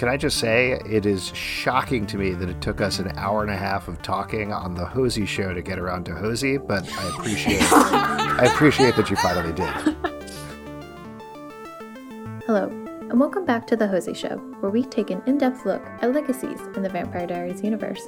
Can 0.00 0.08
I 0.08 0.16
just 0.16 0.38
say, 0.38 0.80
it 0.86 1.04
is 1.04 1.26
shocking 1.34 2.06
to 2.06 2.16
me 2.16 2.30
that 2.30 2.48
it 2.48 2.62
took 2.62 2.80
us 2.80 3.00
an 3.00 3.12
hour 3.18 3.42
and 3.42 3.50
a 3.50 3.56
half 3.56 3.86
of 3.86 4.00
talking 4.00 4.50
on 4.50 4.74
the 4.74 4.86
Hosie 4.86 5.26
show 5.26 5.52
to 5.52 5.60
get 5.60 5.78
around 5.78 6.04
to 6.06 6.14
Hosie, 6.14 6.56
but 6.56 6.90
I 6.90 7.08
appreciate 7.10 7.60
I 7.70 8.50
appreciate 8.50 8.96
that 8.96 9.10
you 9.10 9.16
finally 9.16 9.52
did. 9.52 9.68
Hello, 12.46 12.68
and 13.10 13.20
welcome 13.20 13.44
back 13.44 13.66
to 13.66 13.76
the 13.76 13.86
Hosie 13.86 14.14
Show, 14.14 14.38
where 14.60 14.70
we 14.70 14.84
take 14.84 15.10
an 15.10 15.22
in-depth 15.26 15.66
look 15.66 15.86
at 16.00 16.14
legacies 16.14 16.58
in 16.74 16.82
the 16.82 16.88
Vampire 16.88 17.26
Diaries 17.26 17.62
universe. 17.62 18.00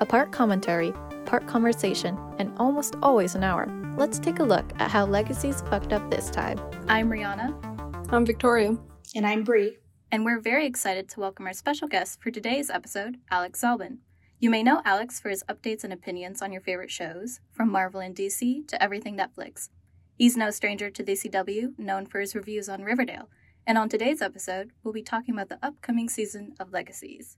A 0.00 0.04
part 0.04 0.30
commentary, 0.32 0.92
part 1.24 1.46
conversation, 1.46 2.18
and 2.38 2.52
almost 2.58 2.96
always 3.02 3.34
an 3.34 3.42
hour. 3.42 3.66
Let's 3.96 4.18
take 4.18 4.40
a 4.40 4.44
look 4.44 4.70
at 4.80 4.90
how 4.90 5.06
legacies 5.06 5.62
fucked 5.70 5.94
up 5.94 6.10
this 6.10 6.28
time. 6.28 6.60
I'm 6.88 7.08
Rihanna. 7.08 8.12
I'm 8.12 8.26
Victoria. 8.26 8.76
And 9.14 9.26
I'm 9.26 9.44
Bree. 9.44 9.78
And 10.10 10.24
we're 10.24 10.40
very 10.40 10.64
excited 10.64 11.06
to 11.10 11.20
welcome 11.20 11.46
our 11.46 11.52
special 11.52 11.86
guest 11.86 12.22
for 12.22 12.30
today's 12.30 12.70
episode, 12.70 13.18
Alex 13.30 13.60
Zalben. 13.60 13.98
You 14.40 14.48
may 14.48 14.62
know 14.62 14.80
Alex 14.86 15.20
for 15.20 15.28
his 15.28 15.44
updates 15.50 15.84
and 15.84 15.92
opinions 15.92 16.40
on 16.40 16.50
your 16.50 16.62
favorite 16.62 16.90
shows, 16.90 17.40
from 17.52 17.70
Marvel 17.70 18.00
and 18.00 18.16
DC 18.16 18.66
to 18.68 18.82
everything 18.82 19.18
Netflix. 19.18 19.68
He's 20.16 20.34
no 20.34 20.50
stranger 20.50 20.88
to 20.88 21.02
the 21.02 21.12
CW, 21.12 21.78
known 21.78 22.06
for 22.06 22.20
his 22.20 22.34
reviews 22.34 22.70
on 22.70 22.84
Riverdale. 22.84 23.28
And 23.66 23.76
on 23.76 23.90
today's 23.90 24.22
episode, 24.22 24.70
we'll 24.82 24.94
be 24.94 25.02
talking 25.02 25.34
about 25.34 25.50
the 25.50 25.58
upcoming 25.62 26.08
season 26.08 26.54
of 26.58 26.72
Legacies. 26.72 27.36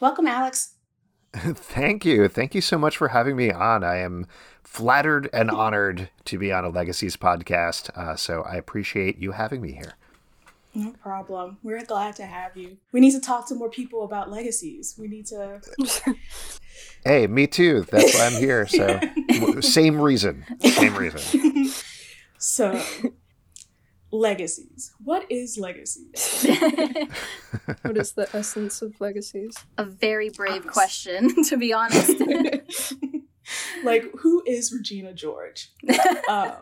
Welcome, 0.00 0.26
Alex. 0.26 0.76
Thank 1.34 2.06
you. 2.06 2.28
Thank 2.28 2.54
you 2.54 2.62
so 2.62 2.78
much 2.78 2.96
for 2.96 3.08
having 3.08 3.36
me 3.36 3.50
on. 3.50 3.84
I 3.84 3.98
am 3.98 4.26
flattered 4.64 5.28
and 5.34 5.50
honored 5.50 6.08
to 6.24 6.38
be 6.38 6.50
on 6.50 6.64
a 6.64 6.70
Legacies 6.70 7.18
podcast. 7.18 7.90
Uh, 7.94 8.16
so 8.16 8.40
I 8.40 8.54
appreciate 8.54 9.18
you 9.18 9.32
having 9.32 9.60
me 9.60 9.72
here. 9.72 9.96
No 10.74 10.92
problem. 10.92 11.58
We're 11.62 11.84
glad 11.84 12.16
to 12.16 12.26
have 12.26 12.56
you. 12.56 12.76
We 12.92 13.00
need 13.00 13.12
to 13.12 13.20
talk 13.20 13.48
to 13.48 13.54
more 13.54 13.70
people 13.70 14.04
about 14.04 14.30
legacies. 14.30 14.94
We 14.96 15.08
need 15.08 15.26
to. 15.26 15.60
hey, 17.04 17.26
me 17.26 17.46
too. 17.46 17.84
That's 17.90 18.14
why 18.14 18.26
I'm 18.26 18.40
here. 18.40 18.66
So, 18.66 19.00
same 19.60 20.00
reason. 20.00 20.44
Same 20.60 20.94
reason. 20.96 21.70
So, 22.42 22.82
legacies. 24.10 24.94
What 25.04 25.30
is 25.30 25.58
legacies? 25.58 26.46
what 27.82 27.98
is 27.98 28.12
the 28.12 28.30
essence 28.32 28.80
of 28.80 28.98
legacies? 28.98 29.54
A 29.76 29.84
very 29.84 30.30
brave 30.30 30.66
question, 30.66 31.44
to 31.44 31.58
be 31.58 31.74
honest. 31.74 32.18
like, 33.84 34.10
who 34.20 34.42
is 34.46 34.72
Regina 34.72 35.12
George? 35.12 35.70
um, 36.30 36.52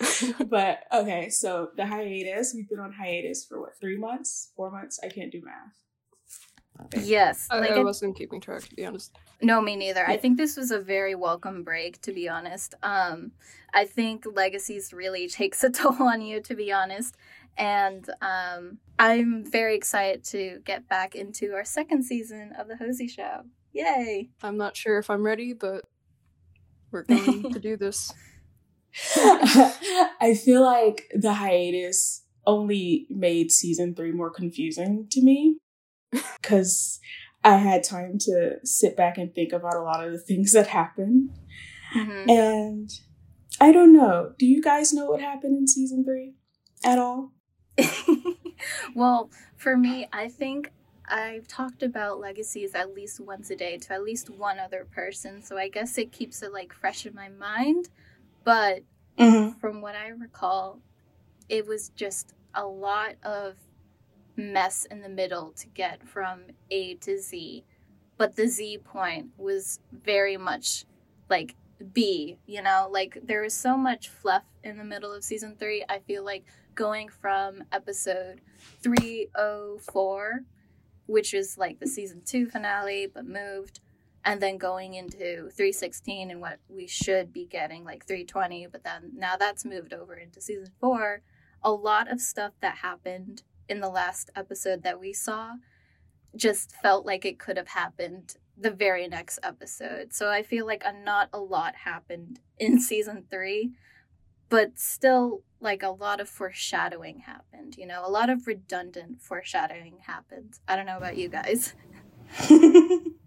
but 0.48 0.84
okay, 0.92 1.28
so 1.28 1.70
the 1.76 1.86
hiatus, 1.86 2.52
we've 2.54 2.68
been 2.68 2.80
on 2.80 2.92
hiatus 2.92 3.44
for 3.44 3.60
what, 3.60 3.78
three 3.80 3.96
months, 3.96 4.52
four 4.56 4.70
months? 4.70 4.98
I 5.02 5.08
can't 5.08 5.32
do 5.32 5.42
math. 5.44 5.80
Yes. 7.02 7.46
I, 7.50 7.60
like 7.60 7.70
I 7.72 7.82
wasn't 7.82 8.16
keeping 8.16 8.40
track 8.40 8.62
to 8.62 8.74
be 8.74 8.86
honest. 8.86 9.16
No, 9.42 9.60
me 9.60 9.76
neither. 9.76 10.00
Yeah. 10.00 10.12
I 10.12 10.16
think 10.16 10.36
this 10.36 10.56
was 10.56 10.70
a 10.70 10.78
very 10.78 11.14
welcome 11.14 11.62
break, 11.62 12.00
to 12.02 12.12
be 12.12 12.28
honest. 12.28 12.74
Um, 12.82 13.32
I 13.72 13.84
think 13.84 14.24
legacies 14.34 14.92
really 14.92 15.28
takes 15.28 15.62
a 15.64 15.70
toll 15.70 16.02
on 16.02 16.22
you, 16.22 16.40
to 16.42 16.54
be 16.54 16.72
honest. 16.72 17.16
And 17.56 18.08
um, 18.22 18.78
I'm 18.98 19.44
very 19.44 19.74
excited 19.74 20.24
to 20.24 20.60
get 20.64 20.88
back 20.88 21.14
into 21.14 21.52
our 21.52 21.64
second 21.64 22.04
season 22.04 22.52
of 22.58 22.68
the 22.68 22.76
Hosie 22.76 23.08
Show. 23.08 23.42
Yay! 23.72 24.30
I'm 24.42 24.56
not 24.56 24.76
sure 24.76 24.98
if 24.98 25.10
I'm 25.10 25.22
ready, 25.22 25.52
but 25.52 25.84
we're 26.90 27.02
going 27.02 27.52
to 27.52 27.60
do 27.60 27.76
this. 27.76 28.12
I 30.20 30.38
feel 30.42 30.62
like 30.62 31.10
the 31.14 31.34
hiatus 31.34 32.24
only 32.46 33.06
made 33.10 33.52
season 33.52 33.94
three 33.94 34.12
more 34.12 34.30
confusing 34.30 35.06
to 35.10 35.22
me 35.22 35.58
because 36.10 37.00
I 37.44 37.56
had 37.56 37.84
time 37.84 38.18
to 38.20 38.56
sit 38.64 38.96
back 38.96 39.18
and 39.18 39.34
think 39.34 39.52
about 39.52 39.76
a 39.76 39.82
lot 39.82 40.04
of 40.04 40.12
the 40.12 40.18
things 40.18 40.52
that 40.52 40.68
happened. 40.68 41.30
Mm-hmm. 41.94 42.30
And 42.30 42.90
I 43.60 43.72
don't 43.72 43.92
know. 43.92 44.32
Do 44.38 44.46
you 44.46 44.62
guys 44.62 44.92
know 44.92 45.06
what 45.06 45.20
happened 45.20 45.56
in 45.56 45.66
season 45.66 46.04
three 46.04 46.34
at 46.84 46.98
all? 46.98 47.32
well, 48.94 49.30
for 49.56 49.76
me, 49.76 50.06
I 50.12 50.28
think 50.28 50.72
I've 51.08 51.48
talked 51.48 51.82
about 51.82 52.20
legacies 52.20 52.74
at 52.74 52.94
least 52.94 53.20
once 53.20 53.50
a 53.50 53.56
day 53.56 53.78
to 53.78 53.94
at 53.94 54.02
least 54.02 54.30
one 54.30 54.58
other 54.58 54.86
person. 54.90 55.42
So 55.42 55.58
I 55.58 55.68
guess 55.68 55.98
it 55.98 56.12
keeps 56.12 56.42
it 56.42 56.52
like 56.52 56.72
fresh 56.72 57.06
in 57.06 57.14
my 57.14 57.28
mind. 57.28 57.88
But 58.44 58.82
mm-hmm. 59.18 59.58
from 59.58 59.80
what 59.80 59.94
I 59.94 60.08
recall, 60.08 60.80
it 61.48 61.66
was 61.66 61.90
just 61.90 62.34
a 62.54 62.64
lot 62.64 63.14
of 63.22 63.56
mess 64.36 64.86
in 64.86 65.02
the 65.02 65.08
middle 65.08 65.52
to 65.52 65.66
get 65.68 66.06
from 66.06 66.42
A 66.70 66.94
to 66.96 67.18
Z. 67.18 67.64
But 68.16 68.36
the 68.36 68.46
Z 68.46 68.78
point 68.84 69.28
was 69.36 69.80
very 69.92 70.36
much 70.36 70.84
like 71.28 71.54
B, 71.92 72.38
you 72.46 72.62
know, 72.62 72.88
like 72.90 73.18
there 73.22 73.42
was 73.42 73.54
so 73.54 73.76
much 73.76 74.08
fluff 74.08 74.44
in 74.62 74.76
the 74.76 74.84
middle 74.84 75.12
of 75.12 75.24
season 75.24 75.56
three. 75.58 75.84
I 75.88 76.00
feel 76.00 76.24
like 76.24 76.44
going 76.74 77.08
from 77.08 77.64
episode 77.72 78.40
304, 78.82 80.40
which 81.06 81.34
is 81.34 81.56
like 81.56 81.80
the 81.80 81.86
season 81.86 82.22
two 82.24 82.46
finale, 82.46 83.06
but 83.12 83.26
moved, 83.26 83.80
and 84.24 84.40
then 84.40 84.58
going 84.58 84.94
into 84.94 85.48
316 85.50 86.30
and 86.30 86.40
what 86.40 86.58
we 86.68 86.86
should 86.86 87.32
be 87.32 87.46
getting 87.46 87.84
like 87.84 88.06
320 88.06 88.66
but 88.70 88.84
then 88.84 89.12
now 89.14 89.36
that's 89.36 89.64
moved 89.64 89.92
over 89.92 90.14
into 90.14 90.40
season 90.40 90.72
4 90.80 91.22
a 91.62 91.72
lot 91.72 92.10
of 92.10 92.20
stuff 92.20 92.52
that 92.60 92.76
happened 92.76 93.42
in 93.68 93.80
the 93.80 93.88
last 93.88 94.30
episode 94.34 94.82
that 94.82 95.00
we 95.00 95.12
saw 95.12 95.54
just 96.36 96.72
felt 96.72 97.04
like 97.06 97.24
it 97.24 97.38
could 97.38 97.56
have 97.56 97.68
happened 97.68 98.36
the 98.56 98.70
very 98.70 99.08
next 99.08 99.38
episode. 99.42 100.12
So 100.12 100.30
i 100.30 100.42
feel 100.42 100.66
like 100.66 100.82
a, 100.84 100.92
not 100.92 101.28
a 101.32 101.40
lot 101.40 101.76
happened 101.76 102.40
in 102.58 102.80
season 102.90 103.24
3 103.30 103.72
but 104.48 104.78
still 104.78 105.42
like 105.60 105.82
a 105.82 105.90
lot 105.90 106.20
of 106.20 106.28
foreshadowing 106.28 107.20
happened 107.20 107.76
you 107.78 107.86
know 107.86 108.02
a 108.04 108.10
lot 108.10 108.28
of 108.28 108.46
redundant 108.46 109.22
foreshadowing 109.22 109.98
happened. 110.06 110.58
I 110.66 110.76
don't 110.76 110.86
know 110.86 110.96
about 110.96 111.16
you 111.16 111.28
guys 111.28 111.74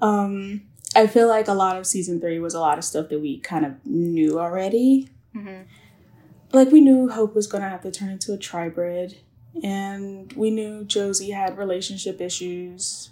um, 0.00 0.62
I 0.94 1.06
feel 1.06 1.28
like 1.28 1.48
a 1.48 1.54
lot 1.54 1.76
of 1.76 1.86
season 1.86 2.20
three 2.20 2.38
was 2.38 2.54
a 2.54 2.60
lot 2.60 2.78
of 2.78 2.84
stuff 2.84 3.08
that 3.08 3.20
we 3.20 3.38
kind 3.38 3.64
of 3.64 3.84
knew 3.84 4.38
already. 4.38 5.08
Mm-hmm. 5.34 5.62
Like 6.52 6.70
we 6.70 6.80
knew 6.80 7.08
Hope 7.08 7.34
was 7.34 7.46
going 7.46 7.62
to 7.62 7.68
have 7.68 7.82
to 7.82 7.90
turn 7.90 8.10
into 8.10 8.32
a 8.34 8.38
tribrid, 8.38 9.16
and 9.62 10.32
we 10.34 10.50
knew 10.50 10.84
Josie 10.84 11.30
had 11.30 11.56
relationship 11.56 12.20
issues, 12.20 13.10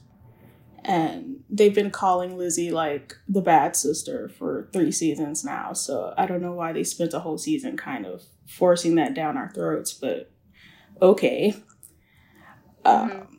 and 0.84 1.42
they've 1.48 1.75
been 1.75 1.91
calling 1.91 2.37
Lizzie 2.37 2.70
like 2.70 3.16
the 3.26 3.41
bad 3.41 3.76
sister 3.76 4.28
for 4.28 4.69
three 4.75 4.92
seasons 4.92 5.42
now. 5.42 5.72
So 5.72 6.12
I 6.19 6.26
don't 6.26 6.42
know 6.42 6.52
why 6.52 6.72
they 6.72 6.84
spent 6.84 7.14
a 7.14 7.20
whole 7.20 7.38
season 7.38 7.78
kind 7.78 8.04
of 8.04 8.25
forcing 8.47 8.97
that 8.97 9.14
down 9.14 9.38
our 9.38 9.50
throats, 9.54 9.94
but 9.94 10.31
okay. 11.00 11.54
Mm-hmm. 12.84 13.20
Um, 13.20 13.30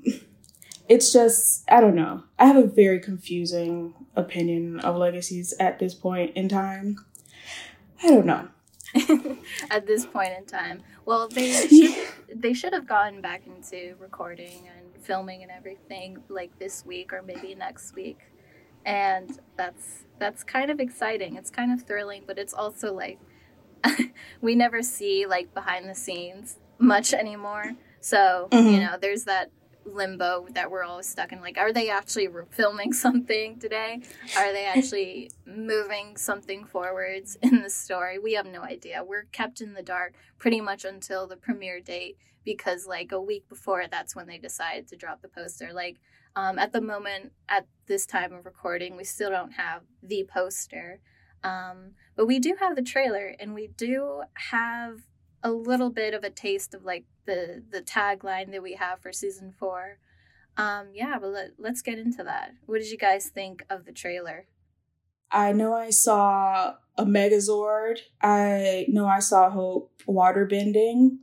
it's 0.91 1.13
just 1.13 1.63
I 1.71 1.79
don't 1.79 1.95
know. 1.95 2.23
I 2.37 2.45
have 2.45 2.57
a 2.57 2.67
very 2.67 2.99
confusing 2.99 3.93
opinion 4.17 4.81
of 4.81 4.97
legacies 4.97 5.53
at 5.57 5.79
this 5.79 5.95
point 5.95 6.35
in 6.35 6.49
time. 6.49 6.97
I 8.03 8.09
don't 8.09 8.25
know. 8.25 8.49
at 9.69 9.87
this 9.87 10.05
point 10.05 10.33
in 10.37 10.45
time, 10.45 10.83
well, 11.05 11.29
they 11.29 11.53
should, 11.69 11.95
they 12.35 12.53
should 12.53 12.73
have 12.73 12.85
gotten 12.85 13.21
back 13.21 13.43
into 13.47 13.95
recording 13.99 14.67
and 14.67 15.01
filming 15.01 15.43
and 15.43 15.51
everything 15.51 16.21
like 16.27 16.59
this 16.59 16.85
week 16.85 17.13
or 17.13 17.21
maybe 17.21 17.55
next 17.55 17.95
week, 17.95 18.19
and 18.85 19.39
that's 19.55 20.03
that's 20.19 20.43
kind 20.43 20.69
of 20.69 20.81
exciting. 20.81 21.37
It's 21.37 21.49
kind 21.49 21.71
of 21.71 21.83
thrilling, 21.87 22.23
but 22.27 22.37
it's 22.37 22.53
also 22.53 22.93
like 22.93 23.17
we 24.41 24.55
never 24.55 24.83
see 24.83 25.25
like 25.25 25.53
behind 25.53 25.87
the 25.87 25.95
scenes 25.95 26.57
much 26.79 27.13
anymore. 27.13 27.71
So 28.01 28.49
mm-hmm. 28.51 28.67
you 28.67 28.79
know, 28.81 28.97
there's 28.99 29.23
that 29.23 29.51
limbo 29.85 30.47
that 30.51 30.69
we're 30.69 30.83
all 30.83 31.01
stuck 31.01 31.31
in 31.31 31.41
like 31.41 31.57
are 31.57 31.73
they 31.73 31.89
actually 31.89 32.27
filming 32.49 32.93
something 33.05 33.59
today? 33.59 34.01
Are 34.37 34.53
they 34.53 34.65
actually 34.65 35.31
moving 35.45 36.17
something 36.17 36.65
forwards 36.65 37.37
in 37.41 37.61
the 37.61 37.69
story? 37.69 38.19
We 38.19 38.33
have 38.33 38.45
no 38.45 38.61
idea. 38.61 39.03
We're 39.03 39.25
kept 39.31 39.61
in 39.61 39.73
the 39.73 39.83
dark 39.83 40.13
pretty 40.37 40.61
much 40.61 40.85
until 40.85 41.27
the 41.27 41.37
premiere 41.37 41.79
date 41.79 42.17
because 42.43 42.85
like 42.87 43.11
a 43.11 43.21
week 43.21 43.47
before 43.49 43.85
that's 43.89 44.15
when 44.15 44.27
they 44.27 44.37
decided 44.37 44.87
to 44.89 44.95
drop 44.95 45.21
the 45.21 45.27
poster. 45.27 45.71
Like 45.73 45.97
um, 46.35 46.57
at 46.57 46.73
the 46.73 46.81
moment 46.81 47.33
at 47.49 47.67
this 47.87 48.05
time 48.05 48.33
of 48.33 48.45
recording 48.45 48.95
we 48.95 49.03
still 49.03 49.29
don't 49.29 49.53
have 49.53 49.81
the 50.01 50.25
poster 50.31 50.99
um, 51.43 51.93
but 52.15 52.27
we 52.27 52.39
do 52.39 52.55
have 52.59 52.75
the 52.75 52.81
trailer 52.81 53.35
and 53.39 53.53
we 53.53 53.67
do 53.67 54.23
have 54.51 55.01
a 55.43 55.51
little 55.51 55.89
bit 55.89 56.13
of 56.13 56.23
a 56.23 56.29
taste 56.29 56.73
of 56.73 56.83
like 56.83 57.05
the 57.25 57.63
the 57.71 57.81
tagline 57.81 58.51
that 58.51 58.63
we 58.63 58.73
have 58.73 58.99
for 59.01 59.11
season 59.11 59.53
four. 59.57 59.97
Um, 60.57 60.89
yeah, 60.93 61.17
but 61.19 61.29
let, 61.29 61.51
let's 61.57 61.81
get 61.81 61.97
into 61.97 62.23
that. 62.23 62.51
What 62.65 62.79
did 62.79 62.91
you 62.91 62.97
guys 62.97 63.29
think 63.29 63.65
of 63.69 63.85
the 63.85 63.93
trailer? 63.93 64.47
I 65.31 65.53
know 65.53 65.73
I 65.73 65.91
saw 65.91 66.73
a 66.97 67.05
Megazord. 67.05 67.99
I 68.21 68.85
know 68.89 69.07
I 69.07 69.19
saw 69.19 69.49
Hope 69.49 70.01
water 70.05 70.45
bending. 70.45 71.19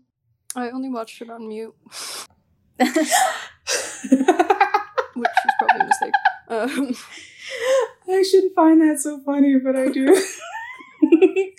I 0.57 0.71
only 0.71 0.89
watched 0.89 1.21
it 1.21 1.29
on 1.29 1.47
mute. 1.47 1.75
Which 2.79 2.89
is 2.89 3.15
probably 5.59 5.81
a 5.81 5.87
mistake. 5.87 6.15
Um, 6.49 6.95
I 8.09 8.23
shouldn't 8.23 8.55
find 8.55 8.81
that 8.81 8.99
so 8.99 9.21
funny, 9.21 9.59
but 9.59 9.77
I 9.77 9.89
do. 9.89 10.17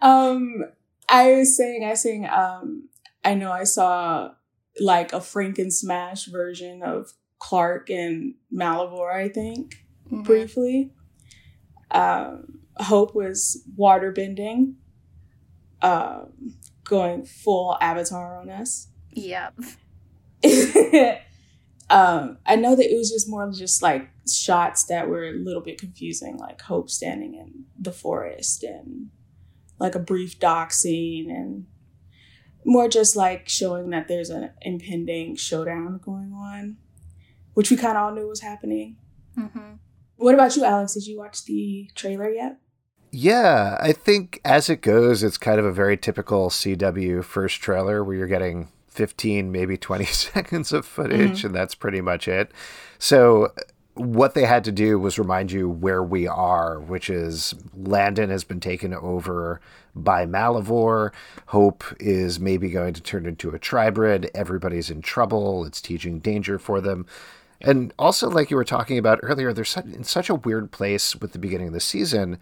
um, 0.00 0.64
I 1.08 1.32
was 1.32 1.56
saying, 1.56 1.84
I 1.84 1.90
was 1.90 2.00
saying, 2.00 2.28
um, 2.28 2.88
I 3.24 3.34
know 3.34 3.52
I 3.52 3.64
saw 3.64 4.32
like 4.80 5.12
a 5.12 5.18
Franken 5.18 5.70
Smash 5.72 6.26
version 6.26 6.82
of 6.82 7.12
Clarke 7.38 7.90
and 7.90 8.34
Malivore, 8.52 9.14
I 9.14 9.28
think, 9.28 9.84
mm-hmm. 10.06 10.22
briefly. 10.22 10.92
Um, 11.90 12.60
Hope 12.76 13.14
was 13.14 13.62
water 13.76 14.12
bending, 14.12 14.76
um, 15.82 16.54
going 16.84 17.24
full 17.24 17.76
avatar 17.80 18.40
on 18.40 18.48
us. 18.48 18.88
Yep. 19.12 19.54
um, 21.90 22.38
I 22.46 22.56
know 22.56 22.74
that 22.74 22.90
it 22.90 22.96
was 22.96 23.10
just 23.10 23.28
more 23.28 23.50
just 23.52 23.82
like 23.82 24.08
shots 24.26 24.84
that 24.84 25.08
were 25.08 25.24
a 25.24 25.32
little 25.32 25.60
bit 25.62 25.78
confusing, 25.78 26.38
like 26.38 26.62
Hope 26.62 26.88
standing 26.88 27.34
in 27.34 27.64
the 27.78 27.92
forest 27.92 28.62
and 28.62 29.10
like 29.78 29.94
a 29.94 30.00
brief 30.00 30.38
dock 30.38 30.72
scene 30.72 31.30
and 31.30 31.66
more 32.64 32.88
just 32.88 33.16
like 33.16 33.48
showing 33.48 33.90
that 33.90 34.08
there's 34.08 34.30
an 34.30 34.50
impending 34.62 35.36
showdown 35.36 35.98
going 35.98 36.32
on, 36.32 36.76
which 37.54 37.70
we 37.70 37.76
kind 37.76 37.96
of 37.96 38.04
all 38.04 38.14
knew 38.14 38.28
was 38.28 38.40
happening. 38.40 38.96
Mm-hmm. 39.36 39.74
What 40.16 40.34
about 40.34 40.54
you, 40.56 40.64
Alex? 40.64 40.94
Did 40.94 41.06
you 41.06 41.18
watch 41.18 41.44
the 41.44 41.90
trailer 41.94 42.30
yet? 42.30 42.58
Yeah, 43.10 43.76
I 43.80 43.92
think 43.92 44.40
as 44.44 44.70
it 44.70 44.80
goes, 44.80 45.22
it's 45.22 45.36
kind 45.36 45.58
of 45.58 45.66
a 45.66 45.72
very 45.72 45.96
typical 45.96 46.48
CW 46.48 47.22
first 47.24 47.60
trailer 47.60 48.02
where 48.02 48.16
you're 48.16 48.26
getting 48.26 48.68
15, 48.88 49.52
maybe 49.52 49.76
20 49.76 50.04
seconds 50.06 50.72
of 50.72 50.86
footage, 50.86 51.38
mm-hmm. 51.38 51.48
and 51.48 51.54
that's 51.54 51.74
pretty 51.74 52.00
much 52.00 52.28
it. 52.28 52.52
So, 52.98 53.52
what 53.94 54.34
they 54.34 54.44
had 54.44 54.64
to 54.64 54.72
do 54.72 54.98
was 54.98 55.18
remind 55.18 55.52
you 55.52 55.68
where 55.68 56.02
we 56.02 56.26
are, 56.26 56.80
which 56.80 57.10
is 57.10 57.54
Landon 57.74 58.30
has 58.30 58.42
been 58.42 58.60
taken 58.60 58.94
over 58.94 59.60
by 59.94 60.24
Malivore. 60.24 61.12
Hope 61.46 61.84
is 62.00 62.40
maybe 62.40 62.70
going 62.70 62.94
to 62.94 63.02
turn 63.02 63.26
into 63.26 63.50
a 63.50 63.58
tribrid. 63.58 64.30
Everybody's 64.34 64.90
in 64.90 65.02
trouble. 65.02 65.64
It's 65.66 65.82
teaching 65.82 66.20
danger 66.20 66.58
for 66.58 66.80
them. 66.80 67.06
And 67.60 67.92
also, 67.98 68.28
like 68.28 68.50
you 68.50 68.56
were 68.56 68.64
talking 68.64 68.98
about 68.98 69.20
earlier, 69.22 69.52
they're 69.52 69.64
in 69.84 70.04
such 70.04 70.30
a 70.30 70.34
weird 70.34 70.72
place 70.72 71.14
with 71.14 71.32
the 71.32 71.38
beginning 71.38 71.68
of 71.68 71.74
the 71.74 71.80
season 71.80 72.40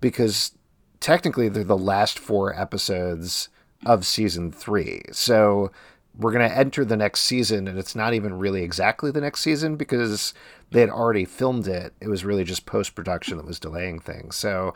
because 0.00 0.52
technically 1.00 1.48
they're 1.48 1.62
the 1.62 1.76
last 1.76 2.18
four 2.18 2.58
episodes 2.58 3.48
of 3.84 4.06
season 4.06 4.50
three. 4.50 5.02
So 5.12 5.70
we're 6.18 6.32
going 6.32 6.48
to 6.48 6.56
enter 6.56 6.84
the 6.84 6.96
next 6.96 7.20
season, 7.20 7.68
and 7.68 7.78
it's 7.78 7.94
not 7.94 8.14
even 8.14 8.38
really 8.38 8.62
exactly 8.62 9.10
the 9.10 9.20
next 9.20 9.40
season 9.40 9.76
because 9.76 10.32
they 10.70 10.80
had 10.80 10.90
already 10.90 11.24
filmed 11.24 11.68
it. 11.68 11.94
It 12.00 12.08
was 12.08 12.24
really 12.24 12.44
just 12.44 12.66
post 12.66 12.94
production 12.94 13.36
that 13.36 13.46
was 13.46 13.60
delaying 13.60 14.00
things. 14.00 14.36
So, 14.36 14.74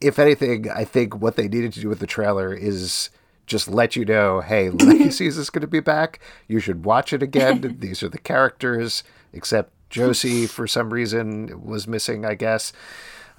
if 0.00 0.18
anything, 0.18 0.70
I 0.70 0.84
think 0.84 1.20
what 1.20 1.36
they 1.36 1.48
needed 1.48 1.72
to 1.74 1.80
do 1.80 1.88
with 1.88 1.98
the 1.98 2.06
trailer 2.06 2.52
is 2.54 3.10
just 3.46 3.68
let 3.68 3.96
you 3.96 4.04
know 4.04 4.40
hey, 4.40 4.70
Legacies 4.70 5.36
is 5.36 5.50
going 5.50 5.62
to 5.62 5.66
be 5.66 5.80
back. 5.80 6.20
You 6.48 6.60
should 6.60 6.84
watch 6.84 7.12
it 7.12 7.22
again. 7.22 7.76
These 7.80 8.02
are 8.02 8.08
the 8.08 8.18
characters, 8.18 9.02
except 9.32 9.72
Josie, 9.90 10.46
for 10.46 10.66
some 10.66 10.92
reason, 10.92 11.64
was 11.64 11.86
missing, 11.86 12.24
I 12.24 12.34
guess. 12.34 12.72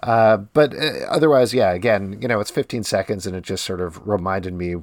Uh, 0.03 0.37
but 0.37 0.75
uh, 0.75 1.05
otherwise, 1.09 1.53
yeah, 1.53 1.71
again, 1.71 2.19
you 2.21 2.27
know, 2.27 2.39
it's 2.39 2.51
15 2.51 2.83
seconds 2.83 3.25
and 3.25 3.35
it 3.35 3.43
just 3.43 3.63
sort 3.63 3.81
of 3.81 4.05
reminded 4.07 4.53
me 4.53 4.73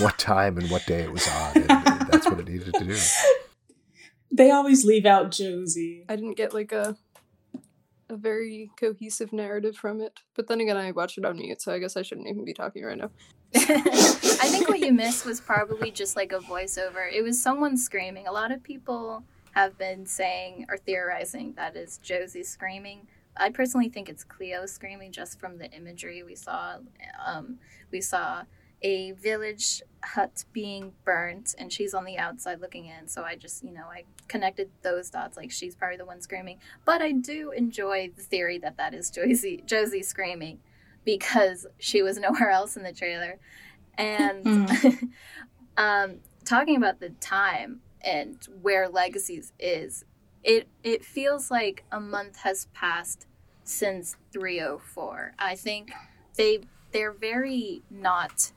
what 0.00 0.18
time 0.18 0.56
and 0.56 0.70
what 0.70 0.84
day 0.86 1.02
it 1.02 1.12
was 1.12 1.28
on. 1.28 1.56
And, 1.56 1.70
and 1.70 2.08
that's 2.10 2.26
what 2.28 2.40
it 2.40 2.48
needed 2.48 2.74
to 2.74 2.84
do. 2.84 2.96
They 4.34 4.50
always 4.50 4.84
leave 4.84 5.06
out 5.06 5.30
Josie. 5.30 6.04
I 6.08 6.16
didn't 6.16 6.36
get 6.36 6.52
like 6.52 6.72
a 6.72 6.96
a 8.08 8.16
very 8.16 8.70
cohesive 8.76 9.32
narrative 9.32 9.76
from 9.76 10.00
it. 10.00 10.20
But 10.34 10.48
then 10.48 10.60
again, 10.60 10.76
I 10.76 10.90
watched 10.90 11.18
it 11.18 11.24
on 11.24 11.36
mute, 11.36 11.62
so 11.62 11.72
I 11.72 11.78
guess 11.78 11.96
I 11.96 12.02
shouldn't 12.02 12.26
even 12.26 12.44
be 12.44 12.52
talking 12.52 12.84
right 12.84 12.98
now. 12.98 13.10
I 13.54 14.48
think 14.48 14.68
what 14.68 14.80
you 14.80 14.92
missed 15.04 15.24
was 15.24 15.40
probably 15.40 15.92
just 15.92 16.16
like 16.16 16.32
a 16.32 16.38
voiceover. 16.38 17.10
It 17.10 17.22
was 17.22 17.40
someone 17.40 17.76
screaming. 17.76 18.26
A 18.26 18.32
lot 18.32 18.50
of 18.50 18.62
people 18.62 19.22
have 19.52 19.78
been 19.78 20.04
saying 20.04 20.66
or 20.68 20.76
theorizing 20.76 21.54
that 21.56 21.76
is 21.76 21.98
Josie 21.98 22.42
screaming. 22.42 23.06
I 23.36 23.50
personally 23.50 23.88
think 23.88 24.08
it's 24.08 24.24
Cleo 24.24 24.66
screaming 24.66 25.12
just 25.12 25.38
from 25.38 25.58
the 25.58 25.70
imagery 25.70 26.24
we 26.24 26.34
saw. 26.34 26.78
Um, 27.24 27.58
we 27.92 28.00
saw 28.00 28.42
a 28.84 29.12
village 29.12 29.82
hut 30.04 30.44
being 30.52 30.92
burnt 31.04 31.54
and 31.58 31.72
she's 31.72 31.94
on 31.94 32.04
the 32.04 32.18
outside 32.18 32.60
looking 32.60 32.84
in. 32.84 33.08
So 33.08 33.24
I 33.24 33.34
just, 33.34 33.64
you 33.64 33.72
know, 33.72 33.86
I 33.90 34.04
connected 34.28 34.68
those 34.82 35.08
dots 35.08 35.38
like 35.38 35.50
she's 35.50 35.74
probably 35.74 35.96
the 35.96 36.04
one 36.04 36.20
screaming. 36.20 36.58
But 36.84 37.00
I 37.00 37.12
do 37.12 37.50
enjoy 37.50 38.10
the 38.14 38.22
theory 38.22 38.58
that 38.58 38.76
that 38.76 38.92
is 38.92 39.10
Josie, 39.10 39.64
Josie 39.66 40.02
screaming 40.02 40.60
because 41.04 41.66
she 41.78 42.02
was 42.02 42.18
nowhere 42.18 42.50
else 42.50 42.76
in 42.76 42.82
the 42.82 42.92
trailer. 42.92 43.38
And 43.96 44.44
mm. 44.44 45.08
um, 45.78 46.16
talking 46.44 46.76
about 46.76 47.00
the 47.00 47.08
time 47.08 47.80
and 48.02 48.36
where 48.60 48.86
Legacies 48.88 49.54
is, 49.58 50.04
it 50.42 50.68
it 50.82 51.02
feels 51.02 51.50
like 51.50 51.84
a 51.90 51.98
month 51.98 52.36
has 52.40 52.66
passed 52.74 53.26
since 53.62 54.16
304. 54.30 55.32
I 55.38 55.54
think 55.54 55.90
they 56.36 56.60
they're 56.92 57.12
very 57.12 57.82
not 57.90 58.52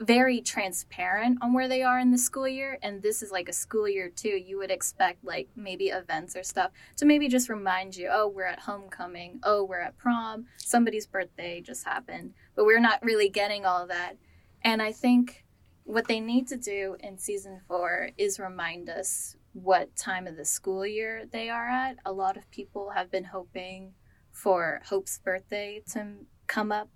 very 0.00 0.40
transparent 0.40 1.38
on 1.42 1.52
where 1.52 1.68
they 1.68 1.82
are 1.82 1.98
in 1.98 2.10
the 2.10 2.18
school 2.18 2.46
year 2.46 2.78
and 2.82 3.02
this 3.02 3.22
is 3.22 3.32
like 3.32 3.48
a 3.48 3.52
school 3.52 3.88
year 3.88 4.08
too 4.08 4.28
you 4.28 4.56
would 4.56 4.70
expect 4.70 5.24
like 5.24 5.48
maybe 5.56 5.88
events 5.88 6.36
or 6.36 6.42
stuff 6.42 6.70
to 6.96 7.04
maybe 7.04 7.28
just 7.28 7.48
remind 7.48 7.96
you 7.96 8.08
oh 8.12 8.28
we're 8.28 8.44
at 8.44 8.60
homecoming 8.60 9.40
oh 9.42 9.64
we're 9.64 9.80
at 9.80 9.96
prom 9.98 10.46
somebody's 10.58 11.06
birthday 11.06 11.60
just 11.60 11.84
happened 11.84 12.32
but 12.54 12.64
we're 12.64 12.80
not 12.80 13.02
really 13.02 13.28
getting 13.28 13.66
all 13.66 13.82
of 13.82 13.88
that 13.88 14.16
and 14.62 14.80
i 14.80 14.92
think 14.92 15.44
what 15.84 16.06
they 16.06 16.20
need 16.20 16.46
to 16.46 16.56
do 16.56 16.96
in 17.00 17.16
season 17.16 17.60
four 17.66 18.10
is 18.18 18.38
remind 18.38 18.90
us 18.90 19.36
what 19.62 19.94
time 19.96 20.26
of 20.26 20.36
the 20.36 20.44
school 20.44 20.86
year 20.86 21.24
they 21.32 21.48
are 21.48 21.66
at. 21.66 21.96
A 22.04 22.12
lot 22.12 22.36
of 22.36 22.50
people 22.50 22.90
have 22.90 23.10
been 23.10 23.24
hoping 23.24 23.94
for 24.30 24.80
Hope's 24.88 25.18
birthday 25.18 25.82
to 25.92 26.06
come 26.46 26.70
up. 26.70 26.88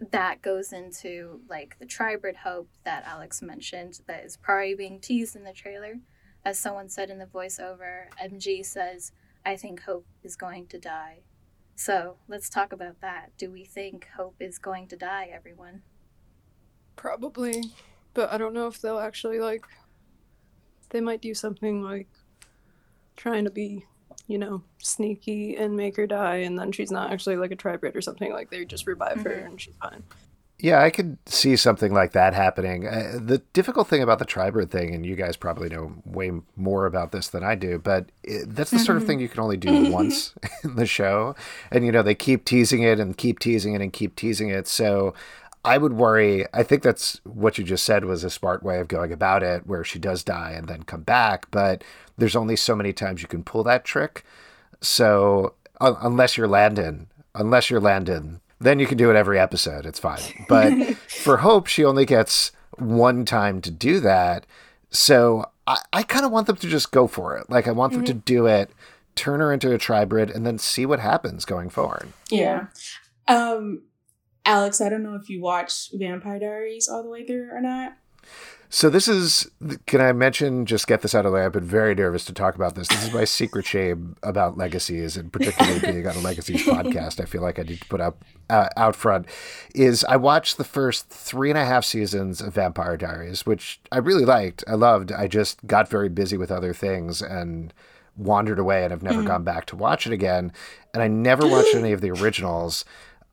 That 0.00 0.40
goes 0.40 0.72
into 0.72 1.40
like 1.48 1.78
the 1.78 1.86
tribrid 1.86 2.36
hope 2.36 2.68
that 2.84 3.04
Alex 3.06 3.42
mentioned 3.42 4.00
that 4.06 4.24
is 4.24 4.36
probably 4.36 4.74
being 4.74 5.00
teased 5.00 5.36
in 5.36 5.44
the 5.44 5.52
trailer. 5.52 6.00
As 6.44 6.58
someone 6.58 6.88
said 6.88 7.10
in 7.10 7.18
the 7.18 7.26
voiceover, 7.26 8.04
MG 8.22 8.64
says, 8.64 9.12
I 9.44 9.56
think 9.56 9.82
Hope 9.82 10.06
is 10.22 10.36
going 10.36 10.66
to 10.68 10.78
die. 10.78 11.20
So 11.74 12.16
let's 12.28 12.48
talk 12.48 12.72
about 12.72 13.00
that. 13.00 13.32
Do 13.36 13.50
we 13.50 13.64
think 13.64 14.08
Hope 14.16 14.36
is 14.40 14.58
going 14.58 14.88
to 14.88 14.96
die, 14.96 15.30
everyone? 15.32 15.82
Probably. 16.96 17.64
But 18.14 18.32
I 18.32 18.38
don't 18.38 18.54
know 18.54 18.66
if 18.66 18.80
they'll 18.80 18.98
actually 18.98 19.38
like 19.38 19.64
they 20.90 21.00
might 21.00 21.22
do 21.22 21.34
something 21.34 21.82
like 21.82 22.08
trying 23.16 23.44
to 23.44 23.50
be, 23.50 23.86
you 24.30 24.38
know, 24.38 24.62
sneaky 24.78 25.56
and 25.56 25.76
make 25.76 25.96
her 25.96 26.06
die, 26.06 26.36
and 26.36 26.56
then 26.56 26.70
she's 26.70 26.92
not 26.92 27.10
actually 27.10 27.34
like 27.34 27.50
a 27.50 27.56
tribrid 27.56 27.96
or 27.96 28.00
something. 28.00 28.32
Like 28.32 28.48
they 28.48 28.64
just 28.64 28.86
revive 28.86 29.18
mm-hmm. 29.18 29.28
her 29.28 29.32
and 29.32 29.60
she's 29.60 29.74
fine. 29.82 30.04
Yeah, 30.62 30.82
I 30.82 30.90
could 30.90 31.16
see 31.26 31.56
something 31.56 31.92
like 31.92 32.12
that 32.12 32.34
happening. 32.34 32.86
Uh, 32.86 33.18
the 33.20 33.38
difficult 33.54 33.88
thing 33.88 34.02
about 34.02 34.18
the 34.20 34.26
tribrid 34.26 34.70
thing, 34.70 34.94
and 34.94 35.04
you 35.04 35.16
guys 35.16 35.36
probably 35.36 35.68
know 35.68 35.94
way 36.04 36.30
more 36.54 36.86
about 36.86 37.10
this 37.10 37.28
than 37.28 37.42
I 37.42 37.56
do, 37.56 37.78
but 37.78 38.10
it, 38.22 38.54
that's 38.54 38.70
the 38.70 38.78
sort 38.78 38.96
of 38.98 39.02
mm-hmm. 39.02 39.08
thing 39.08 39.20
you 39.20 39.28
can 39.28 39.40
only 39.40 39.56
do 39.56 39.90
once 39.90 40.34
in 40.62 40.76
the 40.76 40.86
show. 40.86 41.34
And, 41.72 41.84
you 41.84 41.90
know, 41.90 42.02
they 42.02 42.14
keep 42.14 42.44
teasing 42.44 42.82
it 42.82 43.00
and 43.00 43.16
keep 43.16 43.38
teasing 43.38 43.74
it 43.74 43.80
and 43.80 43.92
keep 43.92 44.14
teasing 44.14 44.50
it. 44.50 44.68
So 44.68 45.14
I 45.64 45.78
would 45.78 45.92
worry. 45.92 46.46
I 46.54 46.62
think 46.62 46.82
that's 46.82 47.20
what 47.24 47.58
you 47.58 47.64
just 47.64 47.84
said 47.84 48.04
was 48.04 48.24
a 48.24 48.30
smart 48.30 48.62
way 48.62 48.80
of 48.80 48.88
going 48.88 49.12
about 49.12 49.42
it, 49.42 49.66
where 49.66 49.84
she 49.84 49.98
does 49.98 50.24
die 50.24 50.52
and 50.52 50.68
then 50.68 50.84
come 50.84 51.02
back. 51.02 51.50
But 51.50 51.84
there's 52.16 52.36
only 52.36 52.56
so 52.56 52.74
many 52.74 52.92
times 52.92 53.22
you 53.22 53.28
can 53.28 53.44
pull 53.44 53.62
that 53.64 53.84
trick. 53.84 54.24
So 54.80 55.54
uh, 55.80 55.94
unless 56.00 56.36
you're 56.36 56.48
Landon, 56.48 57.08
unless 57.34 57.68
you're 57.68 57.80
Landon, 57.80 58.40
then 58.58 58.78
you 58.78 58.86
can 58.86 58.98
do 58.98 59.10
it 59.10 59.16
every 59.16 59.38
episode. 59.38 59.86
It's 59.86 59.98
fine. 59.98 60.20
But 60.48 60.96
for 60.96 61.38
Hope, 61.38 61.66
she 61.66 61.84
only 61.84 62.06
gets 62.06 62.52
one 62.78 63.24
time 63.24 63.60
to 63.62 63.70
do 63.70 64.00
that. 64.00 64.46
So 64.90 65.44
I, 65.66 65.78
I 65.92 66.02
kind 66.02 66.24
of 66.24 66.32
want 66.32 66.46
them 66.46 66.56
to 66.56 66.68
just 66.68 66.92
go 66.92 67.06
for 67.06 67.36
it. 67.36 67.48
Like 67.50 67.68
I 67.68 67.72
want 67.72 67.92
them 67.92 68.02
mm-hmm. 68.02 68.18
to 68.18 68.24
do 68.24 68.46
it, 68.46 68.70
turn 69.14 69.40
her 69.40 69.52
into 69.52 69.72
a 69.74 69.78
tribrid, 69.78 70.34
and 70.34 70.46
then 70.46 70.58
see 70.58 70.86
what 70.86 71.00
happens 71.00 71.44
going 71.44 71.68
forward. 71.70 72.08
Yeah. 72.30 72.66
Um, 73.28 73.82
Alex, 74.50 74.80
I 74.80 74.88
don't 74.88 75.04
know 75.04 75.14
if 75.14 75.30
you 75.30 75.40
watch 75.40 75.90
Vampire 75.92 76.40
Diaries 76.40 76.88
all 76.88 77.04
the 77.04 77.08
way 77.08 77.24
through 77.24 77.50
or 77.52 77.60
not. 77.60 77.96
So 78.68 78.90
this 78.90 79.06
is 79.06 79.48
can 79.86 80.00
I 80.00 80.12
mention 80.12 80.66
just 80.66 80.88
get 80.88 81.02
this 81.02 81.14
out 81.14 81.24
of 81.24 81.30
the 81.30 81.36
way? 81.36 81.44
I've 81.44 81.52
been 81.52 81.62
very 81.62 81.94
nervous 81.94 82.24
to 82.24 82.32
talk 82.32 82.56
about 82.56 82.74
this. 82.74 82.88
This 82.88 83.06
is 83.06 83.14
my 83.14 83.22
secret 83.22 83.64
shame 83.64 84.16
about 84.24 84.58
legacies 84.58 85.16
and 85.16 85.32
particularly 85.32 85.78
being 85.78 86.04
on 86.04 86.16
a 86.16 86.20
legacies 86.20 86.62
podcast. 86.66 87.20
I 87.20 87.26
feel 87.26 87.42
like 87.42 87.60
I 87.60 87.62
need 87.62 87.80
to 87.80 87.86
put 87.86 88.00
up 88.00 88.24
uh, 88.48 88.68
out 88.76 88.96
front 88.96 89.26
is 89.72 90.02
I 90.06 90.16
watched 90.16 90.56
the 90.56 90.64
first 90.64 91.08
three 91.08 91.50
and 91.50 91.58
a 91.58 91.64
half 91.64 91.84
seasons 91.84 92.40
of 92.40 92.54
Vampire 92.54 92.96
Diaries, 92.96 93.46
which 93.46 93.80
I 93.92 93.98
really 93.98 94.24
liked. 94.24 94.64
I 94.66 94.74
loved. 94.74 95.12
I 95.12 95.28
just 95.28 95.64
got 95.64 95.88
very 95.88 96.08
busy 96.08 96.36
with 96.36 96.50
other 96.50 96.74
things 96.74 97.22
and 97.22 97.72
wandered 98.16 98.58
away 98.58 98.82
and 98.82 98.92
I've 98.92 99.02
never 99.04 99.22
mm. 99.22 99.28
gone 99.28 99.44
back 99.44 99.66
to 99.66 99.76
watch 99.76 100.08
it 100.08 100.12
again. 100.12 100.52
And 100.92 101.04
I 101.04 101.06
never 101.06 101.46
watched 101.46 101.76
any 101.76 101.92
of 101.92 102.00
the 102.00 102.10
originals. 102.20 102.84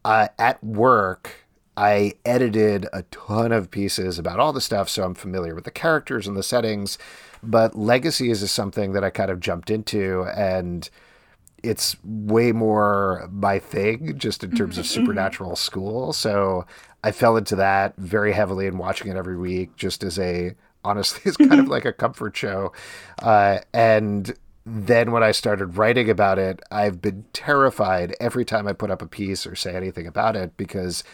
Uh, 0.08 0.30
at 0.40 0.64
work, 0.64 1.46
I 1.76 2.14
edited 2.24 2.88
a 2.94 3.02
ton 3.12 3.52
of 3.52 3.70
pieces 3.70 4.18
about 4.18 4.40
all 4.40 4.54
the 4.54 4.62
stuff, 4.62 4.88
so 4.88 5.04
I'm 5.04 5.14
familiar 5.14 5.54
with 5.54 5.66
the 5.66 5.72
characters 5.72 6.26
and 6.26 6.38
the 6.38 6.44
settings. 6.44 6.98
But 7.44 7.76
Legacies 7.76 8.42
is 8.42 8.50
something 8.50 8.94
that 8.94 9.04
I 9.04 9.10
kind 9.10 9.30
of 9.30 9.42
jumped 9.42 9.70
into, 9.70 10.24
and 10.34 10.90
it's 11.62 11.98
way 12.06 12.54
more 12.54 13.28
my 13.34 13.60
thing, 13.60 14.18
just 14.18 14.46
in 14.46 14.52
terms 14.56 14.78
of 14.78 14.86
mm-hmm. 14.86 15.02
supernatural 15.02 15.58
school. 15.58 16.14
So 16.14 16.66
I 17.04 17.12
fell 17.12 17.36
into 17.36 17.58
that 17.58 17.98
very 17.98 18.32
heavily 18.32 18.66
and 18.66 18.80
watching 18.80 19.12
it 19.12 19.18
every 19.18 19.38
week, 19.38 19.76
just 19.76 20.06
as 20.06 20.18
a 20.18 20.56
honestly, 20.86 21.20
it's 21.26 21.36
kind 21.36 21.60
of 21.60 21.68
like 21.68 21.84
a 21.84 21.92
comfort 21.92 22.38
show. 22.38 22.72
Uh, 23.22 23.60
and 23.74 24.34
then 24.70 25.14
when 25.14 25.24
I 25.24 25.32
started 25.32 25.78
writing 25.78 26.10
about 26.10 26.38
it, 26.38 26.60
I've 26.70 27.02
been 27.02 27.24
terrified 27.32 28.14
every 28.20 28.44
time 28.44 28.68
I 28.68 28.74
put 28.74 28.92
up 28.92 29.02
a 29.02 29.08
piece 29.08 29.48
or 29.48 29.56
say 29.56 29.74
anything 29.74 30.06
about 30.06 30.36
it 30.36 30.58
because 30.58 31.06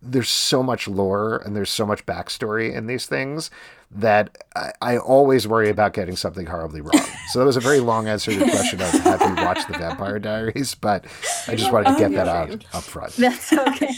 there's 0.00 0.28
so 0.28 0.62
much 0.62 0.86
lore 0.86 1.38
and 1.44 1.56
there's 1.56 1.70
so 1.70 1.84
much 1.84 2.06
backstory 2.06 2.72
in 2.72 2.86
these 2.86 3.06
things 3.06 3.50
that 3.90 4.44
I, 4.54 4.72
I, 4.82 4.98
always 4.98 5.48
worry 5.48 5.70
about 5.70 5.94
getting 5.94 6.14
something 6.14 6.44
horribly 6.44 6.82
wrong. 6.82 7.02
So 7.30 7.38
that 7.38 7.46
was 7.46 7.56
a 7.56 7.60
very 7.60 7.80
long 7.80 8.06
answer 8.06 8.32
to 8.32 8.38
the 8.38 8.50
question 8.50 8.80
of 8.82 8.90
have 8.90 9.20
you 9.22 9.44
watched 9.44 9.66
the 9.68 9.78
Vampire 9.78 10.18
Diaries, 10.18 10.74
but 10.74 11.06
I 11.46 11.54
just 11.54 11.72
wanted 11.72 11.94
to 11.94 11.98
get 11.98 12.12
that 12.12 12.28
out 12.28 12.64
up 12.74 12.82
front. 12.82 13.12
That's 13.16 13.52
okay. 13.52 13.94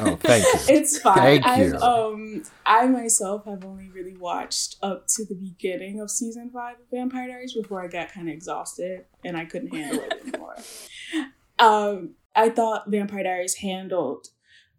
oh, 0.00 0.16
thank 0.16 0.44
you. 0.44 0.76
It's 0.76 0.98
fine. 0.98 1.16
Thank 1.16 1.46
I've, 1.46 1.68
you. 1.68 1.76
Um, 1.78 2.42
I 2.66 2.86
myself 2.86 3.46
have 3.46 3.64
only 3.64 3.88
really 3.88 4.16
watched 4.16 4.76
up 4.82 5.06
to 5.08 5.24
the 5.24 5.34
beginning 5.34 6.00
of 6.00 6.10
season 6.10 6.50
five 6.52 6.76
of 6.76 6.86
Vampire 6.90 7.28
Diaries 7.28 7.54
before 7.54 7.82
I 7.82 7.88
got 7.88 8.12
kind 8.12 8.28
of 8.28 8.34
exhausted 8.34 9.06
and 9.24 9.38
I 9.38 9.46
couldn't 9.46 9.74
handle 9.74 10.04
it 10.04 10.20
anymore. 10.22 10.56
Um, 11.58 12.16
I 12.34 12.50
thought 12.50 12.90
Vampire 12.90 13.22
Diaries 13.22 13.54
handled 13.54 14.26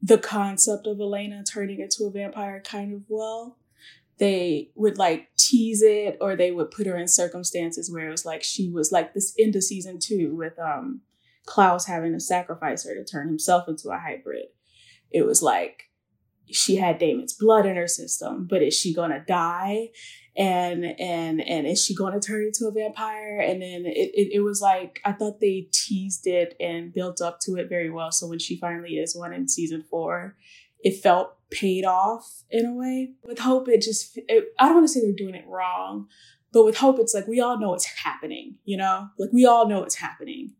the 0.01 0.17
concept 0.17 0.87
of 0.87 0.99
Elena 0.99 1.43
turning 1.43 1.79
into 1.79 2.05
a 2.05 2.11
vampire 2.11 2.61
kind 2.61 2.93
of 2.93 3.01
well. 3.07 3.57
They 4.19 4.71
would 4.75 4.97
like 4.97 5.29
tease 5.37 5.83
it 5.83 6.17
or 6.19 6.35
they 6.35 6.51
would 6.51 6.71
put 6.71 6.87
her 6.87 6.97
in 6.97 7.07
circumstances 7.07 7.91
where 7.91 8.07
it 8.07 8.11
was 8.11 8.25
like 8.25 8.43
she 8.43 8.69
was 8.69 8.91
like 8.91 9.13
this 9.13 9.33
into 9.37 9.61
season 9.61 9.99
two 9.99 10.35
with 10.35 10.57
um 10.57 11.01
Klaus 11.45 11.85
having 11.85 12.13
to 12.13 12.19
sacrifice 12.19 12.85
her 12.85 12.95
to 12.95 13.05
turn 13.05 13.27
himself 13.27 13.67
into 13.67 13.89
a 13.89 13.97
hybrid. 13.97 14.47
It 15.11 15.25
was 15.25 15.41
like 15.41 15.83
she 16.49 16.77
had 16.77 16.97
Damon's 16.97 17.33
blood 17.33 17.65
in 17.65 17.75
her 17.75 17.87
system, 17.87 18.47
but 18.49 18.61
is 18.61 18.73
she 18.73 18.93
gonna 18.93 19.23
die? 19.25 19.89
And 20.37 20.85
and 20.99 21.41
and 21.41 21.67
is 21.67 21.83
she 21.83 21.95
going 21.95 22.13
to 22.13 22.19
turn 22.19 22.43
into 22.43 22.67
a 22.67 22.71
vampire? 22.71 23.39
And 23.39 23.61
then 23.61 23.85
it, 23.85 24.11
it, 24.13 24.35
it, 24.35 24.39
was 24.41 24.61
like 24.61 24.99
i 25.03 25.11
thought 25.11 25.39
they 25.39 25.67
teased 25.71 26.27
it 26.27 26.55
and 26.59 26.93
built 26.93 27.21
up 27.21 27.39
to 27.41 27.55
it 27.55 27.69
very 27.69 27.89
well. 27.89 28.11
So 28.11 28.27
when 28.27 28.39
she 28.39 28.59
finally 28.59 28.97
is 28.97 29.15
one 29.15 29.33
in 29.33 29.47
season 29.47 29.83
four 29.89 30.35
it 30.79 31.01
felt 31.01 31.33
paid 31.49 31.85
off 31.85 32.43
in 32.51 32.65
a 32.65 32.73
way. 32.73 33.13
With 33.25 33.39
hope 33.39 33.67
it 33.67 33.81
just 33.81 34.17
it, 34.27 34.45
i 34.59 34.65
don't 34.65 34.75
want 34.75 34.87
to 34.87 34.93
say 34.93 35.01
they're 35.01 35.13
doing 35.15 35.35
it 35.35 35.47
wrong 35.47 36.07
but 36.53 36.65
with 36.65 36.77
hope 36.77 36.99
it's 36.99 37.13
like 37.13 37.27
we 37.27 37.41
all 37.41 37.59
know 37.59 37.73
it's 37.73 37.85
happening 38.03 38.55
you 38.63 38.77
know? 38.77 39.07
Like 39.17 39.31
we 39.33 39.45
all 39.45 39.67
know 39.67 39.83
it's 39.83 39.95
happening. 39.95 40.53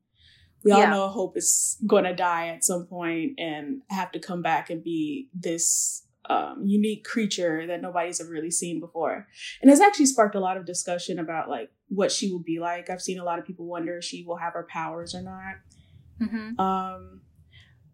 We 0.64 0.72
all 0.72 0.80
yeah. 0.80 0.90
know 0.90 1.08
hope 1.08 1.38
is 1.38 1.78
going 1.86 2.04
to 2.06 2.16
die 2.16 2.48
at 2.48 2.64
some 2.64 2.88
point 2.88 3.34
and 3.38 3.82
have 3.90 4.12
to 4.14 4.20
come 4.20 4.42
back 4.42 4.70
and 4.70 4.84
be 4.84 5.30
this 5.34 6.04
um, 6.30 6.64
unique 6.66 7.04
creature 7.06 7.66
that 7.68 7.82
nobody's 7.82 8.20
ever 8.20 8.30
really 8.30 8.52
seen 8.52 8.80
before. 8.80 9.28
And 9.62 9.72
it's 9.72 9.82
actually 9.82 10.08
sparked 10.08 10.36
a 10.36 10.40
lot 10.40 10.58
of 10.58 10.66
discussion 10.66 11.20
about 11.20 11.50
like 11.50 11.72
what 11.90 12.12
she 12.12 12.32
will 12.32 12.44
be 12.44 12.60
like. 12.60 12.90
I've 12.90 13.02
seen 13.02 13.20
a 13.20 13.24
lot 13.24 13.40
of 13.40 13.46
people 13.46 13.66
wonder 13.66 13.98
if 13.98 14.04
she 14.04 14.24
will 14.24 14.38
have 14.38 14.54
her 14.54 14.68
powers 14.70 15.16
or 15.16 15.22
not. 15.22 15.56
Mm-hmm. 16.22 16.60
Um, 16.60 17.22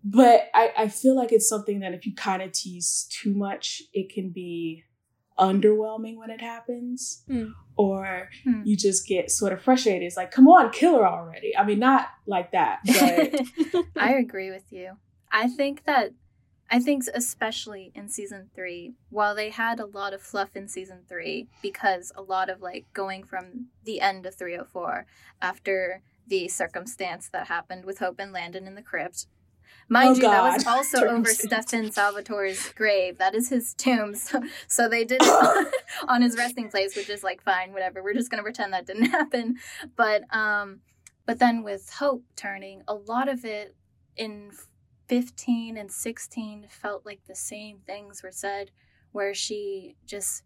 but 0.04 0.50
I, 0.54 0.72
I 0.78 0.88
feel 0.88 1.16
like 1.16 1.32
it's 1.32 1.48
something 1.48 1.80
that 1.80 1.94
if 1.94 2.06
you 2.06 2.14
kind 2.14 2.42
of 2.42 2.52
tease 2.52 3.08
too 3.10 3.34
much, 3.34 3.84
it 3.94 4.14
can 4.14 4.32
be 4.32 4.84
underwhelming 5.40 6.18
when 6.18 6.30
it 6.30 6.42
happens. 6.42 7.24
Mm. 7.30 7.54
Or 7.76 8.30
mm. 8.46 8.62
you 8.66 8.78
just 8.78 9.08
get 9.08 9.32
sort 9.32 9.54
of 9.54 9.62
frustrated. 9.62 10.04
It's 10.04 10.18
like, 10.18 10.32
come 10.32 10.48
on, 10.48 10.72
kill 10.72 10.98
her 10.98 11.08
already. 11.08 11.58
I 11.58 11.66
mean, 11.66 11.80
not 11.80 12.08
like 12.28 12.52
that, 12.52 12.80
but 12.86 13.86
I 13.96 14.14
agree 14.14 14.52
with 14.52 14.72
you. 14.72 14.94
I 15.32 15.48
think 15.48 15.86
that 15.86 16.12
I 16.74 16.80
think 16.80 17.04
especially 17.14 17.92
in 17.94 18.10
season 18.10 18.50
three, 18.56 18.96
while 19.12 19.36
they 19.36 19.52
had 19.52 19.80
a 19.80 19.86
lot 19.86 20.12
of 20.12 20.24
fluff 20.24 20.56
in 20.56 20.68
season 20.68 21.02
three, 21.08 21.48
because 21.62 22.12
a 22.16 22.24
lot 22.24 22.50
of 22.50 22.64
like 22.64 22.88
going 22.94 23.26
from 23.26 23.68
the 23.84 24.02
end 24.02 24.26
of 24.26 24.34
304 24.34 25.06
after 25.40 26.02
the 26.26 26.48
circumstance 26.48 27.30
that 27.30 27.46
happened 27.46 27.86
with 27.86 28.00
Hope 28.00 28.16
and 28.18 28.34
Landon 28.34 28.66
in 28.66 28.74
the 28.74 28.82
crypt. 28.82 29.28
Mind 29.88 30.10
oh, 30.10 30.16
you, 30.16 30.22
God. 30.24 30.32
that 30.32 30.54
was 30.54 30.66
also 30.66 31.06
over 31.10 31.30
Stefan 31.30 31.92
Salvatore's 31.92 32.74
grave. 32.74 33.20
That 33.20 33.36
is 33.36 33.50
his 33.50 33.76
tomb. 33.76 34.16
So, 34.24 34.42
so 34.68 34.90
they 34.90 35.06
did 35.06 35.22
it 35.22 35.74
on 36.08 36.24
his 36.24 36.36
resting 36.38 36.72
place, 36.72 36.96
which 36.96 37.08
is 37.08 37.24
like 37.24 37.44
fine, 37.44 37.72
whatever. 37.72 38.02
We're 38.02 38.16
just 38.16 38.32
gonna 38.32 38.42
pretend 38.42 38.74
that 38.74 38.88
didn't 38.88 39.12
happen. 39.12 39.58
But 39.96 40.24
um, 40.36 40.80
but 41.28 41.38
then 41.38 41.62
with 41.62 41.92
Hope 42.00 42.24
turning, 42.36 42.82
a 42.88 42.96
lot 42.96 43.30
of 43.30 43.46
it 43.46 43.76
in 44.18 44.50
15 45.08 45.78
and 45.78 45.92
16 45.92 46.68
felt 46.70 47.06
like 47.06 47.22
the 47.28 47.36
same 47.36 47.80
things 47.86 48.24
were 48.24 48.32
said, 48.32 48.72
where 49.12 49.34
she 49.34 49.96
just 50.06 50.44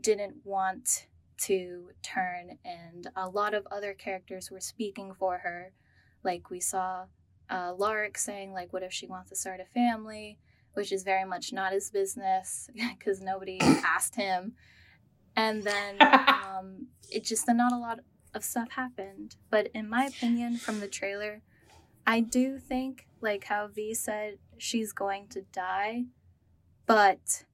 didn't 0.00 0.36
want 0.44 1.06
to 1.42 1.88
turn, 2.02 2.58
and 2.64 3.08
a 3.16 3.28
lot 3.28 3.54
of 3.54 3.66
other 3.70 3.94
characters 3.94 4.50
were 4.50 4.60
speaking 4.60 5.14
for 5.14 5.38
her. 5.38 5.72
Like 6.22 6.50
we 6.50 6.60
saw 6.60 7.06
uh, 7.48 7.74
Lark 7.76 8.18
saying, 8.18 8.52
like, 8.52 8.72
what 8.72 8.82
if 8.82 8.92
she 8.92 9.06
wants 9.06 9.30
to 9.30 9.36
start 9.36 9.60
a 9.60 9.64
family, 9.64 10.38
which 10.74 10.92
is 10.92 11.02
very 11.02 11.24
much 11.24 11.52
not 11.52 11.72
his 11.72 11.90
business 11.90 12.68
because 12.98 13.20
nobody 13.20 13.58
asked 13.60 14.16
him. 14.16 14.52
And 15.34 15.62
then 15.62 15.96
um, 16.00 16.88
it 17.10 17.24
just 17.24 17.48
not 17.48 17.72
a 17.72 17.78
lot 17.78 18.00
of 18.34 18.44
stuff 18.44 18.70
happened. 18.72 19.36
But 19.50 19.68
in 19.74 19.88
my 19.88 20.04
opinion, 20.04 20.58
from 20.58 20.80
the 20.80 20.88
trailer, 20.88 21.42
I 22.06 22.20
do 22.20 22.58
think 22.58 23.06
like 23.20 23.44
how 23.44 23.68
V 23.68 23.94
said 23.94 24.38
she's 24.58 24.92
going 24.92 25.28
to 25.28 25.42
die, 25.52 26.04
but 26.86 27.44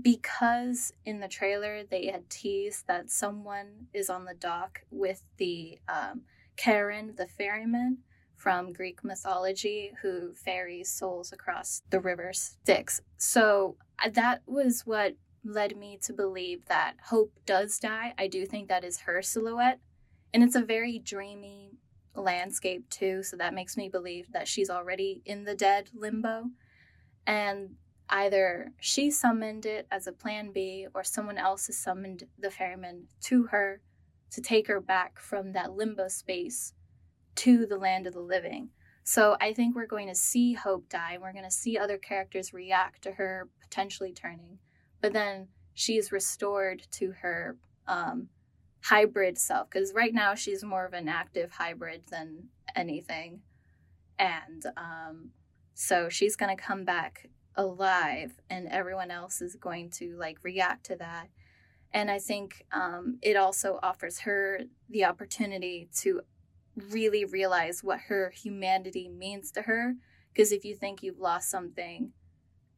because 0.00 0.92
in 1.04 1.20
the 1.20 1.28
trailer 1.28 1.82
they 1.82 2.06
had 2.06 2.30
teased 2.30 2.86
that 2.86 3.10
someone 3.10 3.86
is 3.92 4.08
on 4.08 4.24
the 4.24 4.34
dock 4.34 4.82
with 4.90 5.24
the 5.36 5.78
um, 5.88 6.22
Charon, 6.56 7.14
the 7.16 7.26
ferryman 7.26 7.98
from 8.36 8.72
Greek 8.72 9.04
mythology, 9.04 9.92
who 10.00 10.34
ferries 10.34 10.90
souls 10.90 11.32
across 11.32 11.82
the 11.90 12.00
river 12.00 12.32
Styx. 12.32 13.02
So 13.18 13.76
uh, 14.02 14.08
that 14.10 14.42
was 14.46 14.82
what 14.86 15.16
led 15.44 15.76
me 15.76 15.98
to 16.02 16.12
believe 16.12 16.64
that 16.66 16.94
Hope 17.08 17.32
does 17.44 17.78
die. 17.78 18.14
I 18.18 18.28
do 18.28 18.46
think 18.46 18.68
that 18.68 18.84
is 18.84 19.00
her 19.00 19.20
silhouette. 19.22 19.80
And 20.32 20.42
it's 20.42 20.54
a 20.54 20.62
very 20.62 20.98
dreamy, 20.98 21.72
landscape 22.14 22.88
too, 22.90 23.22
so 23.22 23.36
that 23.36 23.54
makes 23.54 23.76
me 23.76 23.88
believe 23.88 24.32
that 24.32 24.48
she's 24.48 24.70
already 24.70 25.22
in 25.24 25.44
the 25.44 25.54
dead 25.54 25.90
limbo. 25.94 26.44
And 27.26 27.76
either 28.08 28.72
she 28.80 29.10
summoned 29.10 29.66
it 29.66 29.86
as 29.90 30.06
a 30.06 30.12
plan 30.12 30.52
B 30.52 30.86
or 30.94 31.04
someone 31.04 31.38
else 31.38 31.66
has 31.66 31.78
summoned 31.78 32.24
the 32.38 32.50
ferryman 32.50 33.04
to 33.22 33.44
her 33.44 33.80
to 34.30 34.40
take 34.40 34.66
her 34.68 34.80
back 34.80 35.18
from 35.18 35.52
that 35.52 35.72
limbo 35.72 36.08
space 36.08 36.72
to 37.36 37.66
the 37.66 37.78
land 37.78 38.06
of 38.06 38.14
the 38.14 38.20
living. 38.20 38.70
So 39.02 39.36
I 39.40 39.52
think 39.52 39.74
we're 39.74 39.86
going 39.86 40.08
to 40.08 40.14
see 40.14 40.52
Hope 40.52 40.88
die 40.88 41.14
and 41.14 41.22
we're 41.22 41.32
going 41.32 41.44
to 41.44 41.50
see 41.50 41.78
other 41.78 41.98
characters 41.98 42.52
react 42.52 43.02
to 43.02 43.12
her 43.12 43.48
potentially 43.60 44.12
turning. 44.12 44.58
But 45.00 45.12
then 45.12 45.48
she's 45.74 46.12
restored 46.12 46.82
to 46.92 47.12
her 47.22 47.56
um, 47.86 48.28
hybrid 48.82 49.38
self 49.38 49.68
because 49.70 49.92
right 49.94 50.14
now 50.14 50.34
she's 50.34 50.64
more 50.64 50.84
of 50.84 50.92
an 50.92 51.08
active 51.08 51.52
hybrid 51.52 52.02
than 52.10 52.48
anything. 52.74 53.40
And 54.18 54.64
um, 54.76 55.30
so 55.74 56.08
she's 56.08 56.36
going 56.36 56.54
to 56.54 56.62
come 56.62 56.84
back 56.84 57.28
alive 57.56 58.40
and 58.48 58.68
everyone 58.68 59.10
else 59.10 59.42
is 59.42 59.56
going 59.56 59.90
to 59.90 60.16
like 60.16 60.38
react 60.42 60.86
to 60.86 60.96
that. 60.96 61.28
And 61.92 62.08
i 62.10 62.18
think 62.20 62.64
um, 62.72 63.18
it 63.20 63.36
also 63.36 63.80
offers 63.82 64.20
her 64.20 64.60
the 64.88 65.04
opportunity 65.04 65.88
to 65.98 66.20
really 66.90 67.24
realize 67.24 67.82
what 67.82 68.00
her 68.08 68.30
humanity 68.30 69.08
means 69.08 69.50
to 69.52 69.62
her. 69.62 69.94
Because 70.32 70.52
if 70.52 70.64
you 70.64 70.74
think 70.76 71.02
you've 71.02 71.18
lost 71.18 71.50
something 71.50 72.12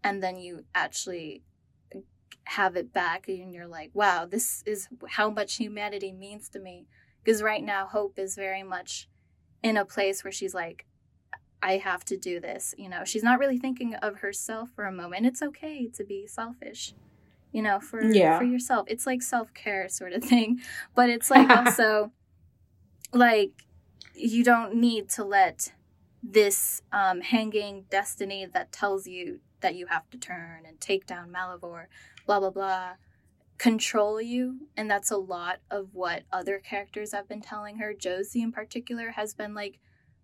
and 0.02 0.22
then 0.22 0.36
you 0.36 0.64
actually 0.74 1.42
have 2.44 2.76
it 2.76 2.92
back 2.92 3.28
and 3.28 3.52
you're 3.52 3.66
like, 3.66 3.90
wow, 3.94 4.26
this 4.26 4.62
is 4.66 4.88
how 5.08 5.30
much 5.30 5.56
humanity 5.56 6.12
means 6.12 6.48
to 6.50 6.58
me. 6.58 6.86
Because 7.22 7.42
right 7.42 7.62
now, 7.62 7.86
Hope 7.86 8.18
is 8.18 8.34
very 8.34 8.62
much 8.62 9.08
in 9.62 9.76
a 9.76 9.84
place 9.84 10.24
where 10.24 10.32
she's 10.32 10.54
like, 10.54 10.86
I 11.62 11.76
have 11.76 12.04
to 12.06 12.16
do 12.16 12.40
this. 12.40 12.74
You 12.76 12.88
know, 12.88 13.04
she's 13.04 13.22
not 13.22 13.38
really 13.38 13.58
thinking 13.58 13.94
of 13.94 14.16
herself 14.16 14.70
for 14.74 14.84
a 14.84 14.92
moment. 14.92 15.26
It's 15.26 15.42
okay 15.42 15.86
to 15.94 16.04
be 16.04 16.26
selfish, 16.26 16.94
you 17.52 17.62
know, 17.62 17.78
for 17.78 18.02
yeah. 18.02 18.36
for 18.36 18.44
yourself. 18.44 18.86
It's 18.88 19.06
like 19.06 19.22
self 19.22 19.54
care 19.54 19.88
sort 19.88 20.12
of 20.12 20.24
thing, 20.24 20.60
but 20.96 21.08
it's 21.08 21.30
like 21.30 21.48
also 21.56 22.10
like 23.12 23.64
you 24.14 24.42
don't 24.42 24.74
need 24.74 25.08
to 25.10 25.24
let 25.24 25.72
this 26.22 26.82
um, 26.92 27.20
hanging 27.20 27.84
destiny 27.90 28.46
that 28.52 28.72
tells 28.72 29.06
you 29.06 29.40
that 29.60 29.74
you 29.74 29.86
have 29.86 30.08
to 30.10 30.18
turn 30.18 30.64
and 30.66 30.80
take 30.80 31.06
down 31.06 31.30
Malivore, 31.30 31.86
blah 32.26 32.40
blah 32.40 32.50
blah, 32.50 32.92
control 33.58 34.20
you. 34.20 34.68
And 34.76 34.90
that's 34.90 35.10
a 35.10 35.16
lot 35.16 35.60
of 35.70 35.88
what 35.92 36.22
other 36.32 36.58
characters 36.58 37.12
have 37.12 37.28
been 37.28 37.42
telling 37.42 37.78
her. 37.78 37.94
Josie 37.94 38.42
in 38.42 38.52
particular 38.52 39.10
has 39.10 39.34
been 39.34 39.54
like 39.54 39.78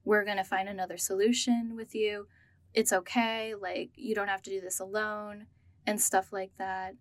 we're 0.09 0.25
going 0.25 0.39
to 0.39 0.45
find 0.45 0.71
another 0.71 0.97
solution 0.97 1.77
with 1.77 1.95
you. 1.95 2.29
It's 2.73 2.95
okay. 2.95 3.55
Like, 3.55 3.91
you 3.95 4.15
don't 4.15 4.29
have 4.29 4.41
to 4.43 4.51
do 4.51 4.59
this 4.59 4.81
alone 4.81 5.47
and 5.87 6.01
stuff 6.01 6.33
like 6.33 6.53
that. 6.57 6.95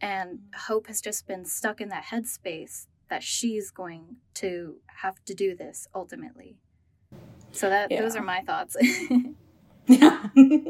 And 0.00 0.30
mm-hmm. 0.30 0.72
Hope 0.72 0.86
has 0.86 1.00
just 1.00 1.26
been 1.26 1.44
stuck 1.44 1.80
in 1.80 1.88
that 1.88 2.04
headspace 2.12 2.86
that 3.10 3.24
she's 3.24 3.72
going 3.72 4.18
to 4.34 4.76
have 5.02 5.16
to 5.24 5.34
do 5.34 5.56
this 5.56 5.88
ultimately. 5.94 6.58
So 7.50 7.68
that 7.70 7.90
yeah. 7.90 8.02
those 8.02 8.14
are 8.14 8.22
my 8.22 8.42
thoughts. 8.42 8.76
yeah. 9.88 10.26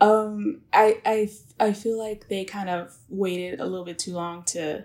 um 0.00 0.62
I 0.72 1.00
I 1.04 1.30
I 1.60 1.72
feel 1.72 1.98
like 1.98 2.28
they 2.28 2.44
kind 2.44 2.68
of 2.68 2.96
waited 3.08 3.60
a 3.60 3.66
little 3.66 3.84
bit 3.84 3.98
too 3.98 4.12
long 4.12 4.42
to 4.44 4.84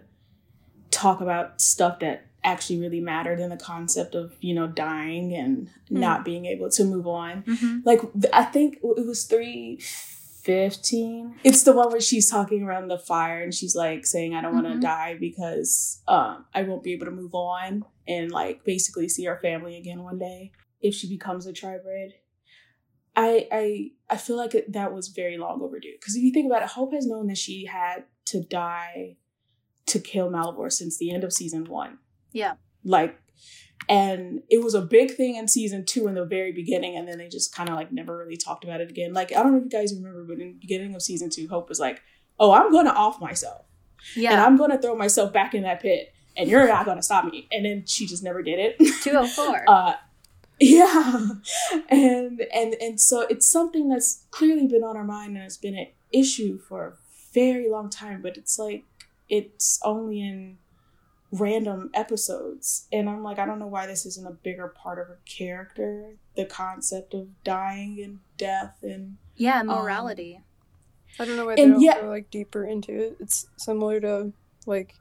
talk 0.92 1.22
about 1.22 1.62
stuff 1.62 2.00
that 2.00 2.26
actually 2.44 2.80
really 2.80 3.02
mattered 3.02 3.40
in 3.40 3.50
the 3.50 3.58
concept 3.58 4.14
of 4.16 4.34
you 4.40 4.56
know 4.56 4.68
dying 4.68 5.34
and 5.34 5.68
mm. 5.68 5.72
not 5.90 6.24
being 6.24 6.46
able 6.46 6.70
to 6.70 6.86
move 6.86 7.06
on 7.06 7.44
mm-hmm. 7.44 7.80
like 7.84 8.00
i 8.32 8.44
think 8.44 8.76
it 8.76 9.06
was 9.06 9.26
315 9.26 11.36
it's 11.44 11.64
the 11.64 11.74
one 11.74 11.92
where 11.92 12.00
she's 12.00 12.30
talking 12.30 12.64
around 12.64 12.88
the 12.88 12.98
fire 12.98 13.42
and 13.42 13.54
she's 13.54 13.76
like 13.76 14.06
saying 14.06 14.34
i 14.34 14.40
don't 14.42 14.54
want 14.54 14.66
to 14.66 14.72
mm-hmm. 14.72 14.80
die 14.80 15.18
because 15.20 16.02
um, 16.08 16.46
i 16.54 16.64
won't 16.64 16.84
be 16.84 16.94
able 16.94 17.06
to 17.06 17.12
move 17.12 17.36
on 17.36 17.84
and 18.08 18.32
like 18.32 18.64
basically 18.64 19.10
see 19.10 19.28
our 19.28 19.40
family 19.40 19.76
again 19.76 20.02
one 20.04 20.18
day 20.18 20.54
if 20.80 20.96
she 20.96 21.10
becomes 21.10 21.46
a 21.46 21.52
tribrid 21.52 22.14
I, 23.17 23.47
I 23.51 23.91
I 24.12 24.17
feel 24.17 24.38
like 24.38 24.53
that 24.69 24.93
was 24.93 25.07
very 25.07 25.38
long 25.39 25.62
overdue 25.62 25.93
because 26.00 26.15
if 26.15 26.21
you 26.21 26.31
think 26.31 26.45
about 26.45 26.62
it, 26.62 26.69
Hope 26.69 26.93
has 26.93 27.07
known 27.07 27.27
that 27.27 27.38
she 27.38 27.65
had 27.65 28.03
to 28.25 28.41
die 28.41 29.17
to 29.88 30.00
kill 30.00 30.29
Malivore 30.29 30.71
since 30.71 30.97
the 30.97 31.12
end 31.12 31.24
of 31.24 31.33
season 31.33 31.65
one. 31.65 31.97
Yeah. 32.31 32.53
Like, 32.83 33.19
and 33.89 34.43
it 34.50 34.63
was 34.63 34.75
a 34.75 34.81
big 34.81 35.15
thing 35.15 35.36
in 35.36 35.47
season 35.47 35.83
two 35.83 36.07
in 36.07 36.13
the 36.13 36.25
very 36.25 36.51
beginning, 36.51 36.95
and 36.95 37.07
then 37.07 37.17
they 37.17 37.27
just 37.27 37.55
kind 37.55 37.69
of 37.69 37.75
like 37.75 37.91
never 37.91 38.17
really 38.17 38.38
talked 38.38 38.63
about 38.63 38.81
it 38.81 38.91
again. 38.91 39.13
Like, 39.13 39.31
I 39.31 39.41
don't 39.41 39.53
know 39.53 39.57
if 39.57 39.63
you 39.63 39.69
guys 39.69 39.95
remember, 39.95 40.24
but 40.24 40.39
in 40.39 40.53
the 40.53 40.59
beginning 40.59 40.93
of 40.93 41.01
season 41.01 41.29
two, 41.31 41.47
Hope 41.47 41.69
was 41.69 41.79
like, 41.79 42.01
"Oh, 42.39 42.51
I'm 42.51 42.71
going 42.71 42.86
to 42.86 42.93
off 42.93 43.19
myself, 43.19 43.65
yeah, 44.15 44.33
and 44.33 44.41
I'm 44.41 44.57
going 44.57 44.71
to 44.71 44.77
throw 44.77 44.95
myself 44.95 45.33
back 45.33 45.53
in 45.53 45.63
that 45.63 45.81
pit, 45.81 46.13
and 46.36 46.50
you're 46.50 46.67
not 46.67 46.86
going 46.86 46.97
to 46.97 47.03
stop 47.03 47.25
me." 47.25 47.47
And 47.51 47.65
then 47.65 47.86
she 47.86 48.05
just 48.05 48.24
never 48.24 48.43
did 48.43 48.59
it. 48.59 48.77
Two 49.01 49.13
hundred 49.13 49.19
oh 49.19 49.27
four. 49.27 49.63
uh, 49.67 49.93
yeah, 50.60 51.28
and 51.90 52.42
and 52.54 52.76
and 52.82 53.00
so 53.00 53.22
it's 53.22 53.50
something 53.50 53.90
that's 53.90 54.26
clearly 54.32 54.68
been 54.68 54.84
on 54.84 54.98
our 54.98 55.04
mind, 55.04 55.36
and 55.36 55.46
it's 55.46 55.58
been 55.58 55.78
an 55.78 55.88
issue 56.12 56.58
for 56.58 56.86
a 56.88 56.94
very 57.34 57.70
long 57.70 57.90
time. 57.90 58.22
But 58.22 58.38
it's 58.38 58.58
like 58.58 58.84
it's 59.30 59.80
only 59.84 60.22
in 60.22 60.58
random 61.32 61.90
episodes. 61.94 62.88
And 62.92 63.10
i'm 63.10 63.24
like 63.24 63.40
i 63.40 63.46
don't 63.46 63.60
know 63.60 63.68
why 63.68 63.86
this 63.86 64.06
isn't 64.06 64.26
a 64.26 64.32
bigger 64.32 64.68
part 64.68 65.00
of 65.00 65.08
her 65.08 65.20
character 65.26 66.16
the 66.36 66.46
concept 66.46 67.14
of 67.14 67.28
dying 67.44 68.00
and 68.04 68.20
death 68.38 68.78
and 68.82 69.18
yeah 69.36 69.60
um, 69.60 69.68
morality. 69.68 70.38
Um, 70.38 70.44
i 71.20 71.26
don't 71.26 71.36
know 71.36 71.46
why 71.46 71.56
they 71.56 71.68
don't 71.68 71.82
yeah, 71.82 72.02
go 72.02 72.10
like 72.10 72.30
deeper 72.32 72.66
into 72.66 72.94
it. 72.94 73.18
It's 73.20 73.48
similar 73.58 74.00
to 74.02 74.32
like 74.66 74.96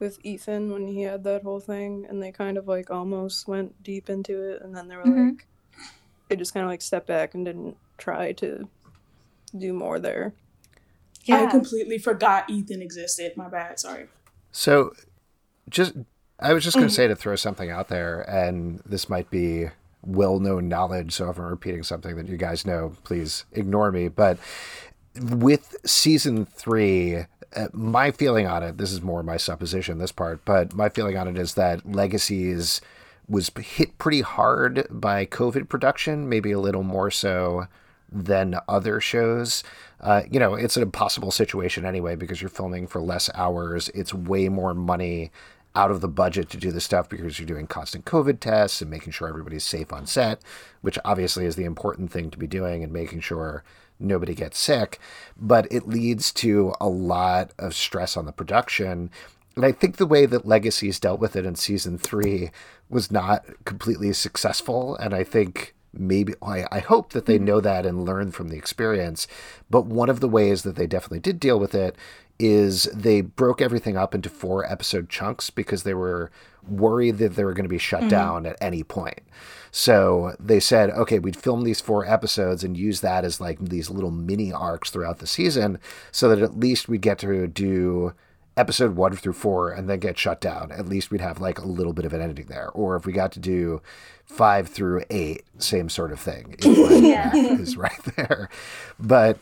with 0.00 0.18
ethan 0.24 0.72
when 0.72 0.86
he 0.86 1.02
had 1.02 1.22
that 1.24 1.42
whole 1.42 1.60
thing 1.60 2.06
and 2.08 2.22
they 2.22 2.32
kind 2.32 2.56
of 2.56 2.66
like 2.66 2.90
almost 2.90 3.46
went 3.46 3.82
deep 3.82 4.10
into 4.10 4.42
it 4.50 4.62
and 4.62 4.74
then 4.74 4.88
they 4.88 4.96
were 4.96 5.04
mm-hmm. 5.04 5.28
like 5.28 5.46
they 6.28 6.36
just 6.36 6.54
kind 6.54 6.64
of 6.64 6.70
like 6.70 6.82
stepped 6.82 7.06
back 7.06 7.34
and 7.34 7.44
didn't 7.44 7.76
try 7.98 8.32
to 8.32 8.68
do 9.56 9.72
more 9.72 9.98
there 9.98 10.32
yeah. 11.24 11.42
i 11.42 11.46
completely 11.46 11.98
forgot 11.98 12.48
ethan 12.48 12.82
existed 12.82 13.36
my 13.36 13.48
bad 13.48 13.78
sorry 13.78 14.06
so 14.50 14.92
just 15.68 15.94
I 16.40 16.54
was 16.54 16.64
just 16.64 16.76
going 16.76 16.88
to 16.88 16.92
mm. 16.92 16.96
say 16.96 17.06
to 17.06 17.14
throw 17.14 17.36
something 17.36 17.70
out 17.70 17.88
there, 17.88 18.22
and 18.22 18.80
this 18.86 19.08
might 19.08 19.30
be 19.30 19.66
well 20.02 20.40
known 20.40 20.68
knowledge. 20.68 21.12
So 21.12 21.28
if 21.28 21.38
I'm 21.38 21.44
repeating 21.44 21.82
something 21.82 22.16
that 22.16 22.28
you 22.28 22.36
guys 22.36 22.66
know, 22.66 22.94
please 23.04 23.44
ignore 23.52 23.92
me. 23.92 24.08
But 24.08 24.38
with 25.20 25.76
season 25.84 26.46
three, 26.46 27.26
my 27.72 28.10
feeling 28.10 28.46
on 28.46 28.62
it, 28.62 28.78
this 28.78 28.92
is 28.92 29.02
more 29.02 29.22
my 29.22 29.36
supposition, 29.36 29.98
this 29.98 30.12
part, 30.12 30.44
but 30.44 30.74
my 30.74 30.88
feeling 30.88 31.16
on 31.16 31.28
it 31.28 31.38
is 31.38 31.54
that 31.54 31.90
Legacies 31.90 32.80
was 33.28 33.50
hit 33.60 33.96
pretty 33.98 34.22
hard 34.22 34.86
by 34.90 35.24
COVID 35.26 35.68
production, 35.68 36.28
maybe 36.28 36.52
a 36.52 36.60
little 36.60 36.82
more 36.82 37.10
so 37.10 37.66
than 38.10 38.56
other 38.68 39.00
shows. 39.00 39.62
Uh, 40.00 40.22
you 40.30 40.40
know, 40.40 40.54
it's 40.54 40.76
an 40.76 40.82
impossible 40.82 41.30
situation 41.30 41.84
anyway 41.84 42.16
because 42.16 42.40
you're 42.40 42.48
filming 42.48 42.86
for 42.86 43.00
less 43.00 43.30
hours. 43.34 43.88
It's 43.90 44.12
way 44.12 44.48
more 44.48 44.74
money 44.74 45.30
out 45.76 45.92
of 45.92 46.00
the 46.00 46.08
budget 46.08 46.50
to 46.50 46.56
do 46.56 46.72
the 46.72 46.80
stuff 46.80 47.08
because 47.08 47.38
you're 47.38 47.46
doing 47.46 47.66
constant 47.66 48.04
COVID 48.04 48.40
tests 48.40 48.80
and 48.80 48.90
making 48.90 49.12
sure 49.12 49.28
everybody's 49.28 49.62
safe 49.62 49.92
on 49.92 50.06
set, 50.06 50.40
which 50.80 50.98
obviously 51.04 51.46
is 51.46 51.54
the 51.54 51.64
important 51.64 52.10
thing 52.10 52.30
to 52.30 52.38
be 52.38 52.48
doing 52.48 52.82
and 52.82 52.92
making 52.92 53.20
sure 53.20 53.62
nobody 54.00 54.34
gets 54.34 54.58
sick. 54.58 54.98
But 55.36 55.66
it 55.70 55.88
leads 55.88 56.32
to 56.34 56.74
a 56.80 56.88
lot 56.88 57.52
of 57.58 57.74
stress 57.74 58.16
on 58.16 58.26
the 58.26 58.32
production. 58.32 59.10
And 59.56 59.64
I 59.64 59.72
think 59.72 59.96
the 59.96 60.06
way 60.06 60.26
that 60.26 60.46
Legacies 60.46 60.98
dealt 61.00 61.20
with 61.20 61.36
it 61.36 61.44
in 61.44 61.54
season 61.54 61.98
three 61.98 62.50
was 62.88 63.10
not 63.10 63.44
completely 63.64 64.12
successful. 64.12 64.96
And 64.96 65.14
I 65.14 65.24
think 65.24 65.74
maybe 65.92 66.34
I, 66.42 66.66
I 66.70 66.78
hope 66.80 67.12
that 67.12 67.26
they 67.26 67.36
mm-hmm. 67.36 67.44
know 67.46 67.60
that 67.60 67.86
and 67.86 68.04
learn 68.04 68.32
from 68.32 68.48
the 68.48 68.56
experience. 68.56 69.26
But 69.68 69.86
one 69.86 70.08
of 70.08 70.20
the 70.20 70.28
ways 70.28 70.62
that 70.62 70.76
they 70.76 70.86
definitely 70.86 71.20
did 71.20 71.40
deal 71.40 71.58
with 71.58 71.74
it 71.74 71.96
is 72.38 72.84
they 72.94 73.20
broke 73.20 73.60
everything 73.60 73.96
up 73.96 74.14
into 74.14 74.30
four 74.30 74.64
episode 74.70 75.10
chunks 75.10 75.50
because 75.50 75.82
they 75.82 75.94
were 75.94 76.30
worried 76.66 77.18
that 77.18 77.34
they 77.34 77.44
were 77.44 77.52
going 77.52 77.64
to 77.64 77.68
be 77.68 77.78
shut 77.78 78.00
mm-hmm. 78.00 78.08
down 78.08 78.46
at 78.46 78.56
any 78.60 78.82
point. 78.82 79.20
So 79.70 80.34
they 80.40 80.60
said, 80.60 80.90
okay, 80.90 81.18
we'd 81.18 81.36
film 81.36 81.62
these 81.62 81.80
four 81.80 82.06
episodes 82.06 82.64
and 82.64 82.76
use 82.76 83.00
that 83.00 83.24
as 83.24 83.40
like 83.40 83.58
these 83.60 83.90
little 83.90 84.10
mini 84.10 84.52
arcs 84.52 84.90
throughout 84.90 85.18
the 85.18 85.26
season 85.26 85.78
so 86.10 86.28
that 86.28 86.42
at 86.42 86.58
least 86.58 86.88
we'd 86.88 87.02
get 87.02 87.18
to 87.20 87.46
do 87.46 88.14
episode 88.56 88.96
one 88.96 89.16
through 89.16 89.32
four 89.32 89.70
and 89.70 89.88
then 89.88 90.00
get 90.00 90.18
shut 90.18 90.40
down. 90.40 90.72
At 90.72 90.88
least 90.88 91.10
we'd 91.10 91.20
have 91.20 91.40
like 91.40 91.58
a 91.58 91.66
little 91.66 91.92
bit 91.92 92.04
of 92.04 92.12
an 92.12 92.20
ending 92.20 92.46
there. 92.46 92.68
Or 92.70 92.96
if 92.96 93.06
we 93.06 93.12
got 93.12 93.32
to 93.32 93.40
do 93.40 93.80
five 94.24 94.68
through 94.68 95.04
eight, 95.10 95.44
same 95.58 95.88
sort 95.88 96.12
of 96.12 96.20
thing. 96.20 96.56
yeah. 96.62 97.34
is 97.34 97.76
right 97.76 98.00
there. 98.16 98.48
But 98.98 99.38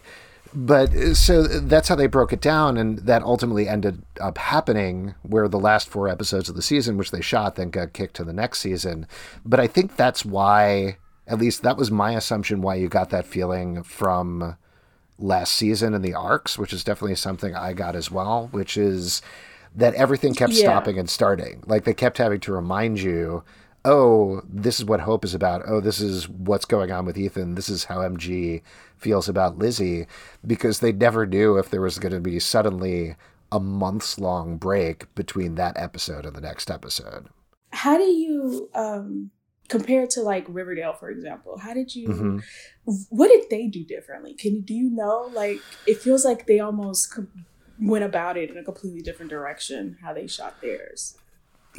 but 0.54 0.94
uh, 0.94 1.14
so 1.14 1.42
that's 1.42 1.88
how 1.88 1.94
they 1.94 2.06
broke 2.06 2.32
it 2.32 2.40
down 2.40 2.76
and 2.76 2.98
that 3.00 3.22
ultimately 3.22 3.68
ended 3.68 4.02
up 4.20 4.38
happening 4.38 5.14
where 5.22 5.48
the 5.48 5.58
last 5.58 5.88
four 5.88 6.08
episodes 6.08 6.48
of 6.48 6.56
the 6.56 6.62
season 6.62 6.96
which 6.96 7.10
they 7.10 7.20
shot 7.20 7.56
then 7.56 7.70
got 7.70 7.92
kicked 7.92 8.16
to 8.16 8.24
the 8.24 8.32
next 8.32 8.60
season 8.60 9.06
but 9.44 9.60
i 9.60 9.66
think 9.66 9.96
that's 9.96 10.24
why 10.24 10.96
at 11.26 11.38
least 11.38 11.62
that 11.62 11.76
was 11.76 11.90
my 11.90 12.12
assumption 12.12 12.62
why 12.62 12.74
you 12.74 12.88
got 12.88 13.10
that 13.10 13.26
feeling 13.26 13.82
from 13.82 14.56
last 15.18 15.52
season 15.52 15.94
and 15.94 16.04
the 16.04 16.14
arcs 16.14 16.58
which 16.58 16.72
is 16.72 16.84
definitely 16.84 17.14
something 17.14 17.54
i 17.54 17.72
got 17.72 17.94
as 17.94 18.10
well 18.10 18.48
which 18.52 18.76
is 18.76 19.20
that 19.74 19.94
everything 19.94 20.34
kept 20.34 20.52
yeah. 20.52 20.62
stopping 20.62 20.98
and 20.98 21.10
starting 21.10 21.62
like 21.66 21.84
they 21.84 21.94
kept 21.94 22.18
having 22.18 22.40
to 22.40 22.52
remind 22.52 23.00
you 23.00 23.42
oh, 23.84 24.42
this 24.48 24.78
is 24.78 24.84
what 24.84 25.00
Hope 25.00 25.24
is 25.24 25.34
about. 25.34 25.62
Oh, 25.66 25.80
this 25.80 26.00
is 26.00 26.28
what's 26.28 26.64
going 26.64 26.90
on 26.90 27.06
with 27.06 27.16
Ethan. 27.16 27.54
This 27.54 27.68
is 27.68 27.84
how 27.84 27.98
MG 27.98 28.62
feels 28.98 29.28
about 29.28 29.58
Lizzie, 29.58 30.06
because 30.46 30.80
they 30.80 30.92
never 30.92 31.26
knew 31.26 31.56
if 31.56 31.70
there 31.70 31.80
was 31.80 31.98
going 31.98 32.12
to 32.12 32.20
be 32.20 32.38
suddenly 32.38 33.16
a 33.50 33.58
months 33.58 34.18
long 34.18 34.58
break 34.58 35.12
between 35.14 35.54
that 35.54 35.76
episode 35.76 36.26
and 36.26 36.36
the 36.36 36.40
next 36.40 36.70
episode. 36.70 37.28
How 37.70 37.96
do 37.96 38.04
you 38.04 38.68
um, 38.74 39.30
compare 39.68 40.06
to 40.08 40.22
like 40.22 40.44
Riverdale, 40.48 40.92
for 40.92 41.10
example? 41.10 41.58
How 41.58 41.74
did 41.74 41.94
you? 41.94 42.08
Mm-hmm. 42.08 42.38
What 43.10 43.28
did 43.28 43.50
they 43.50 43.66
do 43.66 43.84
differently? 43.84 44.34
Can 44.34 44.54
you 44.54 44.62
do 44.62 44.74
you 44.74 44.90
know? 44.90 45.30
Like, 45.32 45.60
it 45.86 45.98
feels 45.98 46.24
like 46.24 46.46
they 46.46 46.60
almost 46.60 47.18
went 47.80 48.04
about 48.04 48.36
it 48.36 48.50
in 48.50 48.58
a 48.58 48.64
completely 48.64 49.00
different 49.00 49.30
direction. 49.30 49.98
How 50.02 50.12
they 50.12 50.26
shot 50.26 50.60
theirs. 50.60 51.16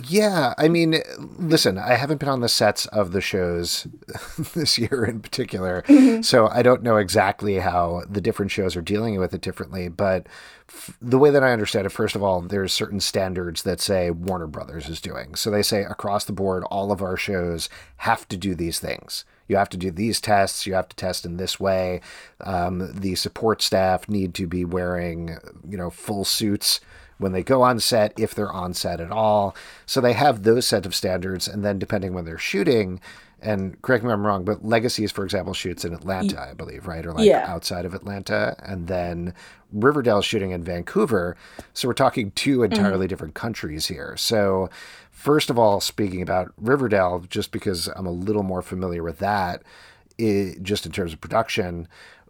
Yeah, 0.07 0.53
I 0.57 0.67
mean, 0.67 1.01
listen, 1.37 1.77
I 1.77 1.95
haven't 1.95 2.19
been 2.19 2.29
on 2.29 2.41
the 2.41 2.49
sets 2.49 2.85
of 2.87 3.11
the 3.11 3.21
shows 3.21 3.87
this 4.53 4.77
year 4.77 5.05
in 5.05 5.19
particular, 5.19 5.83
mm-hmm. 5.83 6.21
so 6.21 6.47
I 6.47 6.61
don't 6.61 6.83
know 6.83 6.97
exactly 6.97 7.55
how 7.55 8.03
the 8.09 8.21
different 8.21 8.51
shows 8.51 8.75
are 8.75 8.81
dealing 8.81 9.19
with 9.19 9.33
it 9.33 9.41
differently. 9.41 9.89
But 9.89 10.27
f- 10.69 10.97
the 11.01 11.17
way 11.17 11.31
that 11.31 11.43
I 11.43 11.51
understand 11.51 11.85
it, 11.85 11.89
first 11.89 12.15
of 12.15 12.23
all, 12.23 12.41
there's 12.41 12.71
certain 12.71 12.99
standards 12.99 13.63
that 13.63 13.81
say 13.81 14.11
Warner 14.11 14.47
Brothers 14.47 14.87
is 14.87 15.01
doing. 15.01 15.35
So 15.35 15.49
they 15.49 15.63
say 15.63 15.83
across 15.83 16.25
the 16.25 16.33
board, 16.33 16.63
all 16.65 16.91
of 16.91 17.01
our 17.01 17.17
shows 17.17 17.67
have 17.97 18.27
to 18.29 18.37
do 18.37 18.55
these 18.55 18.79
things. 18.79 19.25
You 19.47 19.57
have 19.57 19.69
to 19.69 19.77
do 19.77 19.91
these 19.91 20.21
tests. 20.21 20.65
You 20.67 20.75
have 20.75 20.89
to 20.89 20.95
test 20.95 21.25
in 21.25 21.37
this 21.37 21.59
way. 21.59 22.01
Um, 22.41 22.93
the 22.93 23.15
support 23.15 23.61
staff 23.61 24.07
need 24.07 24.33
to 24.35 24.47
be 24.47 24.63
wearing, 24.63 25.37
you 25.67 25.77
know, 25.77 25.89
full 25.89 26.23
suits 26.23 26.79
when 27.19 27.31
they 27.31 27.43
go 27.43 27.61
on 27.61 27.79
set, 27.79 28.17
if 28.17 28.33
they're 28.33 28.51
on 28.51 28.73
set 28.73 28.99
at 28.99 29.11
all. 29.11 29.55
So 29.85 30.01
they 30.01 30.13
have 30.13 30.43
those 30.43 30.65
set 30.65 30.87
of 30.87 30.95
standards, 30.95 31.47
and 31.47 31.63
then 31.63 31.77
depending 31.77 32.13
when 32.13 32.25
they're 32.25 32.39
shooting, 32.39 32.99
and 33.41 33.81
correct 33.81 34.03
me 34.03 34.09
if 34.09 34.13
I'm 34.13 34.25
wrong, 34.25 34.43
but 34.43 34.65
Legacies, 34.65 35.11
for 35.11 35.23
example, 35.23 35.53
shoots 35.53 35.85
in 35.85 35.93
Atlanta, 35.93 36.41
I 36.41 36.53
believe, 36.53 36.87
right, 36.87 37.05
or 37.05 37.13
like 37.13 37.25
yeah. 37.25 37.45
outside 37.47 37.85
of 37.85 37.93
Atlanta, 37.93 38.55
and 38.59 38.87
then 38.87 39.33
Riverdale 39.71 40.21
shooting 40.21 40.51
in 40.51 40.63
Vancouver. 40.63 41.37
So 41.73 41.87
we're 41.87 41.93
talking 41.93 42.31
two 42.31 42.63
entirely 42.63 43.05
mm-hmm. 43.05 43.09
different 43.09 43.35
countries 43.35 43.87
here. 43.87 44.15
So 44.17 44.69
first 45.11 45.49
of 45.49 45.57
all, 45.57 45.79
speaking 45.79 46.21
about 46.21 46.53
Riverdale, 46.57 47.23
just 47.29 47.51
because 47.51 47.87
I'm 47.95 48.07
a 48.07 48.11
little 48.11 48.43
more 48.43 48.61
familiar 48.61 49.03
with 49.03 49.19
that, 49.19 49.63
it, 50.17 50.61
just 50.61 50.85
in 50.85 50.91
terms 50.91 51.13
of 51.13 51.21
production, 51.21 51.87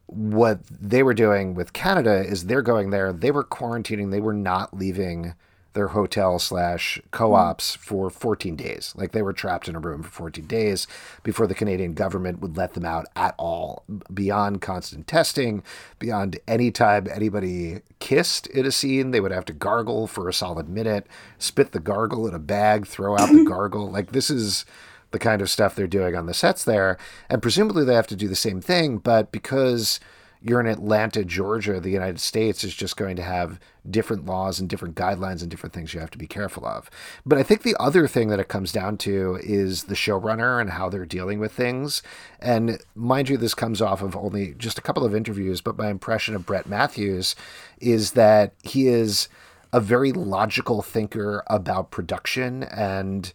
what 0.10 0.60
they 0.66 1.04
were 1.04 1.14
doing 1.14 1.54
with 1.54 1.74
Canada 1.74 2.24
is 2.26 2.46
they're 2.46 2.62
going 2.62 2.90
there, 2.90 3.14
they 3.14 3.32
were 3.32 3.44
quarantining, 3.44 4.12
they 4.12 4.22
were 4.22 4.34
not 4.34 4.76
leaving 4.76 5.34
their 5.74 5.90
hotel 5.90 6.40
slash 6.40 7.00
co-ops 7.12 7.78
mm. 7.78 7.80
for 7.80 8.10
14 8.10 8.56
days. 8.56 8.94
Like 8.98 9.12
they 9.12 9.22
were 9.22 9.34
trapped 9.34 9.68
in 9.68 9.76
a 9.76 9.80
room 9.80 10.02
for 10.02 10.10
14 10.10 10.46
days 10.48 10.88
before 11.22 11.48
the 11.48 11.54
Canadian 11.54 11.94
government 11.94 12.42
would 12.42 12.58
let 12.58 12.74
them 12.74 12.86
out 12.86 13.06
at 13.16 13.36
all. 13.38 13.84
Beyond 14.14 14.62
constant 14.62 15.08
testing, 15.08 15.64
beyond 16.00 16.40
any 16.48 16.72
time 16.72 17.08
anybody 17.10 17.82
kissed 18.00 18.48
in 18.48 18.66
a 18.66 18.72
scene, 18.72 19.12
they 19.12 19.20
would 19.20 19.32
have 19.32 19.46
to 19.46 19.54
gargle 19.54 20.08
for 20.08 20.28
a 20.28 20.34
solid 20.34 20.68
minute, 20.68 21.06
spit 21.38 21.72
the 21.72 21.80
gargle 21.80 22.28
in 22.28 22.34
a 22.34 22.40
bag, 22.40 22.88
throw 22.88 23.18
out 23.18 23.30
the 23.30 23.46
gargle. 23.48 23.92
Like 23.92 24.12
this 24.12 24.30
is 24.30 24.66
the 25.12 25.20
kind 25.20 25.42
of 25.42 25.50
stuff 25.50 25.76
they're 25.76 25.88
doing 25.88 26.16
on 26.16 26.26
the 26.26 26.34
sets 26.34 26.64
there. 26.64 26.98
And 27.30 27.42
presumably 27.42 27.84
they 27.84 27.96
have 27.96 28.08
to 28.08 28.16
do 28.16 28.28
the 28.28 28.36
same 28.36 28.62
thing, 28.62 28.98
but 28.98 29.32
because 29.32 30.00
you're 30.42 30.62
in 30.62 30.68
Atlanta, 30.68 31.26
Georgia, 31.26 31.80
the 31.82 31.90
United 31.90 32.20
States 32.20 32.64
is 32.64 32.74
just 32.74 32.96
going 32.96 33.18
to 33.18 33.22
have 33.22 33.60
different 33.90 34.26
laws 34.26 34.60
and 34.60 34.70
different 34.70 34.96
guidelines 34.96 35.42
and 35.42 35.52
different 35.52 35.74
things 35.74 35.94
you 35.94 36.00
have 36.00 36.12
to 36.12 36.18
be 36.18 36.28
careful 36.28 36.66
of. 36.66 36.90
But 37.26 37.38
I 37.38 37.44
think 37.44 37.64
the 37.64 37.76
other 37.78 38.08
thing 38.08 38.30
that 38.30 38.40
it 38.40 38.48
comes 38.48 38.72
down 38.72 38.98
to 39.00 39.38
is 39.44 39.86
the 39.86 39.96
showrunner 39.96 40.62
and 40.62 40.70
how 40.72 40.88
they're 40.88 41.06
dealing 41.06 41.40
with 41.40 41.52
things. 41.52 42.02
And 42.40 42.82
mind 42.96 43.28
you, 43.28 43.36
this 43.36 43.54
comes 43.54 43.82
off 43.82 44.02
of 44.02 44.16
only 44.16 44.54
just 44.58 44.78
a 44.78 44.82
couple 44.82 45.04
of 45.04 45.14
interviews, 45.14 45.60
but 45.60 45.78
my 45.78 45.90
impression 45.90 46.36
of 46.36 46.46
Brett 46.46 46.68
Matthews 46.68 47.36
is 47.82 48.12
that 48.12 48.54
he 48.64 48.88
is 48.88 49.28
a 49.74 49.82
very 49.82 50.14
logical 50.14 50.82
thinker 50.82 51.44
about 51.48 51.92
production 51.92 52.64
and 52.64 53.34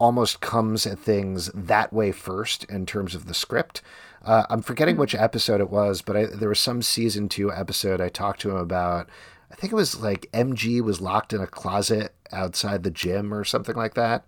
almost 0.00 0.40
comes 0.40 0.86
at 0.86 0.98
things 0.98 1.50
that 1.54 1.92
way 1.92 2.10
first 2.10 2.64
in 2.64 2.86
terms 2.86 3.14
of 3.14 3.26
the 3.26 3.34
script. 3.34 3.82
Uh, 4.24 4.44
I'm 4.50 4.62
forgetting 4.62 4.96
which 4.96 5.14
episode 5.14 5.60
it 5.60 5.70
was, 5.70 6.02
but 6.02 6.16
I, 6.16 6.26
there 6.26 6.48
was 6.48 6.58
some 6.58 6.82
season 6.82 7.28
two 7.28 7.52
episode 7.52 8.00
I 8.00 8.08
talked 8.08 8.40
to 8.40 8.50
him 8.50 8.56
about. 8.56 9.08
I 9.52 9.54
think 9.54 9.72
it 9.72 9.76
was 9.76 10.00
like 10.00 10.30
MG 10.32 10.80
was 10.80 11.00
locked 11.00 11.32
in 11.32 11.40
a 11.40 11.46
closet 11.46 12.14
outside 12.32 12.82
the 12.82 12.90
gym 12.90 13.32
or 13.32 13.44
something 13.44 13.76
like 13.76 13.94
that. 13.94 14.24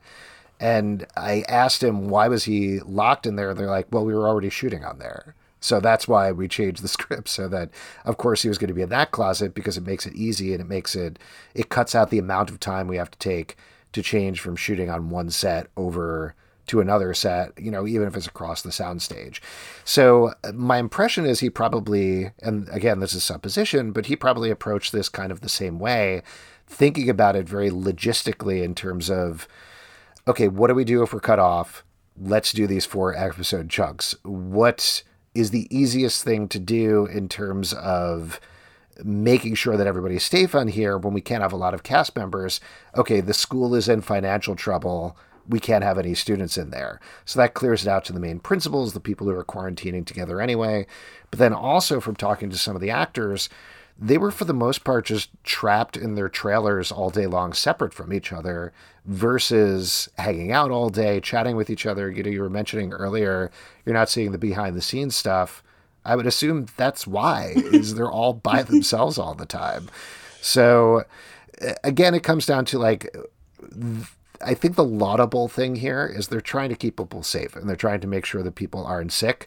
And 0.60 1.06
I 1.16 1.44
asked 1.48 1.82
him 1.82 2.08
why 2.08 2.28
was 2.28 2.44
he 2.44 2.80
locked 2.80 3.26
in 3.26 3.36
there. 3.36 3.50
and 3.50 3.58
They're 3.58 3.66
like, 3.66 3.88
well, 3.90 4.04
we 4.04 4.14
were 4.14 4.28
already 4.28 4.50
shooting 4.50 4.84
on 4.84 4.98
there. 4.98 5.34
So 5.60 5.80
that's 5.80 6.06
why 6.06 6.32
we 6.32 6.48
changed 6.48 6.82
the 6.82 6.88
script 6.96 7.28
so 7.28 7.48
that, 7.48 7.70
of 8.04 8.16
course, 8.18 8.42
he 8.42 8.48
was 8.48 8.58
going 8.58 8.68
to 8.68 8.74
be 8.74 8.82
in 8.82 8.88
that 8.90 9.10
closet 9.10 9.54
because 9.54 9.76
it 9.76 9.86
makes 9.86 10.06
it 10.06 10.14
easy 10.14 10.52
and 10.52 10.60
it 10.60 10.68
makes 10.68 10.94
it, 10.94 11.18
it 11.54 11.68
cuts 11.70 11.94
out 11.94 12.10
the 12.10 12.18
amount 12.18 12.50
of 12.50 12.60
time 12.60 12.88
we 12.88 12.96
have 12.96 13.10
to 13.10 13.18
take 13.18 13.56
to 13.92 14.02
change 14.02 14.40
from 14.40 14.56
shooting 14.56 14.90
on 14.90 15.10
one 15.10 15.30
set 15.30 15.66
over 15.76 16.34
to 16.66 16.80
another 16.80 17.12
set, 17.12 17.52
you 17.58 17.70
know, 17.70 17.86
even 17.86 18.06
if 18.06 18.16
it's 18.16 18.26
across 18.26 18.62
the 18.62 18.70
soundstage. 18.70 19.40
So 19.84 20.34
uh, 20.44 20.52
my 20.52 20.78
impression 20.78 21.26
is 21.26 21.40
he 21.40 21.50
probably, 21.50 22.30
and 22.40 22.68
again, 22.70 23.00
this 23.00 23.14
is 23.14 23.24
supposition, 23.24 23.92
but 23.92 24.06
he 24.06 24.16
probably 24.16 24.50
approached 24.50 24.92
this 24.92 25.08
kind 25.08 25.32
of 25.32 25.40
the 25.40 25.48
same 25.48 25.78
way, 25.78 26.22
thinking 26.66 27.10
about 27.10 27.36
it 27.36 27.48
very 27.48 27.70
logistically 27.70 28.62
in 28.62 28.74
terms 28.74 29.10
of, 29.10 29.48
okay, 30.28 30.48
what 30.48 30.68
do 30.68 30.74
we 30.74 30.84
do 30.84 31.02
if 31.02 31.12
we're 31.12 31.20
cut 31.20 31.40
off? 31.40 31.84
Let's 32.16 32.52
do 32.52 32.66
these 32.66 32.86
four 32.86 33.16
episode 33.16 33.68
chunks. 33.68 34.14
What 34.22 35.02
is 35.34 35.50
the 35.50 35.66
easiest 35.76 36.22
thing 36.22 36.46
to 36.48 36.58
do 36.58 37.06
in 37.06 37.28
terms 37.28 37.72
of 37.72 38.38
making 39.02 39.54
sure 39.54 39.76
that 39.76 39.86
everybody's 39.86 40.24
safe 40.24 40.54
on 40.54 40.68
here 40.68 40.98
when 40.98 41.14
we 41.14 41.20
can't 41.20 41.42
have 41.42 41.52
a 41.52 41.56
lot 41.56 41.74
of 41.74 41.82
cast 41.82 42.16
members. 42.16 42.60
Okay, 42.96 43.20
the 43.20 43.34
school 43.34 43.74
is 43.74 43.88
in 43.88 44.00
financial 44.00 44.54
trouble. 44.54 45.16
We 45.48 45.60
can't 45.60 45.84
have 45.84 45.98
any 45.98 46.14
students 46.14 46.56
in 46.56 46.70
there. 46.70 47.00
So 47.24 47.40
that 47.40 47.54
clears 47.54 47.82
it 47.82 47.88
out 47.88 48.04
to 48.06 48.12
the 48.12 48.20
main 48.20 48.38
principals, 48.38 48.92
the 48.92 49.00
people 49.00 49.26
who 49.26 49.36
are 49.36 49.44
quarantining 49.44 50.06
together 50.06 50.40
anyway. 50.40 50.86
But 51.30 51.38
then 51.38 51.52
also 51.52 52.00
from 52.00 52.16
talking 52.16 52.50
to 52.50 52.58
some 52.58 52.76
of 52.76 52.82
the 52.82 52.90
actors, 52.90 53.48
they 53.98 54.18
were 54.18 54.30
for 54.30 54.44
the 54.44 54.54
most 54.54 54.84
part 54.84 55.06
just 55.06 55.30
trapped 55.44 55.96
in 55.96 56.14
their 56.14 56.28
trailers 56.28 56.90
all 56.90 57.10
day 57.10 57.26
long, 57.26 57.52
separate 57.52 57.92
from 57.92 58.12
each 58.12 58.32
other, 58.32 58.72
versus 59.04 60.08
hanging 60.18 60.52
out 60.52 60.70
all 60.70 60.90
day, 60.90 61.20
chatting 61.20 61.56
with 61.56 61.70
each 61.70 61.86
other. 61.86 62.10
You 62.10 62.22
know, 62.22 62.30
you 62.30 62.40
were 62.40 62.50
mentioning 62.50 62.92
earlier, 62.92 63.50
you're 63.84 63.94
not 63.94 64.08
seeing 64.08 64.32
the 64.32 64.38
behind 64.38 64.76
the 64.76 64.82
scenes 64.82 65.16
stuff 65.16 65.62
I 66.04 66.16
would 66.16 66.26
assume 66.26 66.66
that's 66.76 67.06
why 67.06 67.52
is 67.56 67.94
they're 67.94 68.10
all 68.10 68.32
by 68.32 68.62
themselves 68.64 69.18
all 69.18 69.34
the 69.34 69.46
time. 69.46 69.88
So 70.40 71.04
again, 71.84 72.14
it 72.14 72.22
comes 72.22 72.46
down 72.46 72.64
to 72.66 72.78
like 72.78 73.14
I 74.44 74.54
think 74.54 74.76
the 74.76 74.84
laudable 74.84 75.48
thing 75.48 75.76
here 75.76 76.06
is 76.06 76.28
they're 76.28 76.40
trying 76.40 76.70
to 76.70 76.76
keep 76.76 76.96
people 76.96 77.22
safe 77.22 77.54
and 77.54 77.68
they're 77.68 77.76
trying 77.76 78.00
to 78.00 78.08
make 78.08 78.26
sure 78.26 78.42
that 78.42 78.54
people 78.54 78.84
aren't 78.84 79.12
sick. 79.12 79.46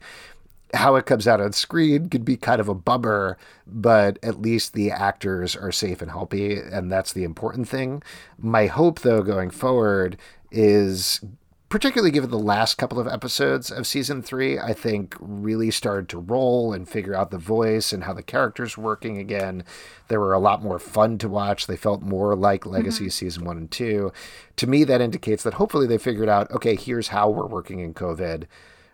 How 0.73 0.95
it 0.95 1.05
comes 1.05 1.27
out 1.27 1.41
on 1.41 1.53
screen 1.53 2.09
could 2.09 2.25
be 2.25 2.37
kind 2.37 2.59
of 2.59 2.67
a 2.67 2.73
bummer, 2.73 3.37
but 3.67 4.17
at 4.23 4.41
least 4.41 4.73
the 4.73 4.91
actors 4.91 5.55
are 5.55 5.71
safe 5.71 6.01
and 6.01 6.11
healthy, 6.11 6.57
and 6.59 6.91
that's 6.91 7.13
the 7.13 7.23
important 7.23 7.67
thing. 7.69 8.03
My 8.37 8.65
hope, 8.67 8.99
though, 9.01 9.21
going 9.21 9.51
forward 9.51 10.17
is 10.51 11.21
particularly 11.69 12.11
given 12.11 12.29
the 12.29 12.37
last 12.37 12.75
couple 12.75 12.99
of 12.99 13.07
episodes 13.07 13.71
of 13.71 13.87
season 13.87 14.21
three, 14.21 14.59
I 14.59 14.73
think 14.73 15.15
really 15.19 15.71
started 15.71 16.07
to 16.09 16.19
roll 16.19 16.73
and 16.73 16.87
figure 16.87 17.15
out 17.15 17.31
the 17.31 17.37
voice 17.37 17.91
and 17.91 18.03
how 18.03 18.13
the 18.13 18.23
characters 18.23 18.77
were 18.77 18.83
working 18.83 19.17
again. 19.17 19.63
They 20.07 20.17
were 20.17 20.33
a 20.33 20.39
lot 20.39 20.63
more 20.63 20.77
fun 20.77 21.17
to 21.19 21.27
watch. 21.27 21.65
They 21.65 21.75
felt 21.75 22.01
more 22.01 22.35
like 22.35 22.65
Legacy 22.65 23.05
mm-hmm. 23.05 23.09
season 23.09 23.45
one 23.45 23.57
and 23.57 23.71
two. 23.71 24.13
To 24.57 24.67
me, 24.67 24.83
that 24.83 25.01
indicates 25.01 25.43
that 25.43 25.55
hopefully 25.55 25.87
they 25.87 25.97
figured 25.97 26.29
out 26.29 26.51
okay, 26.51 26.75
here's 26.75 27.09
how 27.09 27.29
we're 27.29 27.47
working 27.47 27.79
in 27.79 27.93
COVID. 27.93 28.45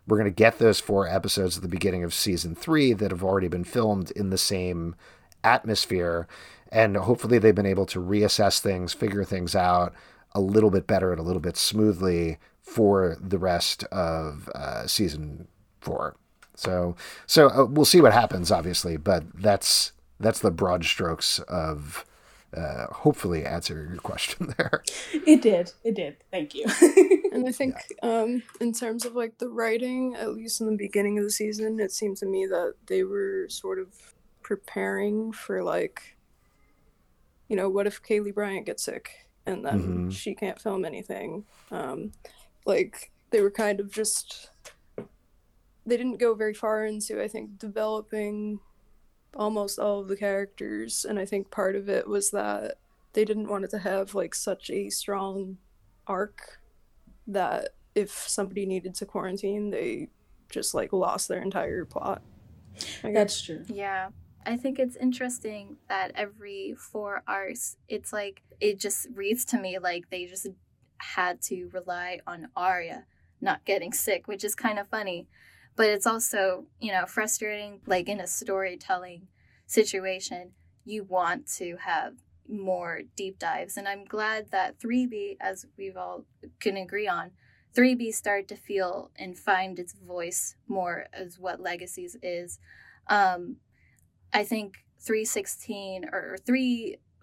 We're 0.08 0.18
going 0.18 0.32
to 0.32 0.36
get 0.36 0.58
those 0.58 0.80
four 0.80 1.08
episodes 1.08 1.58
at 1.58 1.64
the 1.64 1.70
beginning 1.70 2.04
of 2.04 2.14
season 2.14 2.56
three 2.56 2.94
that 2.94 3.12
have 3.12 3.24
already 3.24 3.48
been 3.48 3.64
filmed 3.64 4.12
in 4.12 4.30
the 4.30 4.38
same 4.38 4.96
atmosphere. 5.44 6.28
And 6.72 6.96
hopefully 6.96 7.38
they've 7.38 7.54
been 7.54 7.66
able 7.66 7.86
to 7.88 8.00
reassess 8.00 8.60
things, 8.60 8.94
figure 8.94 9.26
things 9.26 9.56
out 9.56 9.94
a 10.34 10.42
little 10.42 10.72
bit 10.72 10.88
better 10.88 11.12
and 11.12 11.20
a 11.20 11.24
little 11.24 11.42
bit 11.42 11.58
smoothly 11.58 12.38
for 12.72 13.18
the 13.20 13.38
rest 13.38 13.84
of 13.86 14.50
uh, 14.56 14.88
season 14.88 15.48
four. 15.82 16.16
So 16.56 16.96
so 17.26 17.50
uh, 17.50 17.66
we'll 17.66 17.86
see 17.86 18.00
what 18.02 18.14
happens, 18.14 18.52
obviously, 18.52 18.96
but 18.96 19.24
that's 19.34 19.92
that's 20.20 20.40
the 20.40 20.52
broad 20.52 20.86
strokes 20.86 21.40
of. 21.40 22.06
Uh, 22.54 22.86
hopefully, 22.88 23.46
answer 23.46 23.88
your 23.90 24.02
question 24.02 24.54
there. 24.58 24.84
It 25.14 25.42
did. 25.42 25.72
It 25.86 25.96
did. 25.96 26.18
Thank 26.32 26.54
you. 26.54 26.66
and 27.32 27.48
I 27.48 27.52
think, 27.54 27.76
yeah. 28.04 28.24
um, 28.24 28.44
in 28.60 28.74
terms 28.74 29.06
of 29.06 29.16
like 29.16 29.38
the 29.38 29.48
writing, 29.48 30.16
at 30.16 30.34
least 30.34 30.60
in 30.60 30.68
the 30.68 30.76
beginning 30.76 31.18
of 31.18 31.24
the 31.24 31.32
season, 31.32 31.80
it 31.80 31.94
seemed 31.94 32.18
to 32.18 32.26
me 32.26 32.46
that 32.48 32.74
they 32.88 33.06
were 33.06 33.46
sort 33.48 33.80
of 33.80 33.88
preparing 34.44 35.32
for 35.32 35.64
like, 35.64 36.18
you 37.48 37.56
know, 37.56 37.70
what 37.70 37.88
if 37.88 38.04
Kaylee 38.04 38.36
Bryant 38.36 38.66
gets 38.66 38.84
sick 38.84 39.12
and 39.46 39.66
then 39.66 39.80
mm-hmm. 39.80 40.10
she 40.10 40.36
can't 40.36 40.60
film 40.60 40.84
anything? 40.84 41.46
Um, 41.72 42.12
like 42.66 43.12
they 43.32 43.42
were 43.42 43.52
kind 43.52 43.80
of 43.80 43.92
just 43.92 44.50
they 45.86 45.98
didn't 45.98 46.20
go 46.20 46.34
very 46.34 46.54
far 46.54 46.86
into 46.86 47.22
I 47.22 47.28
think 47.28 47.58
developing 47.58 48.60
almost 49.36 49.80
all 49.80 50.02
of 50.02 50.08
the 50.08 50.18
characters 50.18 51.06
and 51.06 51.18
I 51.18 51.26
think 51.26 51.52
part 51.52 51.76
of 51.76 51.90
it 51.90 52.08
was 52.08 52.32
that 52.32 52.76
they 53.14 53.26
didn't 53.26 53.50
want 53.50 53.64
it 53.64 53.72
to 53.72 53.80
have 53.80 54.14
like 54.14 54.36
such 54.36 54.70
a 54.70 54.90
strong 54.90 55.58
arc 56.08 56.60
that 57.28 57.70
if 57.96 58.12
somebody 58.12 58.66
needed 58.66 58.96
to 58.96 59.06
quarantine 59.06 59.70
they 59.70 60.10
just 60.52 60.74
like 60.74 60.94
lost 60.94 61.28
their 61.28 61.42
entire 61.42 61.86
plot. 61.86 62.22
That's 63.02 63.42
true. 63.42 63.64
Yeah. 63.68 64.10
I 64.46 64.58
think 64.58 64.80
it's 64.80 64.96
interesting 64.96 65.78
that 65.88 66.12
every 66.16 66.76
four 66.78 67.24
arcs, 67.28 67.78
it's 67.88 68.12
like, 68.12 68.42
it 68.60 68.80
just 68.80 69.08
reads 69.14 69.46
to 69.46 69.60
me 69.60 69.78
like 69.80 70.10
they 70.10 70.26
just 70.26 70.48
had 71.02 71.42
to 71.44 71.70
rely 71.74 72.20
on 72.26 72.50
Aria 72.56 73.06
not 73.42 73.66
getting 73.66 73.92
sick, 73.92 74.28
which 74.28 74.44
is 74.44 74.56
kind 74.56 74.80
of 74.80 74.88
funny. 74.88 75.28
But 75.76 75.90
it's 75.90 76.06
also, 76.06 76.66
you 76.80 76.92
know, 76.92 77.06
frustrating. 77.06 77.82
Like 77.86 78.08
in 78.08 78.20
a 78.20 78.28
storytelling 78.28 79.28
situation, 79.66 80.52
you 80.86 81.04
want 81.04 81.48
to 81.58 81.78
have 81.78 82.14
more 82.48 83.02
deep 83.16 83.40
dives. 83.40 83.78
And 83.78 83.88
I'm 83.88 84.06
glad 84.06 84.52
that 84.52 84.80
3B, 84.80 85.38
as 85.40 85.66
we've 85.78 85.98
all 85.98 86.26
can 86.60 86.78
agree 86.78 87.08
on, 87.08 87.32
3B 87.76 88.14
started 88.14 88.50
to 88.50 88.56
feel 88.56 89.12
and 89.16 89.38
find 89.38 89.80
its 89.80 89.94
voice 89.94 90.56
more 90.68 91.08
as 91.14 91.40
what 91.40 91.62
Legacies 91.62 92.18
is. 92.22 92.60
Um, 93.08 93.58
I 94.34 94.44
think 94.44 94.84
316 95.00 96.10
or 96.12 96.38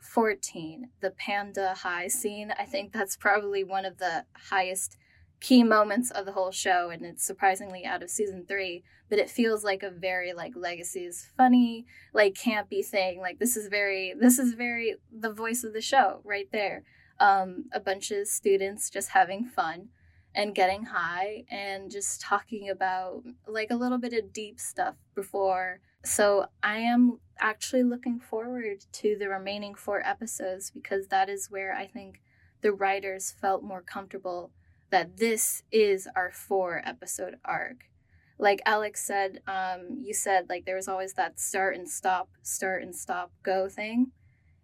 314, 0.03 0.91
the 1.01 1.11
Panda 1.11 1.75
High 1.75 2.09
scene, 2.09 2.53
I 2.59 2.65
think 2.65 2.93
that's 2.93 3.17
probably 3.17 3.65
one 3.65 3.85
of 3.85 3.99
the 3.99 4.25
highest 4.51 4.97
key 5.41 5.63
moments 5.63 6.11
of 6.11 6.27
the 6.27 6.33
whole 6.33 6.51
show 6.51 6.91
and 6.91 7.05
it's 7.05 7.25
surprisingly 7.25 7.85
out 7.85 8.03
of 8.03 8.11
season 8.11 8.45
three 8.49 8.83
but 9.09 9.19
it 9.19 9.31
feels 9.31 9.65
like 9.65 9.83
a 9.83 9.91
very 9.91 10.33
like 10.33 10.53
legacies 10.57 11.31
funny 11.37 11.87
like 12.13 12.35
campy 12.35 12.85
thing. 12.85 13.21
Like 13.21 13.39
this 13.39 13.57
is 13.57 13.69
very 13.69 14.15
this 14.19 14.39
is 14.39 14.55
very 14.55 14.97
the 15.13 15.33
voice 15.33 15.65
of 15.65 15.73
the 15.73 15.81
show 15.81 16.21
right 16.25 16.49
there. 16.53 16.83
Um 17.21 17.67
a 17.73 17.81
bunch 17.81 18.11
of 18.11 18.27
students 18.27 18.91
just 18.91 19.11
having 19.11 19.45
fun 19.45 19.89
and 20.35 20.55
getting 20.55 20.85
high 20.85 21.45
and 21.51 21.91
just 21.91 22.21
talking 22.21 22.69
about 22.69 23.23
like 23.47 23.71
a 23.71 23.77
little 23.77 23.99
bit 23.99 24.13
of 24.13 24.33
deep 24.33 24.61
stuff 24.61 24.97
before 25.15 25.81
so 26.09 26.47
i 26.63 26.79
am 26.79 27.19
actually 27.41 27.83
looking 27.83 28.19
forward 28.19 28.85
to 28.93 29.17
the 29.19 29.29
remaining 29.29 29.75
four 29.75 30.05
episodes 30.05 30.71
because 30.71 31.09
that 31.09 31.29
is 31.29 31.51
where 31.51 31.75
i 31.75 31.87
think 31.87 32.21
the 32.61 32.73
writers 32.73 33.31
felt 33.31 33.63
more 33.63 33.83
comfortable 33.83 34.51
that 34.91 35.19
this 35.19 35.63
is 35.71 36.09
our 36.17 36.31
four 36.31 36.83
episode 36.85 37.37
arc. 37.45 37.85
Like 38.39 38.61
Alex 38.65 39.05
said, 39.05 39.41
um, 39.47 39.99
you 40.01 40.15
said 40.15 40.47
like 40.49 40.65
there 40.65 40.77
was 40.77 40.89
always 40.89 41.15
that 41.15 41.41
start 41.41 41.77
and 41.77 41.89
stop, 41.89 42.29
start 42.43 42.83
and 42.83 42.95
stop, 42.95 43.33
go 43.43 43.69
thing. 43.69 44.13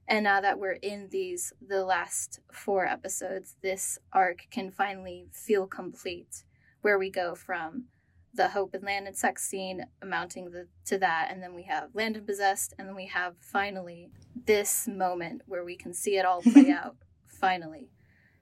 And 0.06 0.24
now 0.24 0.40
that 0.40 0.58
we're 0.58 0.72
in 0.72 1.08
these, 1.10 1.52
the 1.66 1.84
last 1.84 2.40
four 2.52 2.86
episodes, 2.86 3.56
this 3.62 3.98
arc 4.12 4.46
can 4.50 4.70
finally 4.70 5.28
feel 5.32 5.66
complete, 5.66 6.44
where 6.82 6.98
we 6.98 7.10
go 7.10 7.34
from 7.34 7.84
the 8.34 8.48
Hope 8.48 8.74
and 8.74 8.84
Landon 8.84 9.14
sex 9.14 9.44
scene 9.44 9.86
amounting 10.02 10.50
the, 10.50 10.66
to 10.86 10.98
that, 10.98 11.28
and 11.30 11.42
then 11.42 11.54
we 11.54 11.62
have 11.64 11.90
Landon 11.94 12.24
possessed, 12.24 12.74
and 12.78 12.88
then 12.88 12.96
we 12.96 13.06
have 13.06 13.34
finally 13.40 14.10
this 14.46 14.88
moment 14.88 15.42
where 15.46 15.64
we 15.64 15.76
can 15.76 15.94
see 15.94 16.16
it 16.16 16.24
all 16.24 16.42
play 16.52 16.70
out, 16.70 16.96
finally. 17.26 17.88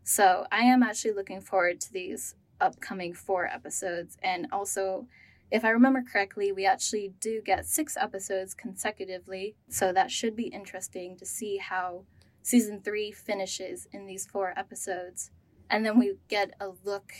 So 0.04 0.46
I 0.50 0.60
am 0.60 0.82
actually 0.82 1.12
looking 1.12 1.40
forward 1.40 1.80
to 1.82 1.92
these 1.92 2.34
upcoming 2.60 3.12
four 3.12 3.46
episodes. 3.46 4.16
And 4.22 4.46
also, 4.50 5.06
if 5.50 5.64
I 5.64 5.70
remember 5.70 6.02
correctly, 6.02 6.52
we 6.52 6.64
actually 6.64 7.12
do 7.20 7.42
get 7.44 7.66
six 7.66 7.96
episodes 7.96 8.54
consecutively. 8.54 9.56
So 9.68 9.92
that 9.92 10.10
should 10.10 10.34
be 10.34 10.44
interesting 10.44 11.16
to 11.18 11.26
see 11.26 11.58
how 11.58 12.04
season 12.42 12.80
three 12.82 13.12
finishes 13.12 13.86
in 13.92 14.06
these 14.06 14.26
four 14.26 14.54
episodes. 14.56 15.30
And 15.68 15.84
then 15.84 15.98
we 15.98 16.14
get 16.28 16.52
a 16.60 16.70
look 16.84 17.12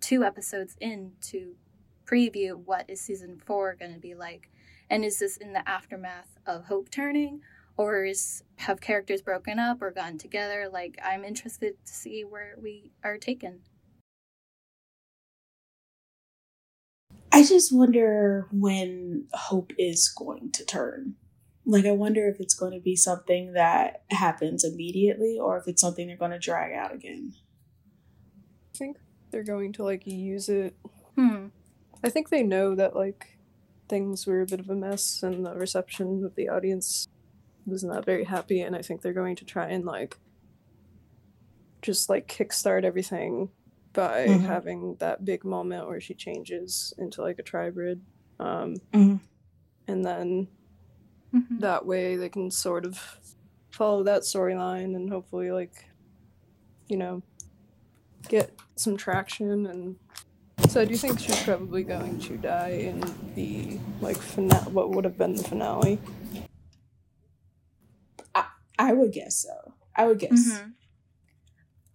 two 0.00 0.24
episodes 0.24 0.76
in 0.80 1.12
to 2.12 2.30
preview 2.30 2.56
what 2.56 2.88
is 2.88 3.00
season 3.00 3.40
four 3.44 3.74
going 3.74 3.94
to 3.94 4.00
be 4.00 4.14
like. 4.14 4.50
And 4.90 5.04
is 5.04 5.18
this 5.18 5.36
in 5.36 5.52
the 5.52 5.66
aftermath 5.68 6.38
of 6.46 6.64
Hope 6.66 6.90
turning? 6.90 7.40
or 7.76 8.04
is, 8.04 8.42
have 8.56 8.80
characters 8.80 9.22
broken 9.22 9.58
up 9.58 9.80
or 9.80 9.90
gone 9.90 10.18
together. 10.18 10.68
Like, 10.70 10.98
I'm 11.02 11.24
interested 11.24 11.74
to 11.84 11.92
see 11.92 12.22
where 12.22 12.54
we 12.60 12.92
are 13.02 13.18
taken. 13.18 13.60
I 17.32 17.44
just 17.44 17.74
wonder 17.74 18.46
when 18.52 19.26
hope 19.32 19.72
is 19.78 20.08
going 20.08 20.52
to 20.52 20.64
turn. 20.66 21.14
Like, 21.64 21.86
I 21.86 21.92
wonder 21.92 22.28
if 22.28 22.40
it's 22.40 22.54
going 22.54 22.72
to 22.72 22.80
be 22.80 22.96
something 22.96 23.54
that 23.54 24.02
happens 24.10 24.64
immediately 24.64 25.38
or 25.40 25.56
if 25.56 25.66
it's 25.66 25.80
something 25.80 26.06
they're 26.06 26.16
going 26.16 26.32
to 26.32 26.38
drag 26.38 26.72
out 26.74 26.94
again. 26.94 27.32
I 28.74 28.78
think 28.78 28.98
they're 29.30 29.42
going 29.42 29.72
to, 29.74 29.84
like, 29.84 30.06
use 30.06 30.48
it. 30.48 30.76
Hmm. 31.14 31.46
I 32.04 32.10
think 32.10 32.28
they 32.28 32.42
know 32.42 32.74
that, 32.74 32.96
like, 32.96 33.38
things 33.88 34.26
were 34.26 34.40
a 34.40 34.46
bit 34.46 34.60
of 34.60 34.70
a 34.70 34.74
mess 34.74 35.22
and 35.22 35.44
the 35.44 35.54
reception 35.54 36.24
of 36.24 36.34
the 36.34 36.48
audience 36.48 37.08
was 37.66 37.84
not 37.84 38.04
very 38.04 38.24
happy 38.24 38.60
and 38.62 38.74
i 38.74 38.80
think 38.80 39.02
they're 39.02 39.12
going 39.12 39.36
to 39.36 39.44
try 39.44 39.68
and 39.68 39.84
like 39.84 40.16
just 41.82 42.08
like 42.08 42.26
kickstart 42.26 42.84
everything 42.84 43.50
by 43.92 44.26
mm-hmm. 44.26 44.46
having 44.46 44.96
that 44.98 45.24
big 45.24 45.44
moment 45.44 45.86
where 45.86 46.00
she 46.00 46.14
changes 46.14 46.94
into 46.96 47.20
like 47.20 47.38
a 47.38 47.42
tribrid 47.42 48.00
um, 48.40 48.76
mm-hmm. 48.94 49.16
and 49.86 50.04
then 50.04 50.48
mm-hmm. 51.34 51.58
that 51.58 51.84
way 51.84 52.16
they 52.16 52.28
can 52.30 52.50
sort 52.50 52.86
of 52.86 53.18
follow 53.70 54.02
that 54.02 54.22
storyline 54.22 54.96
and 54.96 55.10
hopefully 55.10 55.50
like 55.50 55.84
you 56.88 56.96
know 56.96 57.22
get 58.28 58.58
some 58.76 58.96
traction 58.96 59.66
and 59.66 59.96
so 60.72 60.80
I 60.80 60.84
do 60.84 60.96
think 60.96 61.18
she's 61.18 61.42
probably 61.42 61.82
going 61.82 62.18
to 62.20 62.36
die 62.36 62.70
in 62.70 63.00
the 63.34 63.78
like 64.00 64.16
finale 64.16 64.70
what 64.72 64.90
would 64.90 65.04
have 65.04 65.18
been 65.18 65.34
the 65.36 65.44
finale 65.44 65.98
I 68.82 68.92
would 68.92 69.12
guess 69.12 69.36
so. 69.36 69.74
I 69.94 70.06
would 70.06 70.18
guess. 70.18 70.52
Mm-hmm. 70.52 70.70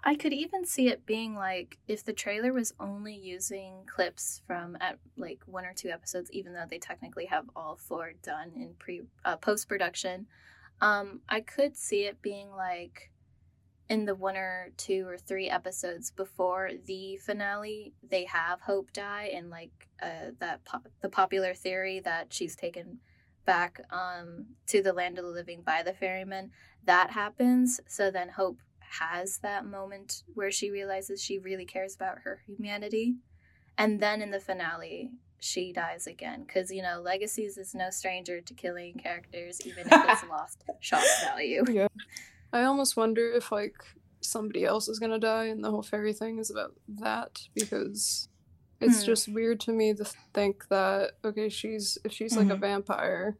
I 0.03 0.15
could 0.15 0.31
even 0.31 0.65
see 0.65 0.87
it 0.87 1.05
being 1.05 1.35
like 1.35 1.79
if 1.85 2.05
the 2.05 2.13
trailer 2.13 2.53
was 2.53 2.73
only 2.79 3.13
using 3.13 3.83
clips 3.93 4.41
from 4.47 4.77
at 4.79 4.97
like 5.17 5.41
one 5.45 5.65
or 5.65 5.73
two 5.73 5.89
episodes, 5.89 6.31
even 6.31 6.53
though 6.53 6.65
they 6.69 6.77
technically 6.79 7.25
have 7.25 7.49
all 7.57 7.75
four 7.75 8.13
done 8.23 8.53
in 8.55 8.75
pre 8.79 9.01
uh, 9.25 9.35
post 9.35 9.67
production. 9.67 10.27
Um, 10.79 11.21
I 11.27 11.41
could 11.41 11.75
see 11.75 12.05
it 12.05 12.21
being 12.21 12.51
like 12.51 13.11
in 13.89 14.05
the 14.05 14.15
one 14.15 14.35
or 14.35 14.71
two 14.77 15.05
or 15.07 15.17
three 15.17 15.49
episodes 15.49 16.11
before 16.11 16.71
the 16.85 17.17
finale, 17.17 17.93
they 18.09 18.25
have 18.25 18.61
Hope 18.61 18.91
die, 18.91 19.31
and 19.33 19.49
like 19.49 19.87
uh, 20.01 20.31
that 20.39 20.65
po- 20.65 20.81
the 21.01 21.09
popular 21.09 21.53
theory 21.53 21.99
that 22.01 22.33
she's 22.33 22.55
taken 22.55 22.99
back 23.45 23.81
um, 23.91 24.45
to 24.67 24.83
the 24.83 24.93
land 24.93 25.17
of 25.17 25.25
the 25.25 25.31
living 25.31 25.61
by 25.61 25.81
the 25.81 25.93
ferryman 25.93 26.51
that 26.85 27.11
happens. 27.11 27.79
So 27.87 28.11
then 28.11 28.29
Hope 28.29 28.59
has 28.79 29.39
that 29.39 29.65
moment 29.65 30.23
where 30.33 30.51
she 30.51 30.71
realizes 30.71 31.21
she 31.21 31.37
really 31.37 31.65
cares 31.65 31.95
about 31.95 32.19
her 32.19 32.41
humanity. 32.47 33.15
And 33.77 33.99
then 33.99 34.21
in 34.21 34.31
the 34.31 34.39
finale, 34.39 35.11
she 35.39 35.71
dies 35.71 36.07
again. 36.07 36.43
Because, 36.47 36.71
you 36.71 36.81
know, 36.81 37.01
Legacies 37.01 37.57
is 37.57 37.75
no 37.75 37.89
stranger 37.89 38.41
to 38.41 38.53
killing 38.53 38.95
characters, 38.95 39.61
even 39.65 39.85
if 39.85 40.09
it's 40.09 40.23
lost 40.29 40.63
shock 40.79 41.03
value. 41.21 41.63
Yeah. 41.69 41.87
I 42.53 42.63
almost 42.63 42.97
wonder 42.97 43.31
if, 43.31 43.51
like, 43.51 43.75
somebody 44.21 44.65
else 44.65 44.87
is 44.87 44.99
going 44.99 45.11
to 45.11 45.19
die 45.19 45.45
and 45.45 45.63
the 45.63 45.71
whole 45.71 45.83
fairy 45.83 46.13
thing 46.13 46.39
is 46.39 46.49
about 46.49 46.73
that 46.87 47.39
because 47.53 48.27
it's 48.81 49.01
hmm. 49.01 49.05
just 49.05 49.27
weird 49.27 49.59
to 49.59 49.71
me 49.71 49.93
to 49.93 50.03
think 50.33 50.67
that 50.69 51.11
okay 51.23 51.47
she's 51.47 51.99
if 52.03 52.11
she's 52.11 52.35
like 52.35 52.47
mm-hmm. 52.47 52.53
a 52.53 52.57
vampire 52.57 53.37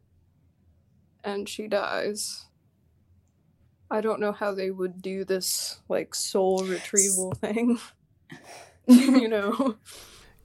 and 1.24 1.48
she 1.48 1.66
dies 1.66 2.46
I 3.90 4.00
don't 4.00 4.20
know 4.20 4.32
how 4.32 4.52
they 4.52 4.70
would 4.70 5.00
do 5.00 5.24
this 5.24 5.80
like 5.88 6.14
soul 6.14 6.64
retrieval 6.64 7.32
thing. 7.32 7.78
you 8.86 9.28
know. 9.28 9.76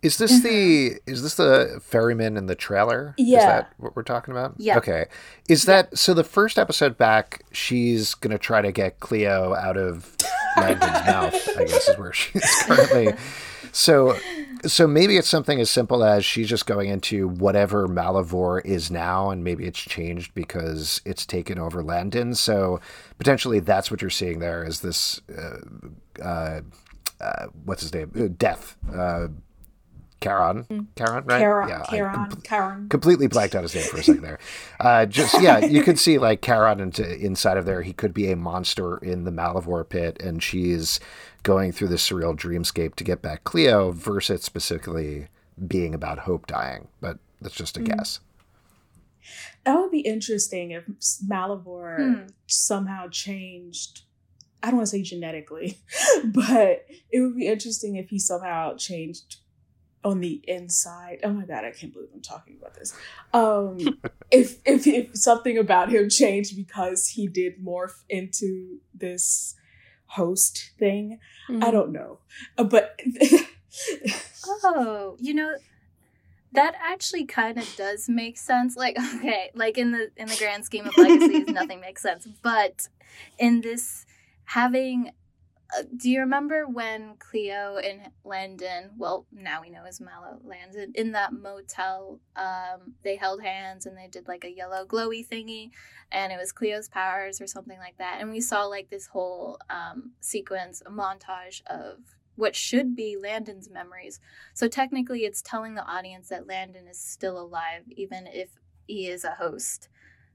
Is 0.04 0.18
this 0.18 0.44
the 0.44 0.50
mm-hmm. 0.50 1.12
is 1.12 1.24
this 1.24 1.36
the 1.36 1.80
ferryman 1.82 2.36
in 2.36 2.48
the 2.48 2.56
trailer? 2.56 3.16
Yeah. 3.18 3.38
Is 3.38 3.44
that 3.46 3.74
what 3.78 3.96
we're 3.96 4.04
talking 4.04 4.34
about? 4.34 4.56
Yeah. 4.58 4.78
Okay. 4.78 5.06
Is 5.48 5.64
that 5.64 5.98
so 5.98 6.14
the 6.14 6.26
first 6.26 6.60
episode 6.60 6.98
back, 6.98 7.46
she's 7.54 8.14
gonna 8.14 8.38
try 8.38 8.62
to 8.62 8.74
get 8.74 9.00
Cleo 9.00 9.56
out 9.56 9.78
of 9.78 10.16
Landon's 10.58 10.82
mouth, 11.08 11.58
I 11.58 11.64
guess 11.64 11.88
is 11.88 11.98
where 11.98 12.12
she 12.12 12.38
is 12.38 12.64
currently. 12.68 13.14
So 13.72 14.18
so 14.66 14.88
maybe 14.88 15.16
it's 15.16 15.30
something 15.30 15.62
as 15.62 15.70
simple 15.70 16.04
as 16.04 16.26
she's 16.26 16.50
just 16.50 16.66
going 16.66 16.90
into 16.90 17.30
whatever 17.30 17.88
Malivore 17.88 18.64
is 18.66 18.92
now, 18.92 19.30
and 19.30 19.42
maybe 19.42 19.66
it's 19.66 19.80
changed 19.80 20.34
because 20.34 21.02
it's 21.06 21.26
taken 21.26 21.58
over 21.58 21.82
Landon. 21.82 22.34
So 22.36 22.82
potentially 23.18 23.60
that's 23.60 23.90
what 23.90 24.02
you're 24.02 24.10
seeing 24.10 24.40
there 24.40 24.64
is 24.64 24.82
this, 24.82 25.22
uh, 25.38 26.22
uh, 26.22 26.62
uh, 27.20 27.46
what's 27.66 27.82
his 27.82 27.94
name? 27.94 28.12
Uh, 28.18 28.28
death. 28.38 28.76
Uh, 30.24 30.30
Charon, 30.30 30.88
Charon, 30.98 31.26
right? 31.26 31.40
Charon, 31.40 31.70
yeah, 31.70 31.84
Charon, 31.90 32.30
com- 32.30 32.42
Charon. 32.42 32.90
Completely 32.90 33.28
blacked 33.28 33.56
out 33.56 33.64
his 33.64 33.76
name 33.76 33.86
for 33.86 33.98
a 33.98 34.04
second 34.04 34.22
there. 34.22 34.40
Uh, 34.80 35.06
just 35.06 35.42
yeah, 35.42 35.60
you 35.60 35.84
could 35.84 36.00
see 36.00 36.18
like 36.18 36.42
Charon 36.42 36.80
into 36.80 37.18
inside 37.18 37.58
of 37.58 37.66
there. 37.66 37.82
He 37.82 37.94
could 37.94 38.14
be 38.14 38.32
a 38.32 38.36
monster 38.36 38.98
in 38.98 39.24
the 39.24 39.32
Malivore 39.32 39.88
pit, 39.88 40.22
and 40.22 40.42
she's 40.42 41.00
going 41.44 41.72
through 41.72 41.90
this 41.90 42.08
surreal 42.08 42.36
dreamscape 42.36 42.96
to 42.96 43.04
get 43.04 43.22
back 43.22 43.44
Cleo 43.44 43.92
versus 43.92 44.44
specifically 44.44 45.28
being 45.68 45.94
about 45.94 46.20
Hope 46.20 46.48
dying. 46.48 46.88
But 47.02 47.18
that's 47.42 47.56
just 47.56 47.78
a 47.78 47.82
mm. 47.82 47.88
guess. 47.88 48.20
That 49.66 49.80
would 49.80 49.92
be 49.92 50.02
interesting 50.02 50.72
if 50.72 50.86
Malivore 51.26 51.98
hmm. 51.98 52.26
somehow 52.48 53.08
changed 53.08 54.02
I 54.64 54.68
don't 54.68 54.78
want 54.78 54.88
to 54.88 54.92
say 54.92 55.02
genetically, 55.02 55.78
but 56.24 56.86
it 57.12 57.20
would 57.20 57.36
be 57.36 57.48
interesting 57.48 57.98
if 57.98 58.10
he 58.10 58.18
somehow 58.18 58.78
changed 58.78 59.38
on 60.04 60.20
the 60.20 60.42
inside. 60.48 61.20
Oh 61.24 61.32
my 61.32 61.46
god, 61.46 61.66
I 61.66 61.72
can't 61.72 61.94
believe 61.94 62.10
I'm 62.14 62.22
talking 62.22 62.58
about 62.60 62.76
this. 62.76 62.94
Um, 63.34 63.80
if, 64.32 64.58
if 64.66 64.86
if 64.88 65.16
something 65.16 65.58
about 65.58 65.90
him 65.92 66.10
changed 66.10 66.56
because 66.56 67.10
he 67.10 67.28
did 67.28 67.64
morph 67.64 68.04
into 68.10 68.80
this 68.94 69.56
host 70.08 70.72
thing, 70.78 71.20
mm-hmm. 71.50 71.64
I 71.64 71.72
don't 71.72 71.92
know. 71.92 72.20
Uh, 72.58 72.66
but 72.66 73.00
oh, 74.46 75.18
you 75.20 75.34
know, 75.34 75.56
that 76.52 76.76
actually 76.82 77.26
kind 77.26 77.58
of 77.58 77.76
does 77.76 78.08
make 78.08 78.38
sense. 78.38 78.76
Like, 78.76 78.98
okay, 79.16 79.52
like 79.56 79.78
in 79.78 79.92
the 79.92 80.12
in 80.18 80.28
the 80.28 80.36
grand 80.36 80.66
scheme 80.66 80.86
of 80.86 80.98
legacies, 80.98 81.48
nothing 81.48 81.80
makes 81.80 82.02
sense. 82.02 82.28
But 82.42 82.88
in 83.38 83.62
this 83.62 84.06
having 84.46 85.12
do 85.96 86.10
you 86.10 86.20
remember 86.20 86.68
when 86.68 87.16
Cleo 87.20 87.78
and 87.78 88.10
Landon, 88.24 88.92
well, 88.98 89.26
now 89.32 89.62
we 89.62 89.70
know 89.70 89.84
as 89.88 90.00
Mallow 90.00 90.40
landed 90.44 90.96
in 90.96 91.12
that 91.14 91.34
motel, 91.34 92.20
um, 92.36 92.94
they 93.04 93.16
held 93.16 93.42
hands 93.42 93.86
and 93.86 93.98
they 93.98 94.08
did 94.08 94.28
like 94.28 94.44
a 94.44 94.52
yellow 94.52 94.86
glowy 94.86 95.28
thingy, 95.28 95.72
and 96.12 96.32
it 96.32 96.38
was 96.38 96.52
Cleo's 96.52 96.90
powers 96.90 97.42
or 97.42 97.48
something 97.48 97.78
like 97.80 97.98
that. 97.98 98.18
And 98.20 98.32
we 98.32 98.42
saw 98.42 98.66
like 98.66 98.90
this 98.90 99.08
whole 99.08 99.58
um, 99.70 100.12
sequence, 100.20 100.82
a 100.86 100.90
montage 100.90 101.62
of 101.68 102.00
what 102.36 102.56
should 102.56 102.96
be 102.96 103.18
Landon's 103.18 103.70
memories. 103.70 104.20
So 104.54 104.68
technically, 104.68 105.26
it's 105.26 105.42
telling 105.42 105.76
the 105.76 105.86
audience 105.86 106.30
that 106.30 106.48
Landon 106.48 106.88
is 106.88 107.00
still 107.00 107.40
alive, 107.40 107.84
even 107.90 108.28
if 108.28 108.50
he 108.88 109.08
is 109.08 109.24
a 109.24 109.36
host. 109.36 109.90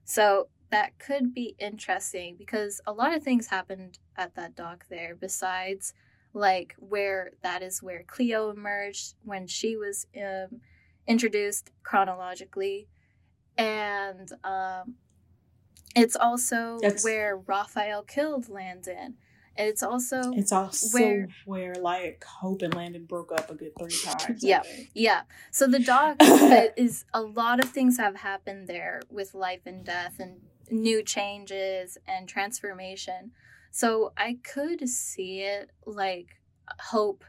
So 0.05 0.47
that 0.71 0.99
could 0.99 1.33
be 1.33 1.55
interesting 1.59 2.35
because 2.37 2.81
a 2.85 2.93
lot 2.93 3.13
of 3.13 3.23
things 3.23 3.47
happened 3.47 3.99
at 4.15 4.35
that 4.35 4.55
dock 4.55 4.85
there 4.89 5.15
besides 5.15 5.93
like 6.33 6.75
where 6.77 7.31
that 7.41 7.61
is 7.61 7.81
where 7.81 8.03
Cleo 8.03 8.49
emerged 8.51 9.15
when 9.23 9.47
she 9.47 9.75
was 9.75 10.05
um, 10.17 10.61
introduced 11.07 11.71
chronologically 11.83 12.87
and 13.57 14.31
um, 14.43 14.95
it's 15.95 16.15
also 16.15 16.77
That's... 16.81 17.03
where 17.03 17.37
Raphael 17.37 18.03
killed 18.03 18.49
Landon 18.49 19.15
it's 19.59 19.83
also 19.83 20.31
it's 20.33 20.53
also 20.53 20.97
where, 20.97 21.27
where 21.45 21.75
like 21.75 22.23
Hope 22.23 22.61
and 22.61 22.73
Landon 22.73 23.03
broke 23.03 23.31
up 23.33 23.49
a 23.49 23.55
good 23.55 23.73
three 23.77 23.89
times. 24.17 24.41
Yeah, 24.41 24.63
yeah. 24.93 25.23
So 25.51 25.67
the 25.67 25.79
dock 25.79 26.15
is 26.77 27.03
a 27.13 27.21
lot 27.21 27.61
of 27.61 27.69
things 27.69 27.97
have 27.97 28.15
happened 28.15 28.67
there 28.67 29.01
with 29.09 29.33
life 29.33 29.61
and 29.65 29.83
death 29.83 30.15
and 30.17 30.39
new 30.71 31.03
changes 31.03 31.97
and 32.07 32.27
transformation. 32.27 33.31
So 33.71 34.13
I 34.17 34.37
could 34.43 34.87
see 34.89 35.41
it 35.41 35.71
like 35.85 36.39
Hope 36.91 37.23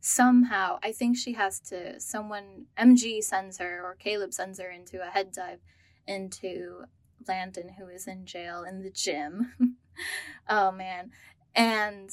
somehow. 0.00 0.78
I 0.82 0.92
think 0.92 1.16
she 1.16 1.32
has 1.32 1.60
to, 1.60 1.98
someone, 2.00 2.66
MG 2.78 3.22
sends 3.22 3.58
her 3.58 3.80
or 3.82 3.94
Caleb 3.94 4.32
sends 4.32 4.60
her 4.60 4.70
into 4.70 5.02
a 5.02 5.10
head 5.10 5.32
dive 5.32 5.60
into 6.06 6.84
Landon, 7.26 7.70
who 7.78 7.88
is 7.88 8.06
in 8.06 8.26
jail 8.26 8.64
in 8.64 8.82
the 8.82 8.90
gym. 8.90 9.54
oh 10.48 10.70
man. 10.72 11.10
And 11.54 12.10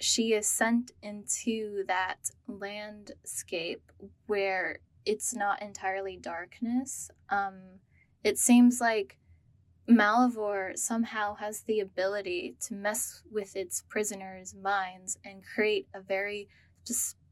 she 0.00 0.34
is 0.34 0.46
sent 0.46 0.92
into 1.02 1.84
that 1.86 2.30
landscape 2.46 3.90
where 4.26 4.80
it's 5.06 5.34
not 5.34 5.62
entirely 5.62 6.16
darkness. 6.16 7.10
Um, 7.30 7.80
it 8.22 8.38
seems 8.38 8.80
like 8.80 9.18
Malivore 9.88 10.76
somehow 10.76 11.34
has 11.34 11.60
the 11.60 11.80
ability 11.80 12.56
to 12.60 12.74
mess 12.74 13.22
with 13.30 13.54
its 13.54 13.82
prisoners' 13.88 14.54
minds 14.54 15.18
and 15.24 15.44
create 15.44 15.86
a 15.94 16.00
very 16.00 16.48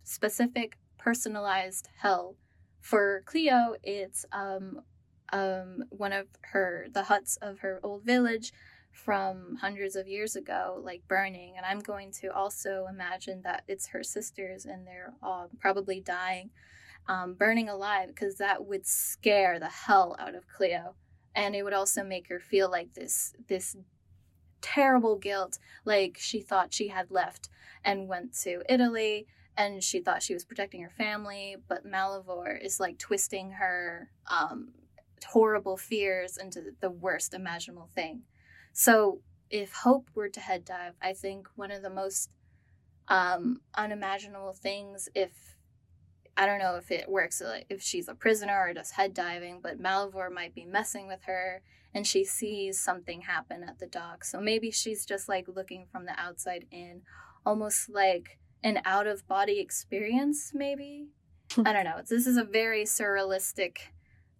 specific, 0.05 0.77
personalized 0.99 1.89
hell. 1.99 2.37
For 2.81 3.23
Cleo, 3.25 3.77
it's 3.83 4.27
um, 4.33 4.83
um, 5.33 5.85
one 5.89 6.13
of 6.13 6.27
her 6.43 6.89
the 6.93 7.05
huts 7.05 7.39
of 7.41 7.61
her 7.61 7.81
old 7.83 8.05
village 8.05 8.53
from 8.91 9.57
hundreds 9.63 9.97
of 9.97 10.07
years 10.07 10.37
ago, 10.37 10.79
like 10.83 11.09
burning. 11.09 11.55
And 11.57 11.65
I'm 11.65 11.81
going 11.81 12.13
to 12.21 12.29
also 12.29 12.87
imagine 12.91 13.41
that 13.45 13.65
it's 13.67 13.89
her 13.89 14.03
sisters 14.03 14.67
and 14.67 14.87
they're 14.87 15.15
all 15.23 15.49
probably 15.59 16.01
dying, 16.01 16.51
um, 17.09 17.33
burning 17.33 17.71
alive, 17.71 18.09
because 18.09 18.37
that 18.37 18.67
would 18.67 18.87
scare 18.87 19.59
the 19.59 19.71
hell 19.71 20.15
out 20.19 20.35
of 20.35 20.47
Cleo 20.47 20.97
and 21.35 21.55
it 21.55 21.63
would 21.63 21.73
also 21.73 22.03
make 22.03 22.29
her 22.29 22.39
feel 22.39 22.71
like 22.71 22.95
this 22.95 23.35
this 23.49 23.77
terrible 24.61 25.17
guilt 25.17 25.59
like 25.85 26.17
she 26.19 26.41
thought 26.41 26.73
she 26.73 26.89
had 26.89 27.11
left 27.11 27.49
and 27.85 28.09
went 28.09 28.33
to 28.33 28.63
Italy 28.69 29.27
and 29.57 29.83
she 29.83 30.01
thought 30.01 30.23
she 30.23 30.35
was 30.35 30.45
protecting 30.45 30.83
her 30.83 30.91
family. 30.91 31.57
But 31.69 31.85
Malivore 31.85 32.57
is 32.63 32.81
like 32.81 32.97
twisting 32.99 33.53
her 33.53 34.09
um, 34.27 34.69
horrible 35.27 35.77
fears 35.77 36.39
into 36.39 36.63
the 36.81 36.91
worst 36.91 37.35
imaginable 37.35 37.91
thing. 37.93 38.23
So 38.73 39.21
if 39.53 39.73
hope 39.73 40.09
were 40.15 40.31
to 40.31 40.41
head 40.41 40.65
dive 40.65 40.95
i 41.01 41.13
think 41.13 41.47
one 41.55 41.71
of 41.71 41.83
the 41.83 41.91
most 41.91 42.31
um, 43.09 43.61
unimaginable 43.75 44.55
things 44.55 45.09
if 45.15 45.52
I 46.37 46.47
don't 46.47 46.59
know 46.59 46.77
if 46.77 46.91
it 46.91 47.09
works 47.09 47.43
if 47.69 47.83
she's 47.83 48.09
a 48.09 48.15
prisoner 48.15 48.59
or 48.59 48.75
just 48.75 48.95
head 48.95 49.13
diving, 49.13 49.61
but 49.63 49.81
Malivore 49.81 50.33
might 50.33 50.55
be 50.55 50.65
messing 50.65 51.07
with 51.07 51.25
her 51.25 51.63
and 51.95 52.07
she 52.07 52.25
sees 52.25 52.81
something 52.81 53.23
happen 53.23 53.63
at 53.63 53.79
the 53.79 53.87
dock. 53.87 54.25
So 54.25 54.41
maybe 54.41 54.71
she's 54.71 55.05
just 55.05 55.29
like 55.29 55.47
looking 55.47 55.87
from 55.93 56.07
the 56.07 56.19
outside 56.19 56.67
in, 56.71 57.03
almost 57.45 57.91
like 57.91 58.39
an 58.65 58.81
out 58.85 59.07
of 59.07 59.27
body 59.29 59.61
experience, 59.61 60.53
maybe. 60.55 61.09
Hmm. 61.53 61.67
I 61.67 61.73
don't 61.73 61.85
know. 61.85 62.01
This 62.09 62.27
is 62.27 62.37
a 62.37 62.45
very 62.45 62.85
surrealistic 62.85 63.77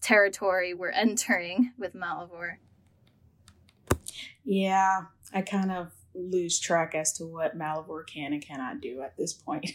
territory 0.01 0.73
we're 0.73 0.91
entering 0.93 1.73
with 1.79 1.95
Malivore. 1.95 2.57
Yeah, 4.45 5.03
I 5.33 5.43
kind 5.43 5.71
of 5.71 5.93
lose 6.15 6.61
track 6.61 6.95
as 6.95 7.13
to 7.15 7.25
what 7.25 7.59
Malivore 7.59 8.07
can 8.07 8.33
and 8.33 8.45
cannot 8.45 8.81
do 8.81 9.03
at 9.03 9.17
this 9.17 9.33
point. 9.33 9.71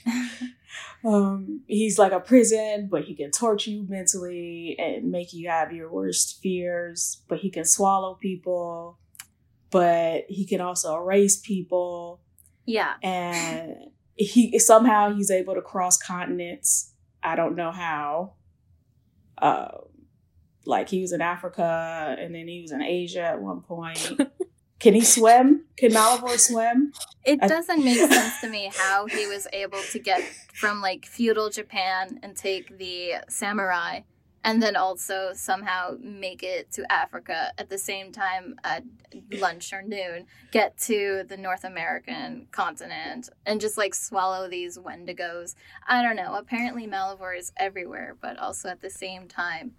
um, 1.05 1.61
he's 1.67 1.97
like 1.97 2.11
a 2.11 2.19
prison, 2.19 2.87
but 2.89 3.03
he 3.03 3.15
can 3.15 3.31
torture 3.31 3.71
you 3.71 3.85
mentally 3.87 4.75
and 4.77 5.11
make 5.11 5.33
you 5.33 5.49
have 5.49 5.71
your 5.71 5.91
worst 5.91 6.39
fears. 6.41 7.21
But 7.27 7.39
he 7.39 7.49
can 7.49 7.65
swallow 7.65 8.15
people, 8.15 8.99
but 9.71 10.25
he 10.29 10.45
can 10.45 10.61
also 10.61 10.95
erase 10.95 11.37
people. 11.37 12.21
Yeah, 12.65 12.93
and 13.01 13.75
he 14.15 14.59
somehow 14.59 15.13
he's 15.13 15.31
able 15.31 15.55
to 15.55 15.61
cross 15.61 15.97
continents. 15.97 16.93
I 17.23 17.35
don't 17.35 17.55
know 17.55 17.71
how. 17.71 18.33
Uh, 19.37 19.69
like 20.65 20.89
he 20.89 21.01
was 21.01 21.13
in 21.13 21.21
Africa 21.21 22.15
and 22.19 22.35
then 22.35 22.47
he 22.47 22.61
was 22.61 22.71
in 22.71 22.81
Asia 22.81 23.21
at 23.21 23.41
one 23.41 23.61
point. 23.61 24.11
Can 24.79 24.93
he 24.93 25.01
swim? 25.01 25.65
Can 25.75 25.91
Malivore 25.91 26.37
swim? 26.37 26.93
It 27.25 27.39
doesn't 27.41 27.83
make 27.83 27.97
sense 27.97 28.41
to 28.41 28.49
me 28.49 28.71
how 28.75 29.07
he 29.07 29.25
was 29.25 29.47
able 29.51 29.81
to 29.91 29.99
get 29.99 30.21
from 30.53 30.81
like 30.81 31.05
feudal 31.05 31.49
Japan 31.49 32.19
and 32.21 32.35
take 32.35 32.77
the 32.77 33.15
samurai 33.27 34.01
and 34.43 34.63
then 34.63 34.77
also 34.77 35.31
somehow 35.33 35.97
make 35.99 36.41
it 36.41 36.71
to 36.71 36.89
Africa 36.89 37.51
at 37.57 37.69
the 37.69 37.77
same 37.77 38.13
time 38.13 38.55
at 38.63 38.83
lunch 39.33 39.73
or 39.73 39.81
noon, 39.81 40.25
get 40.51 40.77
to 40.77 41.25
the 41.27 41.35
North 41.35 41.65
American 41.65 42.47
continent 42.51 43.29
and 43.45 43.59
just 43.59 43.77
like 43.77 43.93
swallow 43.93 44.47
these 44.47 44.77
wendigos. 44.77 45.55
I 45.85 46.01
don't 46.01 46.15
know. 46.15 46.35
Apparently 46.35 46.87
Malivore 46.87 47.37
is 47.37 47.51
everywhere, 47.57 48.15
but 48.21 48.39
also 48.39 48.69
at 48.69 48.81
the 48.81 48.89
same 48.89 49.27
time 49.27 49.73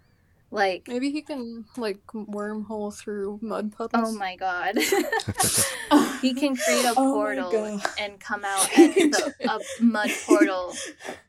like 0.51 0.87
maybe 0.87 1.11
he 1.11 1.21
can 1.21 1.65
like 1.77 2.03
wormhole 2.07 2.93
through 2.93 3.39
mud 3.41 3.71
puddles. 3.71 4.15
Oh 4.15 4.17
my 4.17 4.35
god. 4.35 4.77
he 6.21 6.33
can 6.33 6.55
create 6.55 6.85
a 6.85 6.93
oh 6.97 7.13
portal 7.13 7.81
and 7.99 8.19
come 8.19 8.43
out 8.43 8.65
at 8.77 8.95
the, 8.95 9.33
a 9.47 9.83
mud 9.83 10.09
portal 10.25 10.73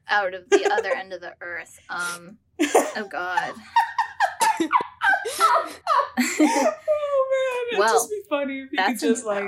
out 0.09 0.35
of 0.35 0.49
the 0.49 0.73
other 0.73 0.95
end 0.95 1.13
of 1.13 1.21
the 1.21 1.35
earth. 1.41 1.79
Um 1.91 2.39
oh 2.61 3.09
god. 3.11 3.55
oh 4.61 4.69
man, 7.31 7.69
it'd 7.69 7.79
well, 7.79 7.95
just 7.95 8.11
be 8.11 8.23
funny 8.29 8.61
if 8.61 8.71
he 8.71 8.77
could 8.77 8.99
just 8.99 9.25
like 9.25 9.45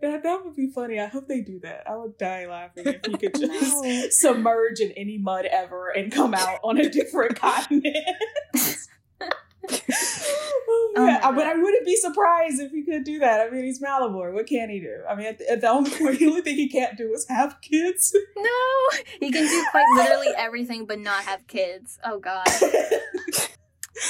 that, 0.00 0.22
that 0.22 0.44
would 0.44 0.56
be 0.56 0.68
funny. 0.68 0.98
I 0.98 1.06
hope 1.06 1.28
they 1.28 1.40
do 1.40 1.60
that. 1.60 1.84
I 1.88 1.96
would 1.96 2.16
die 2.16 2.46
laughing 2.46 2.86
if 2.86 3.06
you 3.06 3.18
could 3.18 3.34
just 3.38 3.84
no. 3.84 4.06
submerge 4.10 4.80
in 4.80 4.92
any 4.92 5.18
mud 5.18 5.44
ever 5.46 5.90
and 5.90 6.10
come 6.10 6.34
out 6.34 6.60
on 6.62 6.78
a 6.78 6.88
different 6.88 7.36
continent. 7.40 7.96
oh, 9.68 10.92
but 10.94 11.46
I 11.46 11.54
wouldn't 11.54 11.86
be 11.86 11.96
surprised 11.96 12.60
if 12.60 12.72
he 12.72 12.82
could 12.82 13.04
do 13.04 13.18
that. 13.18 13.40
I 13.40 13.50
mean, 13.50 13.64
he's 13.64 13.80
Malivore. 13.80 14.32
What 14.32 14.46
can 14.46 14.70
he 14.70 14.80
do? 14.80 15.02
I 15.08 15.14
mean, 15.14 15.26
at 15.26 15.38
the, 15.38 15.50
at 15.50 15.60
the 15.60 15.68
only 15.68 15.90
point, 15.90 16.18
the 16.18 16.26
only 16.26 16.42
thing 16.42 16.56
he 16.56 16.68
can't 16.68 16.96
do 16.96 17.12
is 17.12 17.26
have 17.28 17.60
kids. 17.60 18.16
No, 18.36 18.98
he 19.20 19.30
can 19.30 19.46
do 19.46 19.66
quite 19.70 19.86
literally 19.96 20.32
everything, 20.36 20.86
but 20.86 20.98
not 20.98 21.24
have 21.24 21.46
kids. 21.46 21.98
Oh 22.04 22.18
God, 22.18 22.46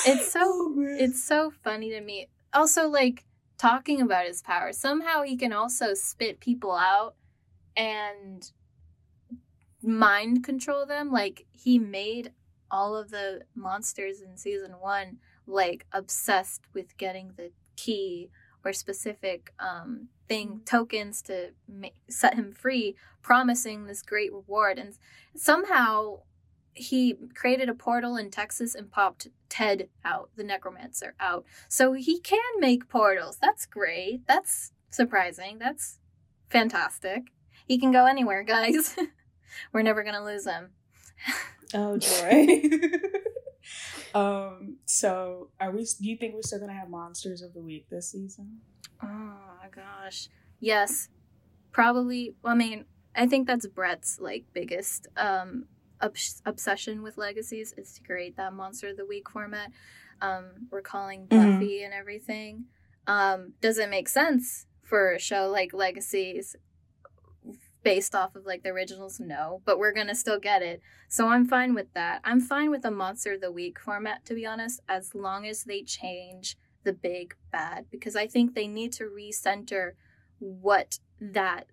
it's 0.07 0.33
so 0.33 0.41
oh, 0.45 0.75
it's 0.79 1.25
so 1.25 1.53
funny 1.65 1.91
to 1.91 2.01
me. 2.01 2.29
Also, 2.53 2.89
like 2.89 3.25
talking 3.61 4.01
about 4.01 4.27
his 4.27 4.41
power. 4.41 4.73
Somehow 4.73 5.23
he 5.23 5.37
can 5.37 5.53
also 5.53 5.93
spit 5.93 6.41
people 6.41 6.73
out 6.73 7.15
and 7.77 8.51
mind 9.83 10.43
control 10.43 10.87
them. 10.87 11.13
Like 11.13 11.45
he 11.53 11.79
made 11.79 12.33
all 12.71 12.97
of 12.97 13.11
the 13.11 13.43
monsters 13.55 14.23
in 14.23 14.39
season 14.39 14.73
one 14.81 15.19
like 15.47 15.85
obsessed 15.93 16.63
with 16.73 16.97
getting 16.97 17.33
the 17.37 17.51
key 17.77 18.31
or 18.65 18.73
specific 18.73 19.53
um, 19.59 20.09
thing 20.27 20.63
tokens 20.65 21.21
to 21.23 21.51
set 22.09 22.35
him 22.35 22.53
free, 22.53 22.97
promising 23.21 23.85
this 23.85 24.01
great 24.01 24.33
reward. 24.33 24.79
And 24.79 24.97
somehow 25.37 26.21
he 26.75 27.17
created 27.35 27.69
a 27.69 27.75
portal 27.75 28.17
in 28.17 28.31
Texas 28.31 28.75
and 28.75 28.91
popped 28.91 29.29
Ted 29.49 29.89
out, 30.05 30.31
the 30.37 30.45
necromancer 30.45 31.15
out. 31.21 31.45
So 31.69 31.93
he 31.93 32.21
can 32.21 32.39
make 32.59 32.89
portals. 32.89 33.39
That's 33.41 33.67
great. 33.67 34.27
That's 34.27 34.73
surprising. 34.91 35.59
That's 35.59 35.99
fantastic. 36.49 37.33
He 37.67 37.79
can 37.79 37.93
go 37.93 38.07
anywhere, 38.07 38.43
guys. 38.43 38.97
We're 39.73 39.83
never 39.83 40.03
gonna 40.03 40.25
lose 40.25 40.47
him. 40.47 40.71
oh 41.75 41.99
joy. 41.99 42.61
um. 44.19 44.79
So, 44.87 45.49
are 45.61 45.71
we? 45.71 45.85
Do 45.85 46.09
you 46.09 46.17
think 46.17 46.35
we're 46.35 46.43
still 46.43 46.61
gonna 46.61 46.73
have 46.73 46.89
monsters 46.89 47.43
of 47.43 47.53
the 47.53 47.61
week 47.61 47.87
this 47.91 48.13
season? 48.13 48.61
Oh 49.03 49.07
my 49.63 49.69
gosh. 49.71 50.29
Yes. 50.61 51.09
Probably. 51.73 52.35
I 52.45 52.55
mean, 52.55 52.85
I 53.15 53.27
think 53.27 53.47
that's 53.47 53.67
Brett's 53.67 54.19
like 54.21 54.45
biggest 54.53 55.09
um 55.17 55.67
obs- 56.01 56.43
obsession 56.47 57.03
with 57.03 57.17
legacies 57.17 57.75
is 57.77 57.93
to 57.95 58.03
create 58.03 58.37
that 58.37 58.53
monster 58.53 58.89
of 58.89 58.97
the 58.97 59.07
week 59.07 59.29
format. 59.29 59.71
Um, 60.21 60.69
we're 60.71 60.83
calling 60.83 61.27
mm-hmm. 61.27 61.53
Buffy 61.53 61.79
mm-hmm. 61.79 61.85
and 61.87 61.95
everything. 61.95 62.65
Um, 63.07 63.55
does 63.61 63.79
it 63.79 63.91
make 63.91 64.09
sense 64.09 64.67
for 64.83 65.13
a 65.13 65.19
show 65.19 65.49
like 65.49 65.73
Legacies 65.73 66.57
based 67.83 68.15
off 68.15 68.37
of 68.37 68.45
like 68.45 68.63
the 68.63 68.71
originals? 68.71 69.19
No, 69.19 69.63
but 69.65 69.79
we're 69.79 69.93
gonna 69.93 70.15
still 70.15 70.39
get 70.39 70.63
it. 70.63 70.81
So 71.09 71.29
I'm 71.29 71.47
fine 71.47 71.75
with 71.75 71.93
that. 71.95 72.21
I'm 72.25 72.41
fine 72.41 72.71
with 72.71 72.85
a 72.85 72.91
monster 72.91 73.35
of 73.35 73.41
the 73.41 73.51
week 73.51 73.81
format, 73.81 74.25
to 74.27 74.35
be 74.35 74.47
honest, 74.47 74.81
as 74.89 75.15
long 75.15 75.47
as 75.47 75.65
they 75.65 75.83
change 75.83 76.57
the 76.85 76.93
big 76.93 77.35
bad, 77.51 77.87
because 77.91 78.17
I 78.17 78.27
think 78.27 78.55
they 78.55 78.67
need 78.67 78.93
to 78.95 79.05
recenter 79.05 79.93
what 80.39 80.99
that 81.21 81.67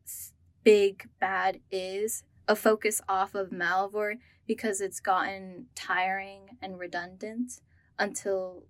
big 0.64 1.08
bad 1.20 1.60
is 1.72 2.24
a 2.48 2.56
focus 2.56 3.02
off 3.08 3.36
of 3.36 3.50
Malivore 3.50 4.16
because 4.48 4.82
it's 4.82 5.00
gotten 5.00 5.68
tiring 5.76 6.58
and 6.62 6.80
redundant 6.80 7.60
until 8.00 8.64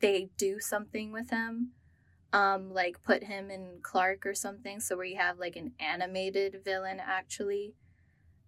they 0.00 0.28
do 0.36 0.60
something 0.60 1.12
with 1.12 1.30
him. 1.30 1.70
Um, 2.32 2.72
like 2.72 3.02
put 3.02 3.24
him 3.24 3.50
in 3.50 3.78
Clarke 3.82 4.26
or 4.26 4.34
something, 4.34 4.80
so 4.80 4.96
where 4.96 5.06
you 5.06 5.16
have 5.16 5.38
like 5.38 5.56
an 5.56 5.72
animated 5.80 6.60
villain 6.64 7.00
actually. 7.00 7.74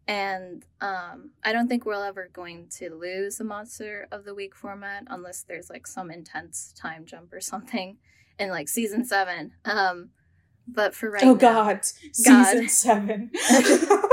And 0.06 0.64
um, 0.80 1.30
I 1.44 1.52
don't 1.52 1.68
think 1.68 1.84
we're 1.84 2.02
ever 2.02 2.28
going 2.32 2.68
to 2.78 2.94
lose 2.94 3.36
the 3.36 3.44
Monster 3.44 4.08
of 4.10 4.24
the 4.24 4.34
Week 4.34 4.54
format 4.54 5.04
unless 5.06 5.42
there's 5.42 5.70
like 5.70 5.86
some 5.86 6.10
intense 6.10 6.72
time 6.76 7.04
jump 7.06 7.32
or 7.32 7.40
something 7.40 7.98
in 8.38 8.50
like 8.50 8.68
season 8.68 9.04
seven. 9.04 9.52
Um, 9.64 10.10
but 10.66 10.94
for 10.94 11.10
right 11.10 11.24
oh 11.24 11.32
now, 11.32 11.38
God, 11.38 11.66
God. 11.66 11.84
season 12.12 12.68
seven. 12.68 13.30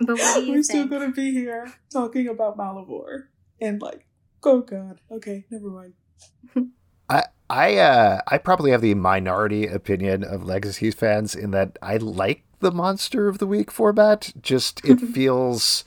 but 0.00 0.18
what 0.18 0.34
do 0.34 0.40
you 0.46 0.52
We're 0.52 0.54
think? 0.56 0.64
still 0.64 0.86
gonna 0.86 1.10
be 1.10 1.32
here 1.32 1.72
talking 1.90 2.28
about 2.28 2.56
Malivore 2.56 3.24
and 3.60 3.80
like, 3.80 4.06
oh 4.44 4.60
god, 4.60 5.00
okay, 5.10 5.44
never 5.50 5.68
mind. 5.68 5.94
I 7.08 7.24
I 7.50 7.76
uh 7.78 8.20
I 8.26 8.38
probably 8.38 8.70
have 8.70 8.82
the 8.82 8.94
minority 8.94 9.66
opinion 9.66 10.24
of 10.24 10.44
Legacies 10.44 10.94
fans 10.94 11.34
in 11.34 11.50
that 11.52 11.78
I 11.82 11.96
like 11.96 12.44
the 12.60 12.72
Monster 12.72 13.28
of 13.28 13.38
the 13.38 13.46
Week 13.46 13.70
format. 13.70 14.32
Just 14.40 14.84
it 14.84 15.00
feels 15.14 15.84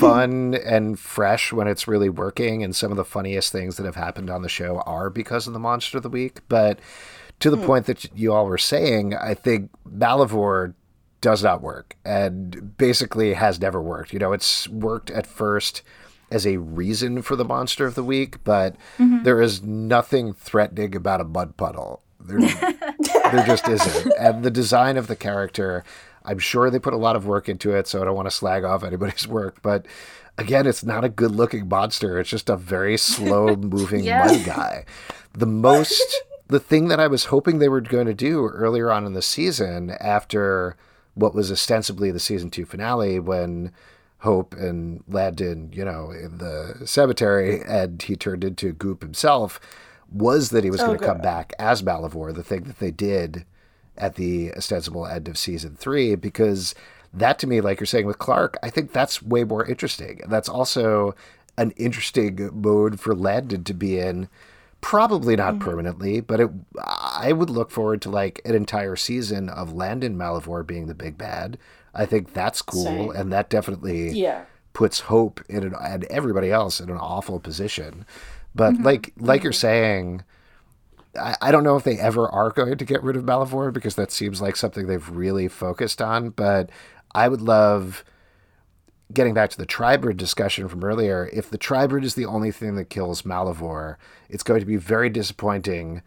fun 0.00 0.54
and 0.54 0.98
fresh 0.98 1.52
when 1.52 1.68
it's 1.68 1.88
really 1.88 2.08
working, 2.08 2.62
and 2.62 2.74
some 2.74 2.90
of 2.90 2.96
the 2.96 3.04
funniest 3.04 3.52
things 3.52 3.76
that 3.76 3.86
have 3.86 3.96
happened 3.96 4.30
on 4.30 4.42
the 4.42 4.48
show 4.48 4.80
are 4.80 5.10
because 5.10 5.46
of 5.46 5.52
the 5.52 5.58
Monster 5.58 5.98
of 5.98 6.02
the 6.02 6.10
Week. 6.10 6.40
But 6.48 6.80
to 7.40 7.50
the 7.50 7.56
mm. 7.56 7.66
point 7.66 7.86
that 7.86 8.16
you 8.16 8.32
all 8.32 8.46
were 8.46 8.58
saying, 8.58 9.14
I 9.14 9.34
think 9.34 9.70
Malivore 9.88 10.74
does 11.22 11.42
not 11.42 11.62
work 11.62 11.96
and 12.04 12.76
basically 12.76 13.32
has 13.32 13.58
never 13.58 13.80
worked. 13.80 14.12
You 14.12 14.18
know, 14.18 14.32
it's 14.32 14.68
worked 14.68 15.10
at 15.10 15.26
first 15.26 15.82
as 16.30 16.46
a 16.46 16.58
reason 16.58 17.22
for 17.22 17.36
the 17.36 17.44
monster 17.44 17.86
of 17.86 17.94
the 17.94 18.04
week, 18.04 18.44
but 18.44 18.74
mm-hmm. 18.98 19.22
there 19.22 19.40
is 19.40 19.62
nothing 19.62 20.34
threatening 20.34 20.94
about 20.94 21.20
a 21.20 21.24
mud 21.24 21.56
puddle. 21.56 22.02
There, 22.20 22.40
there 23.32 23.46
just 23.46 23.68
isn't. 23.68 24.12
And 24.18 24.42
the 24.44 24.50
design 24.50 24.96
of 24.96 25.06
the 25.06 25.16
character, 25.16 25.84
I'm 26.24 26.38
sure 26.38 26.68
they 26.68 26.78
put 26.78 26.92
a 26.92 26.98
lot 26.98 27.16
of 27.16 27.26
work 27.26 27.48
into 27.48 27.74
it, 27.74 27.86
so 27.86 28.02
I 28.02 28.04
don't 28.04 28.16
want 28.16 28.26
to 28.26 28.36
slag 28.36 28.64
off 28.64 28.84
anybody's 28.84 29.26
work, 29.40 29.62
but 29.62 29.86
again, 30.36 30.66
it's 30.66 30.84
not 30.84 31.04
a 31.04 31.08
good 31.08 31.30
looking 31.30 31.68
monster. 31.68 32.18
It's 32.18 32.30
just 32.30 32.50
a 32.50 32.56
very 32.56 32.96
slow 32.96 33.54
moving 33.56 34.04
mud 34.06 34.44
guy. 34.44 34.84
The 35.32 35.46
most 35.46 36.22
the 36.48 36.60
thing 36.60 36.88
that 36.88 37.00
I 37.00 37.06
was 37.06 37.26
hoping 37.26 37.58
they 37.58 37.68
were 37.68 37.80
going 37.80 38.06
to 38.06 38.14
do 38.14 38.46
earlier 38.46 38.90
on 38.90 39.06
in 39.06 39.14
the 39.14 39.22
season 39.22 39.90
after 40.00 40.76
what 41.14 41.34
was 41.34 41.52
ostensibly 41.52 42.10
the 42.10 42.20
season 42.20 42.50
two 42.50 42.64
finale 42.64 43.18
when 43.18 43.72
Hope 44.18 44.54
and 44.54 45.02
Landon, 45.08 45.70
you 45.72 45.84
know, 45.84 46.10
in 46.10 46.38
the 46.38 46.86
cemetery, 46.86 47.60
and 47.66 48.00
he 48.00 48.16
turned 48.16 48.44
into 48.44 48.72
Goop 48.72 49.02
himself, 49.02 49.60
was 50.10 50.50
that 50.50 50.64
he 50.64 50.70
was 50.70 50.80
oh, 50.80 50.86
going 50.86 50.98
to 50.98 51.04
come 51.04 51.20
back 51.20 51.52
as 51.58 51.82
Malivore, 51.82 52.34
the 52.34 52.44
thing 52.44 52.64
that 52.64 52.78
they 52.78 52.90
did 52.90 53.44
at 53.98 54.14
the 54.14 54.52
ostensible 54.52 55.06
end 55.06 55.28
of 55.28 55.36
season 55.36 55.74
three, 55.74 56.14
because 56.14 56.74
that 57.12 57.38
to 57.40 57.46
me, 57.46 57.60
like 57.60 57.80
you're 57.80 57.86
saying 57.86 58.06
with 58.06 58.18
Clarke, 58.18 58.56
I 58.62 58.70
think 58.70 58.92
that's 58.92 59.22
way 59.22 59.44
more 59.44 59.66
interesting. 59.66 60.20
That's 60.28 60.48
also 60.48 61.14
an 61.58 61.72
interesting 61.72 62.48
mode 62.52 63.00
for 63.00 63.14
Landon 63.14 63.64
to 63.64 63.74
be 63.74 63.98
in 63.98 64.28
Probably 64.82 65.36
not 65.36 65.54
mm-hmm. 65.54 65.64
permanently, 65.64 66.20
but 66.20 66.40
it, 66.40 66.50
I 67.22 67.32
would 67.32 67.50
look 67.50 67.70
forward 67.70 68.02
to 68.02 68.10
like 68.10 68.40
an 68.44 68.56
entire 68.56 68.96
season 68.96 69.48
of 69.48 69.72
Landon 69.72 70.16
Malivore 70.16 70.66
being 70.66 70.86
the 70.86 70.94
big 70.94 71.16
bad. 71.16 71.56
I 71.94 72.04
think 72.04 72.32
that's 72.32 72.60
cool, 72.62 72.84
Same. 72.84 73.10
and 73.10 73.32
that 73.32 73.48
definitely 73.48 74.10
yeah. 74.10 74.44
puts 74.72 75.00
hope 75.00 75.40
in 75.48 75.62
an, 75.62 75.74
and 75.80 76.04
everybody 76.04 76.50
else 76.50 76.80
in 76.80 76.90
an 76.90 76.96
awful 76.96 77.38
position. 77.38 78.04
But 78.56 78.74
mm-hmm. 78.74 78.82
like 78.82 79.12
like 79.16 79.38
mm-hmm. 79.38 79.44
you're 79.46 79.52
saying, 79.52 80.24
I, 81.16 81.36
I 81.40 81.52
don't 81.52 81.62
know 81.62 81.76
if 81.76 81.84
they 81.84 81.98
ever 81.98 82.28
are 82.28 82.50
going 82.50 82.76
to 82.76 82.84
get 82.84 83.04
rid 83.04 83.14
of 83.14 83.24
Malivore 83.24 83.72
because 83.72 83.94
that 83.94 84.10
seems 84.10 84.42
like 84.42 84.56
something 84.56 84.88
they've 84.88 85.08
really 85.08 85.46
focused 85.46 86.02
on. 86.02 86.30
But 86.30 86.70
I 87.14 87.28
would 87.28 87.40
love 87.40 88.04
getting 89.12 89.34
back 89.34 89.50
to 89.50 89.58
the 89.58 89.66
tribrid 89.66 90.16
discussion 90.16 90.68
from 90.68 90.82
earlier, 90.82 91.28
if 91.32 91.50
the 91.50 91.58
tribrid 91.58 92.02
is 92.02 92.14
the 92.14 92.24
only 92.24 92.50
thing 92.50 92.76
that 92.76 92.90
kills 92.90 93.22
Malivore, 93.22 93.96
it's 94.28 94.42
going 94.42 94.60
to 94.60 94.66
be 94.66 94.76
very 94.76 95.10
disappointing 95.10 96.02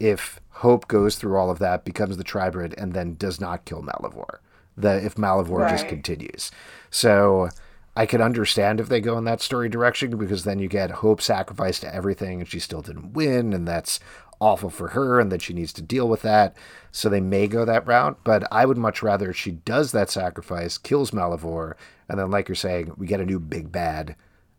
if 0.00 0.40
Hope 0.50 0.88
goes 0.88 1.16
through 1.16 1.36
all 1.36 1.50
of 1.50 1.58
that, 1.60 1.84
becomes 1.84 2.16
the 2.16 2.24
tribrid, 2.24 2.74
and 2.76 2.92
then 2.92 3.14
does 3.14 3.40
not 3.40 3.64
kill 3.64 3.82
Malivore. 3.82 4.38
The 4.76 5.04
if 5.04 5.14
Malivore 5.14 5.60
right. 5.60 5.70
just 5.70 5.88
continues. 5.88 6.50
So 6.90 7.50
I 7.96 8.06
can 8.06 8.20
understand 8.20 8.80
if 8.80 8.88
they 8.88 9.00
go 9.00 9.16
in 9.18 9.24
that 9.24 9.40
story 9.40 9.68
direction 9.68 10.16
because 10.16 10.44
then 10.44 10.58
you 10.58 10.68
get 10.68 10.90
Hope 10.90 11.20
sacrificed 11.20 11.82
to 11.82 11.94
everything 11.94 12.40
and 12.40 12.48
she 12.48 12.58
still 12.58 12.82
didn't 12.82 13.12
win, 13.12 13.52
and 13.52 13.66
that's 13.66 14.00
awful 14.40 14.70
for 14.70 14.88
her 14.88 15.20
and 15.20 15.30
that 15.30 15.42
she 15.42 15.52
needs 15.52 15.72
to 15.74 15.82
deal 15.82 16.08
with 16.08 16.22
that. 16.22 16.56
So 16.92 17.08
they 17.08 17.20
may 17.20 17.46
go 17.46 17.64
that 17.64 17.86
route, 17.86 18.18
but 18.24 18.44
I 18.50 18.64
would 18.64 18.78
much 18.78 19.02
rather 19.02 19.32
she 19.32 19.52
does 19.52 19.92
that 19.92 20.10
sacrifice, 20.10 20.78
kills 20.78 21.10
Malivore, 21.10 21.74
and 22.08 22.18
then, 22.18 22.30
like 22.30 22.48
you're 22.48 22.56
saying, 22.56 22.92
we 22.96 23.06
get 23.06 23.20
a 23.20 23.26
new 23.26 23.38
big 23.38 23.70
bad 23.70 24.16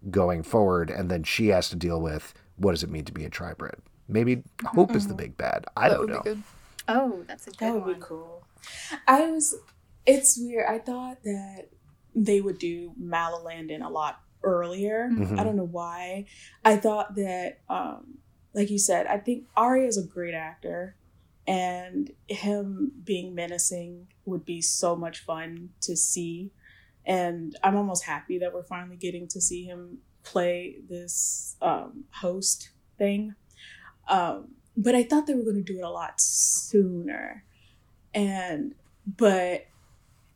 going 0.09 0.43
forward, 0.43 0.89
and 0.89 1.09
then 1.09 1.23
she 1.23 1.49
has 1.49 1.69
to 1.69 1.75
deal 1.75 1.99
with 1.99 2.33
what 2.55 2.71
does 2.71 2.83
it 2.83 2.89
mean 2.89 3.05
to 3.05 3.11
be 3.11 3.25
a 3.25 3.29
tribrid. 3.29 3.79
Maybe 4.11 4.43
Hope 4.65 4.89
mm-hmm. 4.89 4.97
is 4.97 5.07
the 5.07 5.13
big 5.13 5.37
bad. 5.37 5.65
I 5.75 5.89
that 5.89 5.95
don't 5.95 6.09
know. 6.09 6.37
Oh, 6.87 7.23
that's 7.27 7.47
a 7.47 7.51
good 7.51 7.59
That 7.59 7.73
would 7.73 7.83
one. 7.83 7.93
be 7.93 7.99
cool. 7.99 8.43
I 9.07 9.31
was. 9.31 9.55
It's 10.05 10.37
weird. 10.39 10.65
I 10.67 10.79
thought 10.79 11.23
that 11.23 11.69
they 12.15 12.41
would 12.41 12.57
do 12.57 12.93
Malalandon 13.01 13.85
a 13.85 13.89
lot 13.89 14.19
earlier. 14.43 15.09
Mm-hmm. 15.11 15.39
I 15.39 15.43
don't 15.43 15.55
know 15.55 15.63
why. 15.63 16.25
I 16.65 16.75
thought 16.75 17.15
that, 17.15 17.59
um, 17.69 18.17
like 18.53 18.69
you 18.69 18.79
said, 18.79 19.05
I 19.07 19.17
think 19.17 19.45
Aria 19.55 19.87
is 19.87 19.97
a 19.97 20.03
great 20.03 20.33
actor, 20.33 20.95
and 21.47 22.11
him 22.27 22.91
being 23.03 23.35
menacing 23.35 24.07
would 24.25 24.43
be 24.43 24.61
so 24.61 24.95
much 24.95 25.19
fun 25.19 25.69
to 25.81 25.95
see 25.95 26.51
and 27.05 27.57
I'm 27.63 27.75
almost 27.75 28.05
happy 28.05 28.37
that 28.39 28.53
we're 28.53 28.63
finally 28.63 28.95
getting 28.95 29.27
to 29.29 29.41
see 29.41 29.65
him 29.65 29.99
play 30.23 30.77
this 30.87 31.55
um, 31.61 32.05
host 32.11 32.69
thing. 32.97 33.35
Um, 34.11 34.49
but 34.75 34.93
I 34.93 35.03
thought 35.03 35.25
they 35.25 35.33
were 35.33 35.43
going 35.43 35.63
to 35.63 35.73
do 35.73 35.79
it 35.79 35.83
a 35.83 35.89
lot 35.89 36.19
sooner, 36.19 37.43
and 38.13 38.75
but 39.05 39.67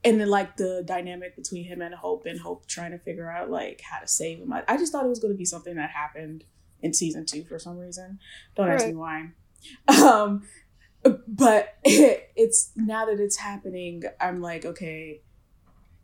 and 0.03 0.19
then 0.21 0.29
like 0.29 0.55
the 0.55 0.83
dynamic 0.85 1.35
between 1.35 1.65
him 1.65 1.81
and 1.81 1.93
Hope 1.93 2.25
and 2.25 2.39
Hope 2.39 2.67
trying 2.67 2.91
to 2.91 2.99
figure 2.99 3.29
out 3.29 3.49
like 3.49 3.81
how 3.81 3.99
to 3.99 4.07
save 4.07 4.39
him. 4.39 4.53
I, 4.53 4.63
I 4.67 4.77
just 4.77 4.91
thought 4.91 5.05
it 5.05 5.09
was 5.09 5.19
going 5.19 5.33
to 5.33 5.37
be 5.37 5.45
something 5.45 5.75
that 5.75 5.89
happened 5.89 6.45
in 6.81 6.93
season 6.93 7.25
two 7.25 7.43
for 7.43 7.59
some 7.59 7.77
reason. 7.77 8.19
Don't 8.55 8.67
right. 8.67 8.75
ask 8.75 8.87
me 8.87 8.95
why. 8.95 9.29
Um, 9.87 10.43
but 11.27 11.75
it, 11.83 12.29
it's 12.35 12.71
now 12.75 13.05
that 13.05 13.19
it's 13.19 13.37
happening, 13.37 14.03
I'm 14.21 14.41
like, 14.41 14.63
okay, 14.63 15.21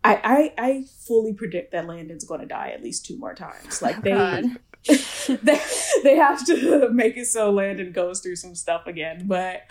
I 0.03 0.53
I, 0.57 0.63
I 0.63 0.86
fully 1.07 1.34
predict 1.34 1.72
that 1.72 1.86
Landon's 1.86 2.24
going 2.24 2.41
to 2.41 2.47
die 2.47 2.69
at 2.69 2.84
least 2.84 3.05
two 3.05 3.17
more 3.17 3.36
times. 3.36 3.82
Like 3.82 4.01
they. 4.01 4.43
they, 5.28 5.62
they 6.04 6.16
have 6.16 6.46
to 6.46 6.90
make 6.92 7.18
it 7.18 7.28
so 7.28 7.52
Landon 7.52 7.92
goes 7.92 8.22
through 8.22 8.36
some 8.36 8.56
stuff 8.56 8.88
again, 8.88 9.28
but 9.28 9.62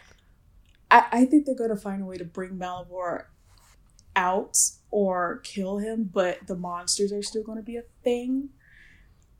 I, 0.91 1.05
I 1.13 1.25
think 1.25 1.47
they're 1.47 1.55
gonna 1.55 1.77
find 1.77 2.03
a 2.03 2.07
way 2.07 2.17
to 2.17 2.25
bring 2.25 2.59
Malivore 2.59 3.25
out 4.17 4.57
or 4.91 5.41
kill 5.45 5.79
him, 5.79 6.11
but 6.13 6.47
the 6.47 6.57
monsters 6.57 7.13
are 7.13 7.23
still 7.23 7.43
gonna 7.43 7.63
be 7.63 7.77
a 7.77 7.85
thing. 8.05 8.51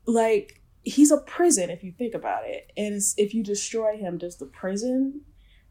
Like 0.05 0.61
he's 0.83 1.11
a 1.11 1.17
prison 1.17 1.69
if 1.69 1.83
you 1.83 1.91
think 1.91 2.13
about 2.13 2.43
it, 2.45 2.71
and 2.75 3.01
if 3.17 3.33
you 3.33 3.43
destroy 3.43 3.97
him, 3.97 4.17
does 4.17 4.37
the 4.37 4.45
prison 4.45 5.21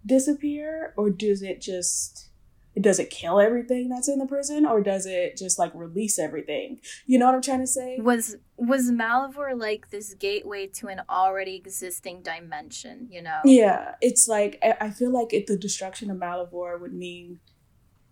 disappear 0.05 0.95
or 0.97 1.11
does 1.11 1.43
it 1.43 1.61
just 1.61 2.30
does 2.79 2.99
it 2.99 3.11
kill 3.11 3.41
everything 3.41 3.89
that's 3.89 4.09
in 4.09 4.19
the 4.19 4.27
prison 4.27 4.65
or 4.65 4.81
does 4.81 5.07
it 5.07 5.37
just 5.37 5.59
like 5.59 5.73
release 5.75 6.19
everything 6.19 6.79
you 7.07 7.19
know 7.19 7.27
what 7.27 7.35
i'm 7.35 7.43
trying 7.43 7.61
to 7.61 7.67
say 7.67 7.99
was 8.01 8.37
was 8.57 8.91
malivore 8.91 9.59
like 9.59 9.91
this 9.91 10.15
gateway 10.15 10.67
to 10.67 10.87
an 10.89 11.03
already 11.09 11.57
existing 11.57 12.23
dimension 12.23 13.09
you 13.11 13.21
know 13.21 13.41
yeah 13.45 13.95
it's 14.01 14.29
like 14.29 14.63
i 14.81 14.91
feel 14.91 15.11
like 15.11 15.33
if 15.33 15.47
the 15.47 15.57
destruction 15.57 16.11
of 16.11 16.17
malivore 16.17 16.81
would 16.81 16.95
mean 16.95 17.41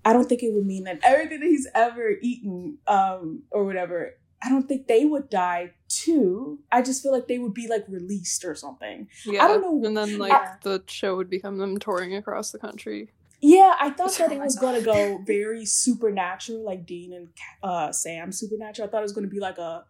i 0.05 0.13
don't 0.13 0.29
think 0.29 0.43
it 0.43 0.53
would 0.53 0.67
mean 0.67 0.85
that 0.85 0.99
everything 1.05 1.41
that 1.41 1.47
he's 1.47 1.69
ever 1.75 2.15
eaten 2.21 2.79
um 2.87 3.43
or 3.51 3.65
whatever 3.65 4.15
I 4.41 4.51
don't 4.51 4.69
think 4.69 4.87
they 4.87 5.05
would 5.05 5.31
die 5.31 5.73
too. 5.89 6.61
I 6.71 6.83
just 6.83 7.03
feel 7.03 7.13
like 7.13 7.27
they 7.27 7.39
would 7.39 7.55
be 7.55 7.67
like 7.67 7.85
released 7.89 8.45
or 8.45 8.55
something. 8.55 9.09
Yeah, 9.27 9.45
I 9.45 9.49
don't 9.49 9.63
know. 9.63 9.87
And 9.89 9.97
then 9.97 10.19
like 10.19 10.33
I, 10.33 10.55
the 10.63 10.83
show 10.87 11.17
would 11.17 11.29
become 11.29 11.59
them 11.59 11.79
touring 11.79 12.15
across 12.15 12.53
the 12.53 12.59
country. 12.59 13.11
Yeah, 13.41 13.75
I 13.81 13.91
thought 13.91 14.13
that 14.19 14.33
it 14.33 14.41
was 14.41 14.57
going 14.57 14.79
to 14.79 14.85
go 14.85 15.23
very 15.27 15.65
supernatural, 15.65 16.65
like 16.65 16.87
Dean 16.87 17.13
and 17.13 17.29
uh, 17.63 17.93
Sam 17.93 18.33
supernatural. 18.33 18.89
I 18.89 18.91
thought 18.91 19.01
it 19.01 19.03
was 19.03 19.13
going 19.13 19.27
to 19.27 19.31
be 19.31 19.41
like 19.41 19.59
a 19.59 19.85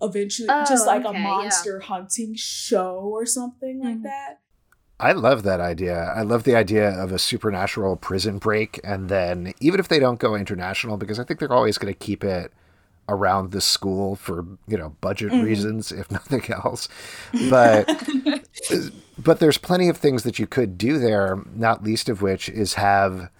eventually 0.00 0.48
oh, 0.50 0.64
just 0.68 0.86
like 0.86 1.04
okay, 1.04 1.16
a 1.16 1.20
monster 1.20 1.78
yeah. 1.80 1.86
hunting 1.86 2.34
show 2.34 2.96
or 2.96 3.24
something 3.24 3.78
mm-hmm. 3.78 3.88
like 3.88 4.02
that. 4.02 4.40
I 4.98 5.12
love 5.12 5.42
that 5.42 5.60
idea. 5.60 6.12
I 6.14 6.22
love 6.22 6.44
the 6.44 6.54
idea 6.54 6.88
of 6.90 7.10
a 7.10 7.18
supernatural 7.18 7.96
prison 7.96 8.38
break, 8.38 8.80
and 8.84 9.08
then 9.08 9.52
even 9.60 9.80
if 9.80 9.88
they 9.88 9.98
don't 9.98 10.20
go 10.20 10.36
international, 10.36 10.96
because 10.96 11.18
I 11.18 11.24
think 11.24 11.40
they're 11.40 11.52
always 11.52 11.76
going 11.76 11.92
to 11.92 11.98
keep 11.98 12.22
it 12.22 12.52
around 13.08 13.50
the 13.50 13.60
school 13.60 14.14
for 14.14 14.46
you 14.68 14.76
know 14.76 14.96
budget 15.00 15.32
mm-hmm. 15.32 15.44
reasons, 15.44 15.90
if 15.92 16.10
nothing 16.10 16.44
else. 16.52 16.88
But 17.50 17.88
but 19.18 19.40
there's 19.40 19.58
plenty 19.58 19.88
of 19.88 19.96
things 19.96 20.22
that 20.24 20.38
you 20.38 20.46
could 20.46 20.76
do 20.78 20.98
there. 20.98 21.42
Not 21.54 21.82
least 21.82 22.08
of 22.08 22.22
which 22.22 22.48
is 22.48 22.74
have 22.74 23.30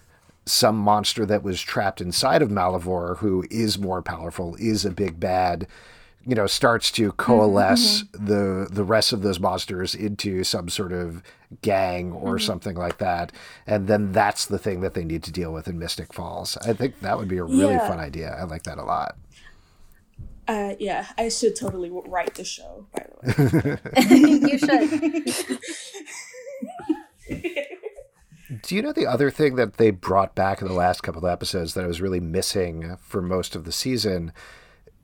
some 0.45 0.75
monster 0.77 1.25
that 1.25 1.43
was 1.43 1.61
trapped 1.61 2.01
inside 2.01 2.41
of 2.41 2.49
Malivore, 2.49 3.17
who 3.17 3.45
is 3.49 3.79
more 3.79 4.01
powerful, 4.01 4.55
is 4.59 4.85
a 4.85 4.91
big 4.91 5.19
bad. 5.19 5.67
You 6.25 6.35
know, 6.35 6.47
starts 6.47 6.89
to 6.91 7.11
coalesce 7.13 8.03
mm-hmm. 8.03 8.25
the 8.25 8.67
the 8.71 8.85
rest 8.85 9.11
of 9.11 9.23
those 9.23 9.41
monsters 9.41 9.93
into 9.93 10.45
some 10.45 10.69
sort 10.69 10.93
of 10.93 11.21
gang 11.61 12.13
or 12.13 12.35
mm-hmm. 12.37 12.45
something 12.45 12.77
like 12.77 12.97
that, 12.99 13.33
and 13.67 13.87
then 13.87 14.13
that's 14.13 14.45
the 14.45 14.57
thing 14.57 14.79
that 14.81 14.93
they 14.93 15.03
need 15.03 15.21
to 15.23 15.33
deal 15.33 15.51
with 15.51 15.67
in 15.67 15.77
Mystic 15.77 16.13
Falls. 16.13 16.57
I 16.65 16.71
think 16.71 17.01
that 17.01 17.17
would 17.17 17.27
be 17.27 17.39
a 17.39 17.43
really 17.43 17.73
yeah. 17.73 17.87
fun 17.89 17.99
idea. 17.99 18.37
I 18.39 18.45
like 18.45 18.63
that 18.63 18.77
a 18.77 18.83
lot. 18.83 19.17
Uh, 20.47 20.75
yeah, 20.79 21.07
I 21.17 21.29
should 21.29 21.55
totally 21.55 21.89
write 21.89 22.35
the 22.35 22.43
show. 22.43 22.85
By 22.93 23.05
the 23.21 23.79
way, 23.89 23.99
you 24.49 24.57
should. 27.39 28.61
Do 28.61 28.75
you 28.75 28.81
know 28.81 28.93
the 28.93 29.07
other 29.07 29.31
thing 29.31 29.55
that 29.55 29.77
they 29.77 29.89
brought 29.91 30.35
back 30.35 30.61
in 30.61 30.67
the 30.67 30.73
last 30.73 31.01
couple 31.01 31.25
of 31.25 31.31
episodes 31.31 31.73
that 31.73 31.83
I 31.83 31.87
was 31.87 32.01
really 32.01 32.19
missing 32.19 32.97
for 33.01 33.21
most 33.21 33.55
of 33.55 33.63
the 33.63 33.71
season? 33.71 34.33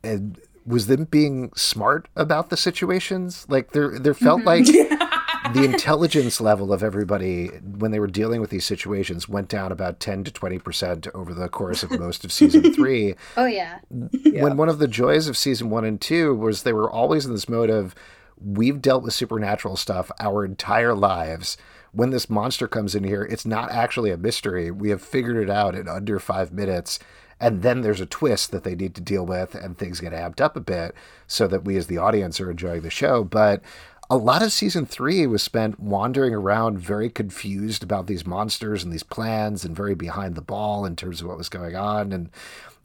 And 0.04 0.40
was 0.66 0.88
them 0.88 1.06
being 1.06 1.52
smart 1.56 2.08
about 2.16 2.50
the 2.50 2.58
situations. 2.58 3.46
Like 3.50 3.72
there, 3.72 3.98
there 3.98 4.14
felt 4.14 4.42
mm-hmm. 4.44 4.92
like 4.92 5.10
the 5.54 5.64
intelligence 5.64 6.40
level 6.40 6.72
of 6.72 6.84
everybody 6.84 7.48
when 7.48 7.92
they 7.92 8.00
were 8.00 8.08
dealing 8.08 8.42
with 8.42 8.50
these 8.50 8.66
situations 8.66 9.28
went 9.30 9.48
down 9.48 9.72
about 9.72 10.00
10 10.00 10.24
to 10.26 10.32
20% 10.32 11.08
over 11.14 11.34
the 11.34 11.50
course 11.50 11.84
of 11.84 11.92
most 12.00 12.24
of 12.24 12.32
season 12.32 12.74
three. 12.76 13.16
Oh, 13.38 13.46
yeah. 13.46 13.80
When 13.90 14.58
one 14.58 14.70
of 14.70 14.80
the 14.80 14.88
joys 14.88 15.28
of 15.28 15.38
season 15.38 15.70
one 15.70 15.86
and 15.86 16.00
two 16.00 16.36
was 16.36 16.64
they 16.64 16.74
were 16.74 16.90
always 16.90 17.26
in 17.26 17.32
this 17.34 17.50
mode 17.50 17.70
of, 17.70 17.96
we've 18.42 18.82
dealt 18.82 19.04
with 19.04 19.14
supernatural 19.14 19.76
stuff 19.76 20.12
our 20.20 20.46
entire 20.46 20.96
lives. 20.96 21.58
When 21.92 22.12
this 22.12 22.30
monster 22.30 22.68
comes 22.68 22.96
in 22.96 23.04
here, 23.04 23.24
it's 23.24 23.46
not 23.46 23.72
actually 23.72 24.12
a 24.12 24.18
mystery. 24.18 24.72
We 24.72 24.90
have 24.90 25.02
figured 25.02 25.38
it 25.38 25.50
out 25.50 25.76
in 25.76 25.88
under 25.88 26.20
five 26.20 26.54
minutes. 26.54 27.00
And 27.40 27.62
then 27.62 27.82
there's 27.82 28.02
a 28.02 28.06
twist 28.06 28.52
that 28.52 28.64
they 28.64 28.76
need 28.76 28.94
to 28.96 29.02
deal 29.02 29.26
with, 29.26 29.56
and 29.56 29.78
things 29.78 30.02
get 30.02 30.12
amped 30.12 30.42
up 30.42 30.58
a 30.58 30.62
bit 30.62 30.94
so 31.26 31.48
that 31.48 31.64
we 31.64 31.78
as 31.78 31.88
the 31.88 31.98
audience 31.98 32.40
are 32.42 32.52
enjoying 32.52 32.82
the 32.82 32.90
show. 32.90 33.24
But 33.24 33.62
a 34.10 34.18
lot 34.18 34.42
of 34.42 34.52
season 34.52 34.86
three 34.86 35.28
was 35.28 35.44
spent 35.44 35.80
wandering 35.80 36.34
around 36.34 36.80
very 36.80 37.10
confused 37.10 37.84
about 37.84 38.08
these 38.08 38.26
monsters 38.26 38.84
and 38.84 38.92
these 38.92 39.04
plans 39.04 39.64
and 39.64 39.76
very 39.76 39.94
behind 39.94 40.36
the 40.36 40.42
ball 40.42 40.86
in 40.86 40.96
terms 40.96 41.22
of 41.22 41.28
what 41.28 41.38
was 41.38 41.50
going 41.50 41.76
on. 41.76 42.12
And 42.12 42.30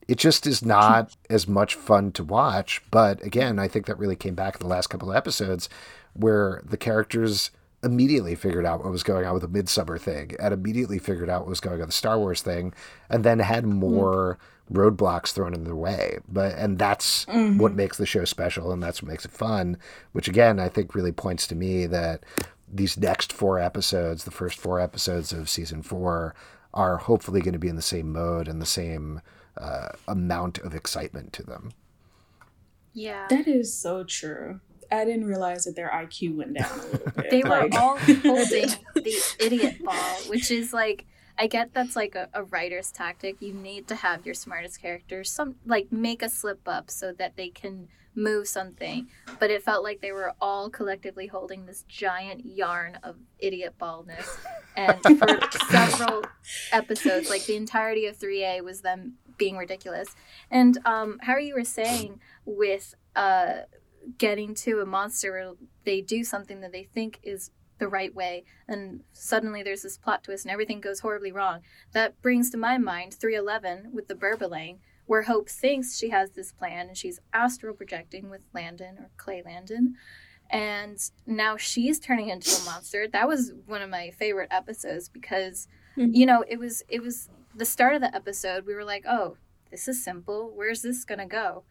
it 0.07 0.18
just 0.18 0.47
is 0.47 0.62
not 0.62 1.16
as 1.31 1.49
much 1.49 1.75
fun 1.77 2.12
to 2.12 2.25
watch. 2.25 2.83
But 2.91 3.25
again, 3.25 3.59
I 3.59 3.68
think 3.68 3.87
that 3.87 3.99
really 3.99 4.16
came 4.16 4.35
back 4.35 4.57
in 4.57 4.61
the 4.61 4.66
last 4.66 4.89
couple 4.89 5.11
of 5.11 5.16
episodes 5.16 5.70
where 6.12 6.62
the 6.64 6.77
characters 6.77 7.51
immediately 7.85 8.35
figured 8.35 8.66
out 8.66 8.82
what 8.82 8.91
was 8.91 9.03
going 9.03 9.26
on 9.26 9.35
with 9.35 9.43
the 9.43 9.49
Midsummer 9.49 9.99
thing 9.99 10.35
and 10.41 10.55
immediately 10.55 10.99
figured 10.99 11.30
out 11.30 11.43
what 11.43 11.51
was 11.51 11.61
going 11.61 11.74
on 11.74 11.80
with 11.80 11.89
the 11.89 11.93
Star 11.93 12.18
Wars 12.18 12.43
thing 12.43 12.72
and 13.09 13.24
then 13.24 13.39
had 13.39 13.66
more. 13.66 14.39
Mm 14.41 14.45
roadblocks 14.72 15.32
thrown 15.32 15.55
in 15.55 15.64
their 15.64 15.76
way. 15.76 16.18
But 16.28 16.55
and 16.55 16.78
that's 16.78 17.24
mm-hmm. 17.26 17.59
what 17.59 17.74
makes 17.74 17.99
the 17.99 18.07
show 18.07 18.24
special 18.24 18.72
and 18.72 18.82
that's 18.82 19.03
what 19.03 19.11
makes 19.11 19.24
it 19.24 19.30
fun, 19.30 19.76
which 20.12 20.28
again 20.28 20.59
I 20.59 20.68
think 20.68 20.95
really 20.95 21.12
points 21.12 21.47
to 21.49 21.55
me 21.55 21.87
that 21.87 22.24
these 22.72 22.99
next 22.99 23.32
four 23.32 23.59
episodes, 23.59 24.24
the 24.24 24.30
first 24.30 24.59
four 24.59 24.80
episodes 24.80 25.32
of 25.32 25.49
season 25.49 25.82
four, 25.82 26.35
are 26.72 26.97
hopefully 26.97 27.41
going 27.41 27.53
to 27.53 27.59
be 27.59 27.68
in 27.68 27.76
the 27.76 27.82
same 27.82 28.12
mode 28.12 28.49
and 28.49 28.61
the 28.61 28.66
same 28.66 29.20
uh, 29.57 29.89
amount 30.09 30.59
of 30.59 30.74
excitement 30.74 31.32
to 31.35 31.43
them. 31.43 31.72
Yeah. 32.93 33.26
That 33.28 33.47
is 33.47 33.76
so 33.76 34.05
true. 34.05 34.61
I 34.91 35.05
didn't 35.05 35.26
realize 35.26 35.64
that 35.64 35.76
their 35.76 35.91
IQ 35.91 36.37
went 36.37 36.55
down 36.55 36.70
a 36.70 36.82
little 36.82 37.11
bit. 37.12 37.30
they 37.30 37.43
were 37.43 37.49
like... 37.49 37.74
all 37.74 37.97
holding 37.99 38.68
the 38.95 39.35
idiot 39.41 39.82
ball, 39.85 40.16
which 40.28 40.51
is 40.51 40.72
like 40.72 41.07
I 41.37 41.47
get 41.47 41.74
that's 41.74 41.97
like 41.97 42.14
a, 42.14 42.28
a 42.32 42.45
writer's 42.45 42.93
tactic. 42.93 43.37
You 43.41 43.53
need 43.53 43.89
to 43.89 43.97
have 43.97 44.24
your 44.24 44.35
smartest 44.35 44.80
characters 44.80 45.30
some 45.30 45.57
like 45.66 45.91
make 45.91 46.22
a 46.22 46.28
slip 46.28 46.61
up 46.66 46.91
so 46.91 47.12
that 47.12 47.37
they 47.37 47.49
can 47.49 47.89
move 48.14 48.47
something. 48.47 49.09
But 49.41 49.51
it 49.51 49.62
felt 49.62 49.82
like 49.82 50.01
they 50.01 50.12
were 50.12 50.35
all 50.41 50.70
collectively 50.70 51.26
holding 51.26 51.66
this 51.66 51.85
giant 51.89 52.45
yarn 52.47 52.99
of 53.03 53.16
idiot 53.39 53.74
baldness. 53.78 54.39
And 54.76 55.01
for 55.03 55.41
several 55.70 56.24
episodes, 56.72 57.28
like 57.28 57.45
the 57.45 57.57
entirety 57.57 58.07
of 58.07 58.18
3A 58.18 58.62
was 58.62 58.82
them 58.82 59.14
being 59.37 59.57
ridiculous. 59.57 60.14
And 60.51 60.78
um, 60.85 61.18
how 61.22 61.37
you 61.39 61.55
were 61.55 61.64
saying 61.64 62.20
with 62.45 62.95
uh, 63.16 63.62
getting 64.19 64.55
to 64.55 64.81
a 64.81 64.87
monster 64.87 65.33
where 65.33 65.53
they 65.85 66.01
do 66.01 66.25
something 66.25 66.61
that 66.61 66.73
they 66.73 66.85
think 66.85 67.21
is 67.23 67.51
the 67.79 67.89
right 67.89 68.15
way 68.15 68.45
and 68.69 69.01
suddenly 69.13 69.63
there's 69.63 69.83
this 69.83 69.99
plot 69.99 70.23
twist 70.23 70.45
and 70.45 70.53
everything 70.53 70.81
goes 70.81 71.01
horribly 71.01 71.33
wrong. 71.33 71.61
That 71.93 72.21
brings 72.23 72.51
to 72.51 72.57
my 72.57 72.79
mind 72.79 73.15
311 73.15 73.91
with 73.93 74.09
the 74.09 74.15
Berbalang 74.15 74.79
where 75.07 75.23
hope 75.23 75.49
thinks 75.49 75.99
she 75.99 76.11
has 76.11 76.31
this 76.31 76.53
plan 76.53 76.89
and 76.89 76.97
she's 76.97 77.21
astral 77.33 77.75
projecting 77.75 78.31
with 78.31 78.47
landon 78.55 78.97
or 78.99 79.11
clay 79.17 79.43
landon 79.45 79.97
and 80.51 80.99
now 81.27 81.57
she's 81.57 81.99
turning 81.99 82.29
into 82.29 82.51
a 82.51 82.65
monster. 82.65 83.09
That 83.09 83.29
was 83.29 83.53
one 83.67 83.83
of 83.83 83.91
my 83.91 84.11
favorite 84.11 84.49
episodes 84.51 85.09
because 85.09 85.69
mm-hmm. 85.97 86.15
you 86.15 86.27
know 86.27 86.45
it 86.49 86.59
was 86.59 86.83
it 86.89 87.03
was 87.03 87.29
the 87.55 87.65
start 87.65 87.95
of 87.95 88.01
the 88.01 88.15
episode. 88.15 88.67
We 88.67 88.75
were 88.75 88.85
like 88.85 89.05
oh 89.09 89.37
this 89.71 89.89
is 89.89 90.05
simple. 90.05 90.53
Where's 90.55 90.83
this 90.83 91.05
gonna 91.05 91.27
go 91.27 91.65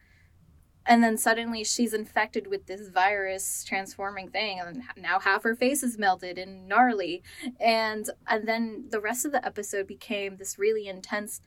and 0.86 1.02
then 1.02 1.16
suddenly 1.16 1.64
she's 1.64 1.94
infected 1.94 2.46
with 2.46 2.66
this 2.66 2.88
virus 2.88 3.64
transforming 3.64 4.28
thing 4.28 4.60
and 4.60 4.82
now 4.96 5.18
half 5.18 5.42
her 5.42 5.54
face 5.54 5.82
is 5.82 5.98
melted 5.98 6.38
and 6.38 6.68
gnarly. 6.68 7.22
And 7.60 8.08
and 8.26 8.46
then 8.46 8.86
the 8.90 9.00
rest 9.00 9.24
of 9.24 9.32
the 9.32 9.44
episode 9.44 9.86
became 9.86 10.36
this 10.36 10.58
really 10.58 10.86
intense 10.86 11.40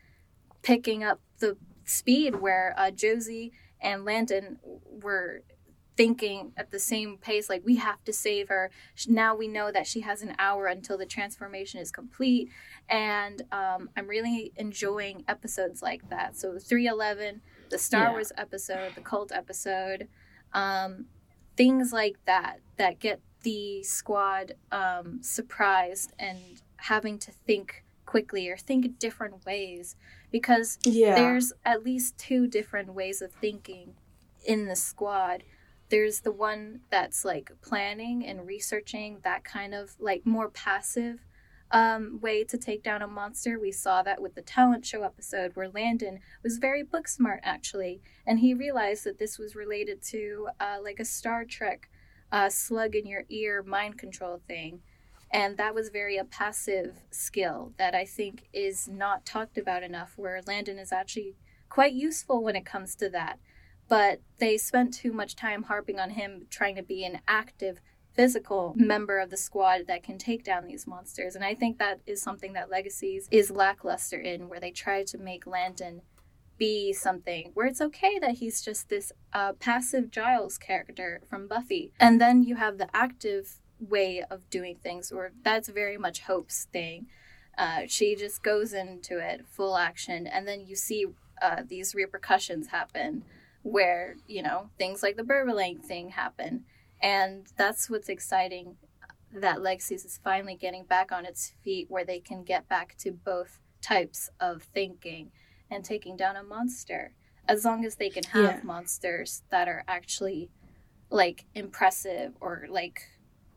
picking 0.62 1.04
up 1.04 1.22
the 1.40 1.58
speed 1.86 2.42
where 2.42 2.76
uh, 2.78 2.92
josie 2.92 3.54
and 3.80 4.04
landon 4.04 4.60
were 4.64 5.44
thinking 5.98 6.54
at 6.56 6.72
the 6.72 6.80
same 6.80 7.18
pace 7.18 7.50
like 7.50 7.64
we 7.66 7.76
have 7.76 8.04
to 8.04 8.14
save 8.14 8.48
her 8.48 8.70
now 9.08 9.36
we 9.36 9.48
know 9.48 9.72
that 9.72 9.88
she 9.88 10.02
has 10.02 10.22
an 10.22 10.36
hour 10.38 10.68
until 10.68 10.98
the 10.98 11.06
transformation 11.06 11.82
is 11.82 11.92
complete 11.92 12.50
and 12.88 13.42
um, 13.52 13.90
i'm 13.98 14.08
really 14.08 14.54
enjoying 14.56 15.24
episodes 15.28 15.82
like 15.82 16.08
that 16.10 16.38
so 16.38 16.58
311 16.60 17.42
the 17.70 17.78
Star 17.78 18.06
yeah. 18.06 18.12
Wars 18.12 18.32
episode, 18.38 18.96
the 18.96 19.02
cult 19.02 19.32
episode, 19.32 20.08
um, 20.54 21.06
things 21.56 21.92
like 21.92 22.18
that 22.26 22.60
that 22.78 23.00
get 23.00 23.22
the 23.44 23.84
squad 23.84 24.54
um, 24.72 25.20
surprised 25.22 26.14
and 26.20 26.62
having 26.78 27.18
to 27.20 27.32
think 27.32 27.84
quickly 28.06 28.50
or 28.50 28.58
think 28.58 29.00
different 29.00 29.46
ways 29.46 29.96
because 30.32 30.80
yeah. 30.86 31.16
there's 31.16 31.52
at 31.66 31.84
least 31.84 32.18
two 32.18 32.48
different 32.48 32.94
ways 32.94 33.22
of 33.22 33.32
thinking 33.32 33.94
in 34.46 34.68
the 34.68 34.76
squad. 34.76 35.44
There's 35.90 36.20
the 36.22 36.32
one 36.32 36.82
that's 36.90 37.24
like 37.24 37.52
planning 37.62 38.26
and 38.26 38.46
researching 38.46 39.20
that 39.24 39.44
kind 39.44 39.74
of 39.74 39.96
like 40.00 40.26
more 40.26 40.50
passive 40.50 41.26
um, 41.72 42.20
way 42.22 42.44
to 42.46 42.58
take 42.58 42.84
down 42.84 43.02
a 43.02 43.08
monster. 43.08 43.60
We 43.60 43.72
saw 43.72 44.02
that 44.04 44.22
with 44.22 44.36
the 44.36 44.42
talent 44.42 44.86
show 44.86 45.04
episode 45.04 45.52
where 45.56 45.70
Landon 45.70 46.20
was 46.44 46.58
very 46.58 46.84
book 46.84 47.08
smart 47.08 47.42
actually, 47.44 48.02
and 48.26 48.40
he 48.40 48.54
realized 48.54 49.04
that 49.04 49.20
this 49.20 49.38
was 49.38 49.56
related 49.56 50.02
to 50.04 50.50
uh, 50.60 50.78
like 50.82 51.00
a 51.00 51.06
Star 51.06 51.46
Trek 51.46 51.90
uh, 52.32 52.50
slug 52.50 52.96
in 52.96 53.06
your 53.06 53.24
ear 53.30 53.64
mind 53.64 53.98
control 53.98 54.42
thing. 54.48 54.82
And 55.30 55.58
that 55.58 55.76
was 55.76 55.90
very 55.90 56.16
a 56.18 56.24
passive 56.24 57.02
skill 57.12 57.74
that 57.78 57.94
I 57.94 58.06
think 58.06 58.48
is 58.54 58.88
not 58.88 59.26
talked 59.26 59.58
about 59.58 59.84
enough, 59.84 60.14
where 60.16 60.42
Landon 60.48 60.80
is 60.80 60.94
actually 60.94 61.36
quite 61.70 61.94
useful 61.94 62.42
when 62.42 62.56
it 62.56 62.66
comes 62.66 62.96
to 62.96 63.10
that. 63.10 63.40
But 63.88 64.22
they 64.38 64.58
spent 64.58 64.94
too 64.94 65.14
much 65.14 65.36
time 65.36 65.64
harping 65.64 66.00
on 66.00 66.12
him 66.12 66.48
trying 66.50 66.76
to 66.76 66.84
be 66.84 67.04
an 67.06 67.22
active 67.28 67.80
physical 68.14 68.74
member 68.76 69.20
of 69.20 69.30
the 69.30 69.38
squad 69.38 69.82
that 69.88 70.04
can 70.04 70.18
take 70.18 70.44
down 70.44 70.66
these 70.66 70.88
monsters. 70.88 71.36
And 71.36 71.46
I 71.46 71.54
think 71.54 71.78
that 71.78 72.00
is 72.06 72.22
something 72.22 72.54
that 72.54 72.70
Legacies 72.70 73.28
is 73.32 73.52
lackluster 73.52 74.20
in, 74.20 74.50
where 74.50 74.60
they 74.60 74.72
try 74.72 75.04
to 75.04 75.18
make 75.18 75.46
Landon 75.46 76.02
be 76.58 76.92
something 76.92 77.52
where 77.54 77.68
it's 77.68 77.82
okay 77.82 78.18
that 78.20 78.32
he's 78.32 78.62
just 78.62 78.90
this 78.90 79.12
uh, 79.32 79.54
passive 79.54 80.10
Giles 80.10 80.58
character 80.58 81.22
from 81.30 81.48
Buffy. 81.48 81.92
And 82.00 82.20
then 82.20 82.42
you 82.44 82.56
have 82.56 82.78
the 82.80 82.90
active 82.96 83.60
way 83.80 84.24
of 84.30 84.50
doing 84.50 84.76
things, 84.76 85.12
or 85.12 85.32
that's 85.44 85.70
very 85.70 85.98
much 85.98 86.22
Hope's 86.22 86.66
thing. 86.66 87.08
Uh, 87.58 87.82
she 87.88 88.16
just 88.16 88.44
goes 88.44 88.74
into 88.74 89.20
it 89.20 89.46
full 89.48 89.78
action, 89.78 90.28
and 90.28 90.48
then 90.48 90.66
you 90.66 90.76
see 90.76 91.06
uh, 91.42 91.62
these 91.68 91.94
repercussions 91.94 92.68
happen 92.68 93.24
where, 93.68 94.16
you 94.28 94.42
know, 94.42 94.70
things 94.78 95.04
like 95.04 95.18
the 95.18 95.24
Berbalang 95.24 95.82
thing 95.84 96.10
happen 96.10 96.64
and 97.02 97.48
that's 97.58 97.90
what's 97.90 98.10
exciting 98.10 98.76
that 99.34 99.62
Legacies 99.62 100.06
is 100.06 100.20
finally 100.24 100.56
getting 100.56 100.86
back 100.86 101.12
on 101.12 101.26
its 101.26 101.54
feet 101.64 101.88
where 101.90 102.06
they 102.06 102.20
can 102.20 102.44
get 102.44 102.68
back 102.68 102.96
to 103.00 103.12
both 103.12 103.60
types 103.82 104.30
of 104.40 104.64
thinking 104.64 105.32
and 105.70 105.84
taking 105.84 106.16
down 106.16 106.36
a 106.36 106.44
monster. 106.44 107.14
As 107.48 107.64
long 107.64 107.86
as 107.86 107.96
they 107.96 108.10
can 108.10 108.24
have 108.24 108.58
yeah. 108.58 108.60
monsters 108.64 109.44
that 109.52 109.68
are 109.68 109.84
actually 109.88 110.50
like 111.10 111.46
impressive 111.56 112.34
or 112.42 112.66
like 112.70 113.02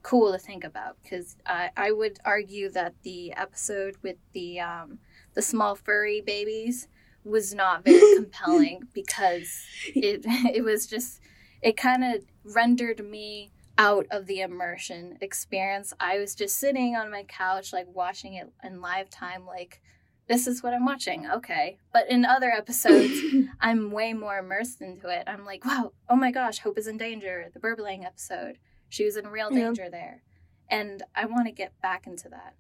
cool 0.03 0.33
to 0.33 0.39
think 0.39 0.65
about 0.65 0.97
because 1.03 1.37
I, 1.47 1.71
I 1.77 1.93
would 1.93 2.19
argue 2.25 2.71
that 2.71 2.95
the 3.03 3.33
episode 3.33 3.97
with 4.03 4.17
the 4.33 4.61
um, 4.61 4.99
the 5.35 5.43
small 5.43 5.75
furry 5.75 6.21
babies 6.21 6.89
was 7.25 7.55
not 7.55 7.85
very 7.85 8.15
compelling 8.17 8.83
because 8.93 9.65
it 9.95 10.23
it 10.27 10.65
was 10.65 10.87
just 10.87 11.21
it 11.63 11.77
kind 11.77 12.05
of 12.05 12.25
rendered 12.45 13.05
me 13.05 13.51
out 13.81 14.07
of 14.11 14.27
the 14.27 14.41
immersion 14.41 15.17
experience. 15.23 15.95
I 15.99 16.19
was 16.19 16.35
just 16.35 16.59
sitting 16.59 16.97
on 16.97 17.11
my 17.11 17.25
couch, 17.25 17.73
like 17.73 17.87
watching 17.93 18.35
it 18.35 18.53
in 18.63 18.83
live 18.83 19.09
time, 19.09 19.47
like, 19.47 19.81
this 20.29 20.47
is 20.47 20.63
what 20.63 20.75
I'm 20.75 20.85
watching. 20.85 21.27
Okay. 21.29 21.79
But 21.91 22.09
in 22.11 22.27
other 22.27 22.51
episodes, 22.51 23.19
I'm 23.61 23.91
way 23.91 24.13
more 24.13 24.39
immersed 24.39 24.83
into 24.83 25.09
it. 25.09 25.25
I'm 25.27 25.47
like, 25.47 25.65
wow, 25.65 25.93
oh 26.11 26.17
my 26.17 26.31
gosh, 26.31 26.59
Hope 26.59 26.77
is 26.77 26.87
in 26.87 26.99
danger. 26.99 27.51
The 27.55 27.59
Berbalang 27.59 28.05
episode, 28.05 28.59
she 28.91 29.05
was 29.05 29.17
in 29.17 29.27
real 29.29 29.49
danger 29.49 29.85
yeah. 29.85 29.91
there. 29.91 30.23
And 30.69 31.03
I 31.17 31.25
want 31.25 31.47
to 31.47 31.53
get 31.53 31.73
back 31.81 32.07
into 32.07 32.29
that. 32.29 32.55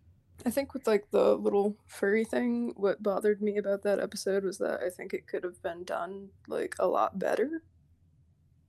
I 0.45 0.51
think 0.51 0.72
with 0.74 0.86
like 0.86 1.11
the 1.11 1.34
little 1.34 1.76
furry 1.86 2.24
thing, 2.24 2.72
what 2.76 3.03
bothered 3.03 3.43
me 3.43 3.57
about 3.57 3.82
that 3.82 4.01
episode 4.01 4.45
was 4.45 4.59
that 4.59 4.80
I 4.80 4.88
think 4.88 5.12
it 5.12 5.26
could 5.26 5.45
have 5.45 5.62
been 5.62 5.84
done 5.84 6.30
like 6.49 6.74
a 6.78 6.86
lot 6.86 7.18
better. 7.18 7.62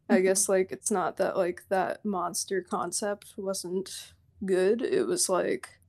I 0.09 0.15
mm-hmm. 0.15 0.23
guess 0.23 0.49
like 0.49 0.71
it's 0.71 0.91
not 0.91 1.17
that 1.17 1.37
like 1.37 1.63
that 1.69 2.03
monster 2.03 2.61
concept 2.61 3.33
wasn't 3.37 4.13
good. 4.45 4.81
It 4.81 5.07
was 5.07 5.29
like 5.29 5.79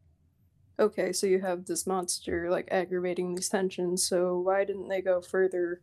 okay, 0.78 1.12
so 1.12 1.26
you 1.26 1.40
have 1.40 1.66
this 1.66 1.86
monster 1.86 2.50
like 2.50 2.68
aggravating 2.70 3.34
these 3.34 3.48
tensions, 3.48 4.06
so 4.06 4.38
why 4.38 4.64
didn't 4.64 4.88
they 4.88 5.00
go 5.00 5.20
further 5.20 5.82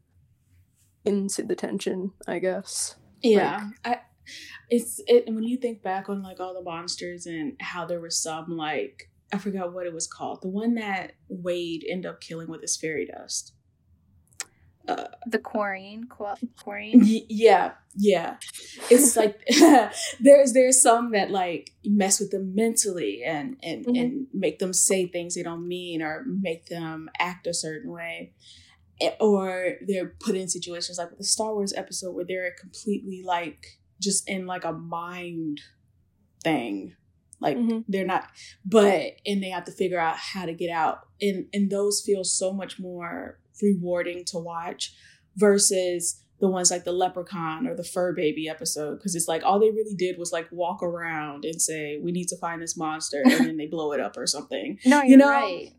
into 1.06 1.44
the 1.44 1.56
tension, 1.56 2.12
I 2.28 2.40
guess? 2.40 2.96
Yeah. 3.22 3.70
Like, 3.86 3.98
I 3.98 4.02
it's 4.70 5.02
it 5.08 5.26
when 5.28 5.44
you 5.44 5.58
think 5.58 5.82
back 5.82 6.10
on 6.10 6.22
like 6.22 6.40
all 6.40 6.54
the 6.54 6.62
monsters 6.62 7.26
and 7.26 7.54
how 7.60 7.86
there 7.86 8.00
was 8.00 8.22
some 8.22 8.56
like 8.56 9.09
I 9.32 9.38
forgot 9.38 9.74
what 9.74 9.86
it 9.86 9.94
was 9.94 10.08
called. 10.08 10.42
The 10.42 10.50
one 10.50 10.76
that 10.76 11.14
Wade 11.28 11.86
ended 11.88 12.10
up 12.10 12.22
killing 12.22 12.50
with 12.50 12.62
his 12.62 12.78
fairy 12.78 13.06
dust 13.06 13.54
the 15.26 15.40
quarine, 15.40 16.08
quarine. 16.08 17.00
Y- 17.02 17.26
yeah, 17.30 17.74
yeah. 17.96 18.38
It's 18.90 19.16
like 19.16 19.40
there's 20.20 20.54
there's 20.54 20.82
some 20.82 21.12
that 21.12 21.32
like 21.32 21.72
mess 21.86 22.20
with 22.20 22.32
them 22.32 22.56
mentally 22.56 23.22
and 23.26 23.58
and 23.62 23.86
mm-hmm. 23.86 23.96
and 23.96 24.28
make 24.34 24.60
them 24.60 24.74
say 24.74 25.08
things 25.08 25.36
they 25.36 25.44
don't 25.44 25.68
mean 25.68 26.02
or 26.02 26.24
make 26.26 26.68
them 26.68 27.10
act 27.20 27.48
a 27.48 27.54
certain 27.54 27.92
way. 27.92 28.34
Or 29.20 29.76
they're 29.88 30.14
put 30.20 30.36
in 30.36 30.50
situations 30.50 30.98
like 30.98 31.18
the 31.18 31.24
Star 31.24 31.54
Wars 31.54 31.74
episode 31.74 32.14
where 32.14 32.26
they're 32.26 32.54
completely 32.60 33.24
like 33.26 33.80
just 34.02 34.28
in 34.28 34.46
like 34.46 34.66
a 34.66 34.74
mind 34.74 35.62
thing 36.44 36.96
like 37.42 37.58
mm-hmm. 37.58 37.80
they're 37.88 38.06
not 38.06 38.28
but 38.66 39.14
and 39.26 39.42
they 39.42 39.50
have 39.50 39.64
to 39.64 39.72
figure 39.72 40.00
out 40.00 40.18
how 40.18 40.46
to 40.46 40.54
get 40.54 40.70
out 40.70 41.08
and 41.22 41.46
and 41.54 41.70
those 41.70 42.02
feel 42.06 42.24
so 42.24 42.54
much 42.54 42.80
more 42.80 43.40
rewarding 43.62 44.24
to 44.26 44.38
watch 44.38 44.94
versus 45.36 46.24
the 46.40 46.48
ones 46.48 46.72
like 46.72 46.86
the 46.86 46.92
leprechaun 46.92 47.68
or 47.68 47.76
the 47.76 47.84
fur 47.84 48.14
baby 48.14 48.48
episode 48.48 48.96
because 48.96 49.16
it's 49.16 49.28
like 49.28 49.44
all 49.44 49.60
they 49.60 49.72
really 49.72 49.96
did 49.96 50.18
was 50.18 50.32
like 50.32 50.48
walk 50.52 50.82
around 50.82 51.46
and 51.46 51.62
say 51.62 52.00
we 52.02 52.12
need 52.12 52.28
to 52.28 52.38
find 52.38 52.62
this 52.62 52.78
monster 52.78 53.22
and 53.24 53.46
then 53.46 53.58
they 53.58 53.68
blow 53.68 53.92
it 53.92 54.00
up 54.00 54.18
or 54.18 54.26
something 54.26 54.78
no 54.86 55.02
you 55.02 55.18
know 55.18 55.30
right. 55.30 55.72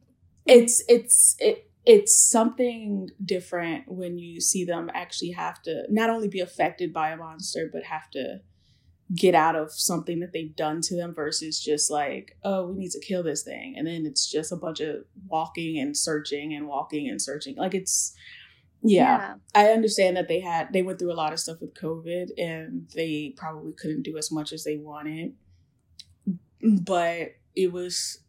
it's 0.46 0.82
it's 0.88 1.36
it 1.38 1.66
it's 1.86 2.30
something 2.30 3.08
different 3.24 3.84
when 3.88 4.18
you 4.18 4.38
see 4.40 4.64
them 4.64 4.90
actually 4.92 5.30
have 5.30 5.62
to 5.62 5.84
not 5.88 6.10
only 6.10 6.28
be 6.28 6.40
affected 6.40 6.92
by 6.92 7.10
a 7.10 7.16
monster 7.16 7.70
but 7.72 7.84
have 7.84 8.10
to 8.10 8.40
get 9.14 9.34
out 9.34 9.56
of 9.56 9.72
something 9.72 10.20
that 10.20 10.32
they've 10.32 10.54
done 10.54 10.80
to 10.80 10.94
them 10.94 11.14
versus 11.14 11.58
just 11.58 11.90
like, 11.90 12.36
oh, 12.44 12.66
we 12.66 12.78
need 12.78 12.90
to 12.92 13.00
kill 13.00 13.22
this 13.22 13.42
thing. 13.42 13.74
And 13.76 13.86
then 13.86 14.06
it's 14.06 14.30
just 14.30 14.52
a 14.52 14.56
bunch 14.56 14.80
of 14.80 15.04
walking 15.26 15.78
and 15.78 15.96
searching 15.96 16.54
and 16.54 16.68
walking 16.68 17.08
and 17.08 17.20
searching. 17.20 17.56
Like 17.56 17.74
it's, 17.74 18.14
yeah, 18.82 19.18
yeah. 19.18 19.34
I 19.54 19.72
understand 19.72 20.16
that 20.16 20.28
they 20.28 20.40
had, 20.40 20.72
they 20.72 20.82
went 20.82 20.98
through 20.98 21.12
a 21.12 21.14
lot 21.14 21.32
of 21.32 21.40
stuff 21.40 21.60
with 21.60 21.74
COVID 21.74 22.28
and 22.38 22.88
they 22.94 23.34
probably 23.36 23.72
couldn't 23.72 24.02
do 24.02 24.16
as 24.16 24.30
much 24.30 24.52
as 24.52 24.62
they 24.62 24.76
wanted. 24.76 25.34
But 26.62 27.32
it 27.56 27.72
was 27.72 28.20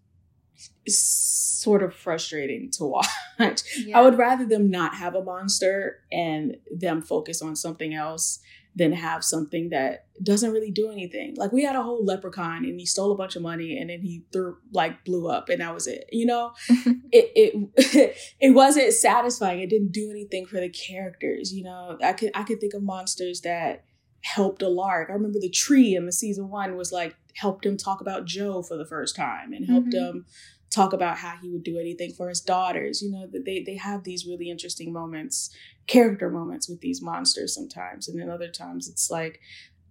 sort 0.87 1.83
of 1.83 1.93
frustrating 1.93 2.71
to 2.71 2.85
watch. 2.85 3.07
Yeah. 3.77 3.97
I 3.97 4.03
would 4.03 4.19
rather 4.19 4.45
them 4.45 4.69
not 4.69 4.93
have 4.93 5.15
a 5.15 5.23
monster 5.23 6.01
and 6.11 6.57
them 6.69 7.01
focus 7.01 7.41
on 7.41 7.55
something 7.55 7.91
else 7.91 8.39
than 8.75 8.93
have 8.93 9.23
something 9.23 9.69
that 9.69 10.05
doesn't 10.23 10.51
really 10.51 10.71
do 10.71 10.89
anything. 10.89 11.35
Like 11.35 11.51
we 11.51 11.63
had 11.63 11.75
a 11.75 11.83
whole 11.83 12.05
leprechaun 12.05 12.63
and 12.63 12.79
he 12.79 12.85
stole 12.85 13.11
a 13.11 13.17
bunch 13.17 13.35
of 13.35 13.41
money 13.41 13.77
and 13.77 13.89
then 13.89 14.01
he 14.01 14.23
threw 14.31 14.57
like 14.71 15.03
blew 15.03 15.27
up 15.27 15.49
and 15.49 15.59
that 15.59 15.73
was 15.73 15.87
it. 15.87 16.05
You 16.11 16.25
know, 16.25 16.53
it 16.69 17.31
it 17.35 18.15
it 18.39 18.51
wasn't 18.51 18.93
satisfying. 18.93 19.59
It 19.59 19.69
didn't 19.69 19.91
do 19.91 20.09
anything 20.09 20.45
for 20.45 20.59
the 20.59 20.69
characters. 20.69 21.53
You 21.53 21.63
know, 21.63 21.97
I 22.01 22.13
could 22.13 22.31
I 22.33 22.43
could 22.43 22.61
think 22.61 22.73
of 22.73 22.83
monsters 22.83 23.41
that 23.41 23.83
helped 24.21 24.61
Alaric. 24.61 25.09
I 25.09 25.13
remember 25.13 25.39
the 25.39 25.49
tree 25.49 25.95
in 25.95 26.05
the 26.05 26.11
season 26.11 26.49
one 26.49 26.77
was 26.77 26.91
like 26.91 27.15
helped 27.35 27.65
him 27.65 27.75
talk 27.75 28.01
about 28.01 28.25
Jo 28.25 28.61
for 28.61 28.77
the 28.77 28.85
first 28.85 29.15
time 29.15 29.51
and 29.51 29.65
helped 29.65 29.89
mm-hmm. 29.89 30.17
him 30.17 30.25
talk 30.71 30.93
about 30.93 31.17
how 31.17 31.35
he 31.41 31.49
would 31.49 31.63
do 31.63 31.77
anything 31.77 32.13
for 32.13 32.29
his 32.29 32.41
daughters. 32.41 33.01
You 33.01 33.11
know, 33.11 33.27
that 33.27 33.45
they 33.45 33.61
they 33.63 33.75
have 33.75 34.03
these 34.03 34.25
really 34.25 34.49
interesting 34.49 34.91
moments, 34.91 35.53
character 35.87 36.29
moments 36.29 36.69
with 36.69 36.81
these 36.81 37.01
monsters 37.01 37.53
sometimes, 37.53 38.07
and 38.07 38.19
then 38.19 38.29
other 38.29 38.49
times 38.49 38.87
it's 38.87 39.11
like, 39.11 39.39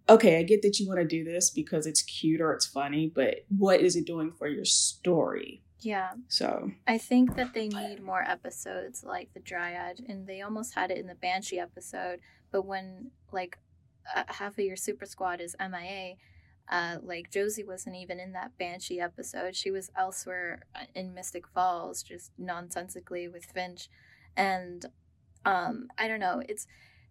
okay, 0.09 0.39
I 0.39 0.43
get 0.43 0.62
that 0.62 0.78
you 0.78 0.89
want 0.89 1.01
to 1.01 1.07
do 1.07 1.24
this 1.24 1.51
because 1.51 1.87
it's 1.87 2.03
cute 2.03 2.41
or 2.41 2.53
it's 2.53 2.66
funny, 2.66 3.11
but 3.14 3.45
what 3.57 3.81
is 3.81 3.97
it 3.97 4.07
doing 4.07 4.33
for 4.33 4.49
your 4.49 4.64
story? 4.64 5.62
Yeah. 5.81 6.11
So 6.28 6.72
I 6.87 6.99
think 6.99 7.37
that 7.37 7.55
they 7.55 7.68
need 7.68 8.03
more 8.03 8.22
episodes 8.22 9.03
like 9.03 9.33
the 9.33 9.41
Dryad, 9.41 10.01
and 10.09 10.26
they 10.26 10.43
almost 10.43 10.74
had 10.74 10.91
it 10.91 10.99
in 10.99 11.07
the 11.07 11.14
Banshee 11.14 11.59
episode. 11.59 12.20
But 12.51 12.66
when 12.66 13.12
like 13.33 13.59
uh, 14.14 14.24
half 14.26 14.59
of 14.59 14.64
your 14.64 14.76
super 14.76 15.07
squad 15.07 15.41
is 15.41 15.57
MIA, 15.59 16.16
uh, 16.70 16.98
like 17.02 17.30
Josie 17.30 17.64
wasn't 17.64 17.96
even 17.96 18.20
in 18.20 18.32
that 18.32 18.56
Banshee 18.56 19.00
episode. 19.00 19.56
She 19.56 19.70
was 19.70 19.90
elsewhere 19.96 20.62
uh, 20.74 20.84
in 20.94 21.12
Mystic 21.12 21.48
Falls, 21.48 22.02
just 22.02 22.30
nonsensically 22.38 23.26
with 23.26 23.44
Finch. 23.44 23.88
And 24.36 24.86
um, 25.44 25.88
I 25.98 26.06
don't 26.06 26.20
know, 26.20 26.42
it's 26.48 26.66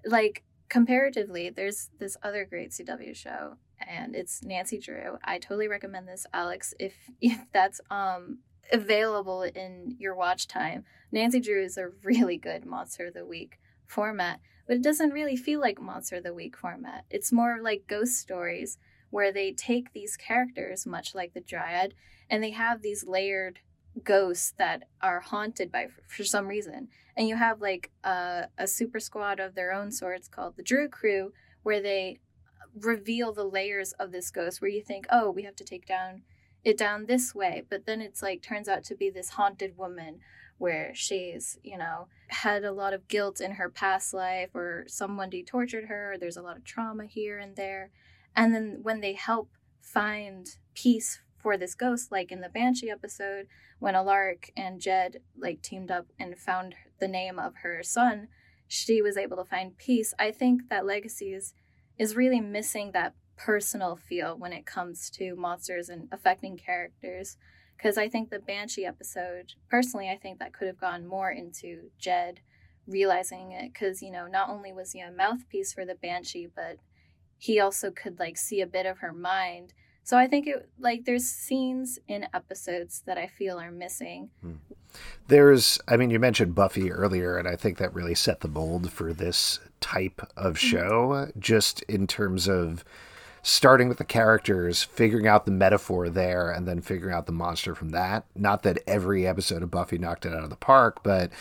like 0.05 0.43
comparatively, 0.70 1.49
there's 1.49 1.89
this 1.99 2.16
other 2.24 2.45
great 2.45 2.72
CW 2.72 3.14
show, 3.16 3.55
and 3.86 4.16
it's 4.16 4.43
Nancy 4.43 4.78
Drew. 4.80 5.18
I 5.24 5.39
totally 5.39 5.68
recommend 5.68 6.07
this, 6.07 6.26
Alex, 6.34 6.74
if 6.80 6.93
if 7.22 7.39
that's 7.51 7.82
um 7.91 8.39
available 8.72 9.41
in 9.43 9.95
your 9.97 10.16
watch 10.16 10.47
time. 10.47 10.86
Nancy 11.12 11.39
Drew 11.39 11.64
is 11.64 11.76
a 11.78 11.89
really 12.03 12.38
good 12.38 12.66
Monster 12.66 13.07
of 13.07 13.16
the 13.16 13.26
Week 13.26 13.60
format, 13.88 14.39
but 14.68 14.76
it 14.76 14.84
doesn't 14.84 15.10
really 15.10 15.36
feel 15.36 15.60
like 15.60 15.82
Monster 15.82 16.18
of 16.18 16.24
the 16.24 16.36
Week 16.36 16.55
format. 16.55 17.05
It's 17.10 17.32
more 17.32 17.57
like 17.62 17.88
ghost 17.88 18.18
stories 18.18 18.78
where 19.10 19.32
they 19.32 19.51
take 19.51 19.93
these 19.93 20.18
characters, 20.18 20.86
much 20.86 21.16
like 21.16 21.34
the 21.34 21.41
Dryad, 21.41 21.93
and 22.30 22.43
they 22.43 22.51
have 22.51 22.82
these 22.82 23.05
layered 23.05 23.60
ghosts 24.03 24.53
that 24.57 24.84
are 25.01 25.20
haunted 25.20 25.72
by 25.72 25.88
for 26.07 26.24
some 26.24 26.47
reason. 26.47 26.88
And 27.18 27.28
you 27.28 27.36
have 27.36 27.62
like 27.62 27.91
a, 28.03 28.47
a 28.57 28.68
super 28.68 28.99
squad 28.99 29.39
of 29.39 29.55
their 29.55 29.74
own 29.74 29.91
sorts 29.91 30.28
called 30.28 30.55
the 30.55 30.64
Drew 30.64 30.88
Crew, 30.88 31.34
where 31.64 31.82
they 31.82 32.20
reveal 32.80 33.34
the 33.34 33.43
layers 33.43 33.93
of 33.93 34.12
this 34.12 34.30
ghost, 34.30 34.62
where 34.62 34.70
you 34.70 34.84
think, 34.84 35.07
oh, 35.10 35.32
we 35.32 35.43
have 35.43 35.55
to 35.57 35.64
take 35.64 35.86
down 35.86 36.22
it 36.64 36.78
down 36.78 37.05
this 37.05 37.34
way, 37.34 37.64
but 37.70 37.86
then 37.86 38.01
it's 38.01 38.22
like 38.22 38.41
turns 38.41 38.68
out 38.68 38.84
to 38.84 38.95
be 38.95 39.10
this 39.10 39.30
haunted 39.30 39.78
woman 39.78 40.20
where 40.57 40.91
she's, 40.93 41.57
you 41.64 41.78
know, 41.78 42.07
had 42.28 42.66
a 42.66 42.72
lot 42.72 42.93
of 42.93 43.07
guilt 43.07 43.39
in 43.39 43.51
her 43.51 43.70
past 43.70 44.14
life 44.14 44.49
or 44.53 44.84
someone 44.88 45.32
tortured 45.47 45.86
her, 45.86 46.14
or 46.14 46.18
there's 46.18 46.36
a 46.36 46.41
lot 46.41 46.57
of 46.57 46.66
trauma 46.66 47.05
here 47.05 47.39
and 47.39 47.55
there. 47.55 47.91
And 48.36 48.54
then 48.54 48.80
when 48.82 49.02
they 49.02 49.14
help 49.14 49.50
find 49.82 50.48
peace 50.74 51.20
for 51.38 51.58
this 51.58 51.76
ghost, 51.76 52.12
like 52.12 52.32
in 52.32 52.42
the 52.42 52.50
Banshee 52.50 52.90
episode, 52.90 53.48
when 53.80 53.96
Alaric 53.96 54.52
and 54.56 54.80
Jed 54.80 55.22
like 55.38 55.62
teamed 55.62 55.92
up 55.92 56.08
and 56.20 56.38
found 56.38 56.76
the 57.00 57.08
name 57.08 57.40
of 57.40 57.56
her 57.64 57.82
son, 57.84 58.28
she 58.68 59.02
was 59.02 59.18
able 59.18 59.38
to 59.38 59.44
find 59.44 59.78
peace. 59.78 60.14
I 60.20 60.32
think 60.32 60.70
that 60.70 60.86
Legacies 60.86 61.54
is 61.98 62.16
really 62.16 62.40
missing 62.40 62.92
that 62.92 63.16
personal 63.36 63.96
feel 63.96 64.38
when 64.38 64.54
it 64.54 64.66
comes 64.66 65.10
to 65.10 65.36
monsters 65.36 65.90
and 65.90 66.08
affecting 66.12 66.58
characters. 66.58 67.38
Because 67.78 67.98
I 67.98 68.10
think 68.10 68.30
the 68.30 68.40
Banshee 68.40 68.86
episode, 68.86 69.54
personally, 69.70 70.10
I 70.10 70.18
think 70.18 70.40
that 70.40 70.54
could 70.54 70.68
have 70.68 70.80
gone 70.80 71.08
more 71.08 71.32
into 71.32 71.90
Jed 71.98 72.42
realizing 72.86 73.54
it. 73.54 73.72
Because, 73.74 74.02
you 74.02 74.12
know, 74.12 74.28
not 74.28 74.50
only 74.50 74.74
was 74.74 74.92
he 74.92 75.00
a 75.00 75.10
mouthpiece 75.10 75.74
for 75.74 75.86
the 75.86 75.96
Banshee, 75.96 76.50
but 76.54 76.78
he 77.40 77.60
also 77.60 77.90
could 77.90 78.20
like 78.20 78.38
see 78.38 78.62
a 78.62 78.68
bit 78.68 78.86
of 78.86 79.00
her 79.00 79.14
mind. 79.14 79.74
So 80.04 80.18
I 80.18 80.28
think 80.28 80.46
it 80.46 80.70
like 80.78 81.06
there's 81.06 81.26
scenes 81.26 81.98
in 82.08 82.28
episodes 82.34 83.02
that 83.06 83.18
I 83.18 83.28
feel 83.28 83.60
are 83.60 83.72
missing. 83.72 84.30
Hmm. 84.42 84.54
There's 85.28 85.80
I 85.88 85.98
mean 85.98 86.10
you 86.10 86.20
mentioned 86.20 86.54
Buffy 86.54 86.92
earlier 86.92 87.38
and 87.38 87.48
I 87.48 87.56
think 87.56 87.78
that 87.78 87.94
really 87.94 88.16
set 88.16 88.42
the 88.42 88.48
mold 88.48 88.92
for 88.92 89.14
this 89.14 89.60
type 89.80 90.22
of 90.36 90.56
mm-hmm. 90.56 90.68
show 90.68 91.32
just 91.40 91.82
in 91.84 92.06
terms 92.06 92.48
of 92.48 92.84
starting 93.42 93.88
with 93.88 93.98
the 93.98 94.04
characters, 94.04 94.84
figuring 94.84 95.28
out 95.28 95.46
the 95.46 95.52
metaphor 95.52 96.10
there, 96.10 96.52
and 96.52 96.68
then 96.68 96.82
figuring 96.82 97.16
out 97.16 97.26
the 97.26 97.32
monster 97.32 97.74
from 97.74 97.90
that. 97.90 98.26
Not 98.36 98.64
that 98.64 98.80
every 98.86 99.26
episode 99.26 99.64
of 99.64 99.72
Buffy 99.72 99.98
knocked 99.98 100.26
it 100.26 100.34
out 100.34 100.44
of 100.44 100.50
the 100.50 100.58
park, 100.58 101.04
but 101.04 101.32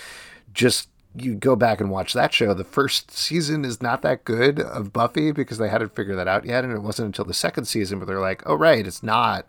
just 0.53 0.89
you 1.23 1.35
go 1.35 1.57
back 1.57 1.81
and 1.81 1.91
watch 1.91 2.13
that 2.13 2.33
show. 2.33 2.55
The 2.55 2.65
first 2.65 3.11
season 3.11 3.65
is 3.65 3.83
not 3.83 4.03
that 4.03 4.25
good 4.25 4.61
of 4.61 4.93
Buffy 4.93 5.33
because 5.33 5.59
they 5.59 5.69
hadn't 5.69 5.95
figured 5.95 6.19
that 6.19 6.29
out 6.29 6.45
yet. 6.45 6.65
And 6.65 6.73
it 6.73 6.83
wasn't 6.83 7.07
until 7.07 7.25
the 7.25 7.35
second 7.35 7.67
season 7.67 7.99
where 7.99 8.07
they're 8.07 8.21
like, 8.21 8.43
oh, 8.47 8.55
right, 8.55 8.87
it's 8.87 9.03
not 9.03 9.47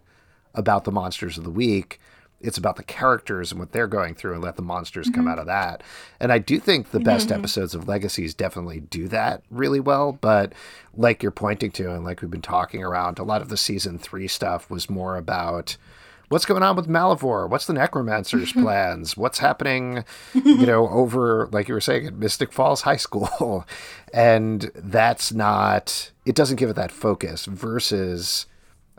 about 0.53 0.83
the 0.83 0.91
monsters 0.91 1.37
of 1.37 1.43
the 1.43 1.49
week 1.49 1.99
it's 2.41 2.57
about 2.57 2.77
the 2.77 2.83
characters 2.83 3.51
and 3.51 3.59
what 3.59 3.71
they're 3.71 3.87
going 3.87 4.15
through 4.15 4.33
and 4.33 4.43
let 4.43 4.55
the 4.55 4.61
monsters 4.61 5.07
mm-hmm. 5.07 5.15
come 5.15 5.27
out 5.27 5.39
of 5.39 5.45
that. 5.47 5.83
And 6.19 6.31
I 6.31 6.37
do 6.37 6.59
think 6.59 6.91
the 6.91 6.99
best 6.99 7.27
mm-hmm. 7.27 7.39
episodes 7.39 7.75
of 7.75 7.87
Legacies 7.87 8.33
definitely 8.33 8.79
do 8.79 9.07
that 9.09 9.43
really 9.49 9.79
well. 9.79 10.13
But 10.13 10.53
like 10.95 11.21
you're 11.21 11.31
pointing 11.31 11.71
to, 11.71 11.93
and 11.93 12.05
like 12.05 12.21
we've 12.21 12.31
been 12.31 12.41
talking 12.41 12.83
around, 12.83 13.19
a 13.19 13.23
lot 13.23 13.41
of 13.41 13.49
the 13.49 13.57
season 13.57 13.97
three 13.97 14.27
stuff 14.27 14.69
was 14.69 14.89
more 14.89 15.17
about 15.17 15.77
what's 16.29 16.45
going 16.45 16.63
on 16.63 16.75
with 16.75 16.87
Malivore? 16.87 17.49
What's 17.49 17.65
the 17.65 17.73
Necromancer's 17.73 18.53
plans? 18.53 19.17
What's 19.17 19.39
happening, 19.39 20.05
you 20.33 20.65
know, 20.65 20.87
over, 20.89 21.49
like 21.51 21.67
you 21.67 21.73
were 21.73 21.81
saying, 21.81 22.07
at 22.07 22.13
Mystic 22.15 22.53
Falls 22.53 22.81
High 22.81 22.97
School? 22.97 23.65
and 24.13 24.71
that's 24.75 25.33
not, 25.33 26.11
it 26.25 26.35
doesn't 26.35 26.57
give 26.57 26.69
it 26.69 26.75
that 26.75 26.91
focus 26.91 27.45
versus, 27.45 28.45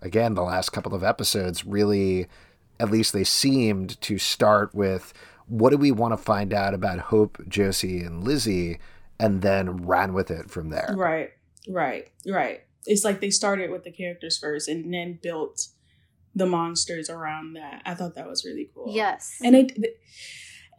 again, 0.00 0.34
the 0.34 0.42
last 0.42 0.70
couple 0.70 0.94
of 0.94 1.02
episodes 1.02 1.64
really 1.64 2.26
at 2.80 2.90
least 2.90 3.12
they 3.12 3.24
seemed 3.24 4.00
to 4.00 4.18
start 4.18 4.74
with 4.74 5.12
what 5.46 5.70
do 5.70 5.76
we 5.76 5.92
want 5.92 6.12
to 6.12 6.16
find 6.16 6.54
out 6.54 6.72
about 6.72 6.98
Hope, 6.98 7.38
Josie, 7.46 8.00
and 8.02 8.24
Lizzie, 8.24 8.78
and 9.18 9.42
then 9.42 9.86
ran 9.86 10.14
with 10.14 10.30
it 10.30 10.50
from 10.50 10.70
there. 10.70 10.94
Right, 10.96 11.30
right, 11.68 12.08
right. 12.26 12.62
It's 12.86 13.04
like 13.04 13.20
they 13.20 13.30
started 13.30 13.70
with 13.70 13.84
the 13.84 13.90
characters 13.90 14.38
first 14.38 14.68
and 14.68 14.92
then 14.94 15.18
built 15.22 15.68
the 16.34 16.46
monsters 16.46 17.10
around 17.10 17.54
that. 17.54 17.82
I 17.84 17.94
thought 17.94 18.14
that 18.14 18.28
was 18.28 18.44
really 18.44 18.70
cool. 18.74 18.86
Yes, 18.88 19.38
and 19.42 19.54
it 19.56 19.98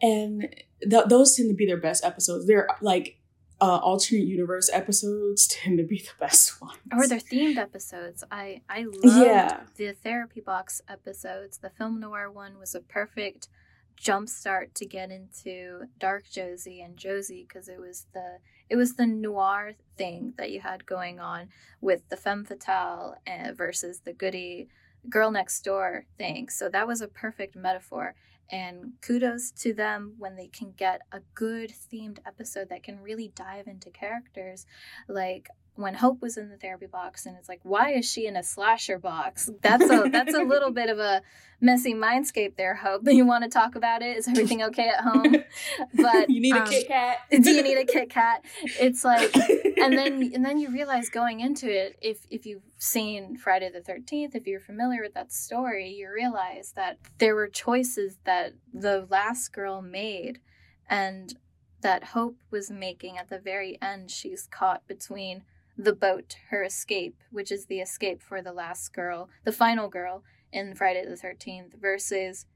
and 0.00 0.48
th- 0.88 1.04
those 1.06 1.36
tend 1.36 1.50
to 1.50 1.54
be 1.54 1.66
their 1.66 1.80
best 1.80 2.04
episodes. 2.04 2.46
They're 2.46 2.68
like 2.80 3.18
uh, 3.60 3.78
alternate 3.78 4.26
universe 4.26 4.68
episodes 4.72 5.46
tend 5.50 5.78
to 5.78 5.84
be 5.84 5.98
the 5.98 6.10
best 6.18 6.60
ones. 6.60 6.78
Or 6.92 7.06
they're 7.06 7.18
themed 7.18 7.56
episodes. 7.56 8.24
I 8.30 8.62
I 8.68 8.84
love 8.84 9.26
yeah. 9.26 9.60
the 9.76 9.92
therapy 9.92 10.40
box 10.40 10.82
episodes. 10.88 11.58
The 11.58 11.70
film 11.70 12.00
noir 12.00 12.30
one 12.30 12.58
was 12.58 12.74
a 12.74 12.80
perfect 12.80 13.48
jump 13.96 14.28
start 14.28 14.74
to 14.74 14.84
get 14.84 15.12
into 15.12 15.84
Dark 15.98 16.24
Josie 16.28 16.80
and 16.80 16.96
Josie 16.96 17.46
because 17.46 17.68
it 17.68 17.78
was 17.78 18.06
the 18.12 18.38
it 18.68 18.76
was 18.76 18.96
the 18.96 19.06
noir 19.06 19.74
thing 19.96 20.34
that 20.38 20.50
you 20.50 20.60
had 20.60 20.86
going 20.86 21.20
on 21.20 21.48
with 21.80 22.08
the 22.08 22.16
femme 22.16 22.44
fatale 22.44 23.16
uh, 23.26 23.52
versus 23.52 24.00
the 24.00 24.12
goody 24.12 24.68
girl 25.08 25.30
next 25.30 25.62
door 25.62 26.06
thing. 26.18 26.48
So 26.48 26.68
that 26.68 26.86
was 26.86 27.00
a 27.00 27.08
perfect 27.08 27.56
metaphor. 27.56 28.14
And 28.50 28.92
kudos 29.00 29.50
to 29.62 29.72
them 29.72 30.14
when 30.18 30.36
they 30.36 30.48
can 30.48 30.74
get 30.76 31.00
a 31.10 31.20
good 31.34 31.70
themed 31.70 32.18
episode 32.26 32.68
that 32.68 32.82
can 32.82 33.00
really 33.00 33.32
dive 33.34 33.66
into 33.66 33.90
characters. 33.90 34.66
Like 35.08 35.48
when 35.74 35.94
Hope 35.94 36.20
was 36.20 36.36
in 36.36 36.50
the 36.50 36.56
therapy 36.56 36.86
box 36.86 37.24
and 37.24 37.36
it's 37.36 37.48
like, 37.48 37.60
why 37.62 37.92
is 37.92 38.10
she 38.10 38.26
in 38.26 38.36
a 38.36 38.42
slasher 38.42 38.98
box? 38.98 39.50
That's 39.62 39.88
a 39.88 40.08
that's 40.10 40.34
a 40.34 40.42
little 40.42 40.70
bit 40.70 40.90
of 40.90 40.98
a 40.98 41.22
messy 41.60 41.94
mindscape 41.94 42.56
there, 42.56 42.74
Hope. 42.74 43.02
You 43.12 43.24
want 43.26 43.44
to 43.44 43.50
talk 43.50 43.74
about 43.74 44.02
it? 44.02 44.16
Is 44.16 44.28
everything 44.28 44.62
okay 44.64 44.88
at 44.88 45.00
home? 45.00 45.36
But 45.94 46.28
you 46.30 46.40
need 46.40 46.54
um, 46.54 46.62
a 46.62 46.66
Kit 46.66 46.88
Kat. 46.88 47.18
do 47.30 47.50
you 47.50 47.62
need 47.62 47.78
a 47.78 47.84
Kit 47.84 48.10
Kat? 48.10 48.44
It's 48.80 49.04
like 49.04 49.34
and 49.34 49.96
then 49.96 50.32
and 50.34 50.44
then 50.44 50.58
you 50.58 50.70
realize 50.70 51.08
going 51.08 51.40
into 51.40 51.70
it, 51.70 51.96
if 52.02 52.26
if 52.30 52.44
you've 52.44 52.62
seen 52.78 53.36
Friday 53.36 53.70
the 53.70 53.80
thirteenth, 53.80 54.34
if 54.34 54.46
you're 54.46 54.60
familiar 54.60 55.02
with 55.02 55.14
that 55.14 55.32
story, 55.32 55.90
you 55.90 56.10
realize 56.12 56.72
that 56.76 56.98
there 57.18 57.34
were 57.34 57.48
choices 57.48 58.18
that 58.24 58.54
the 58.72 59.06
last 59.10 59.52
girl 59.52 59.80
made 59.80 60.40
and 60.88 61.34
that 61.82 62.04
Hope 62.04 62.36
was 62.50 62.70
making 62.70 63.18
at 63.18 63.28
the 63.28 63.38
very 63.38 63.78
end, 63.82 64.10
she's 64.10 64.46
caught 64.46 64.86
between 64.86 65.42
the 65.84 65.92
boat, 65.92 66.36
her 66.50 66.62
escape, 66.62 67.16
which 67.30 67.50
is 67.50 67.66
the 67.66 67.80
escape 67.80 68.22
for 68.22 68.42
the 68.42 68.52
last 68.52 68.92
girl, 68.92 69.28
the 69.44 69.52
final 69.52 69.88
girl 69.88 70.22
in 70.52 70.74
Friday 70.74 71.04
the 71.04 71.16
13th, 71.16 71.80
versus 71.80 72.46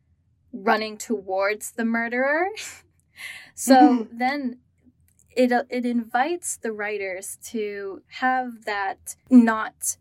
running 0.53 0.97
towards 0.97 1.73
the 1.73 1.85
murderer. 1.85 2.49
so 3.55 3.75
mm-hmm. 3.75 4.19
then 4.19 4.59
it, 5.37 5.53
it 5.69 5.85
invites 5.85 6.57
the 6.57 6.73
writers 6.73 7.39
to 7.45 8.03
have 8.21 8.65
that 8.65 9.17
not 9.31 9.97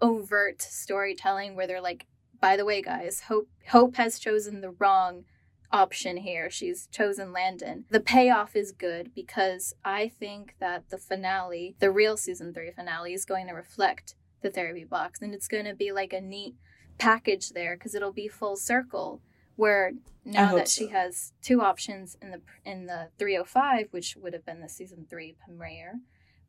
overt 0.00 0.60
storytelling 0.60 1.54
where 1.54 1.66
they're 1.66 1.80
like, 1.80 2.06
by 2.40 2.56
the 2.56 2.64
way, 2.64 2.82
guys, 2.82 3.20
Hope 3.28 3.48
Hope 3.68 3.96
has 3.96 4.18
chosen 4.18 4.60
the 4.60 4.70
wrong 4.70 5.24
option 5.72 6.18
here. 6.18 6.50
She's 6.50 6.86
chosen 6.92 7.32
Landon. 7.32 7.84
The 7.90 8.00
payoff 8.00 8.54
is 8.54 8.72
good 8.72 9.14
because 9.14 9.74
I 9.84 10.08
think 10.08 10.54
that 10.60 10.90
the 10.90 10.98
finale, 10.98 11.74
the 11.78 11.90
real 11.90 12.16
season 12.16 12.52
three 12.52 12.70
finale, 12.70 13.14
is 13.14 13.24
going 13.24 13.46
to 13.48 13.54
reflect 13.54 14.14
the 14.42 14.50
therapy 14.50 14.84
box 14.84 15.20
and 15.22 15.32
it's 15.32 15.48
going 15.48 15.64
to 15.64 15.74
be 15.74 15.92
like 15.92 16.12
a 16.12 16.20
neat 16.20 16.54
package 16.98 17.50
there 17.50 17.76
because 17.76 17.94
it'll 17.94 18.12
be 18.12 18.28
full 18.28 18.56
circle 18.56 19.20
where 19.56 19.92
now 20.24 20.54
that 20.54 20.68
so. 20.68 20.84
she 20.84 20.90
has 20.90 21.32
two 21.42 21.62
options 21.62 22.16
in 22.20 22.30
the 22.30 22.40
in 22.64 22.86
the 22.86 23.08
305 23.18 23.88
which 23.90 24.16
would 24.16 24.32
have 24.32 24.44
been 24.44 24.60
the 24.60 24.68
season 24.68 25.06
3 25.08 25.34
premiere 25.44 26.00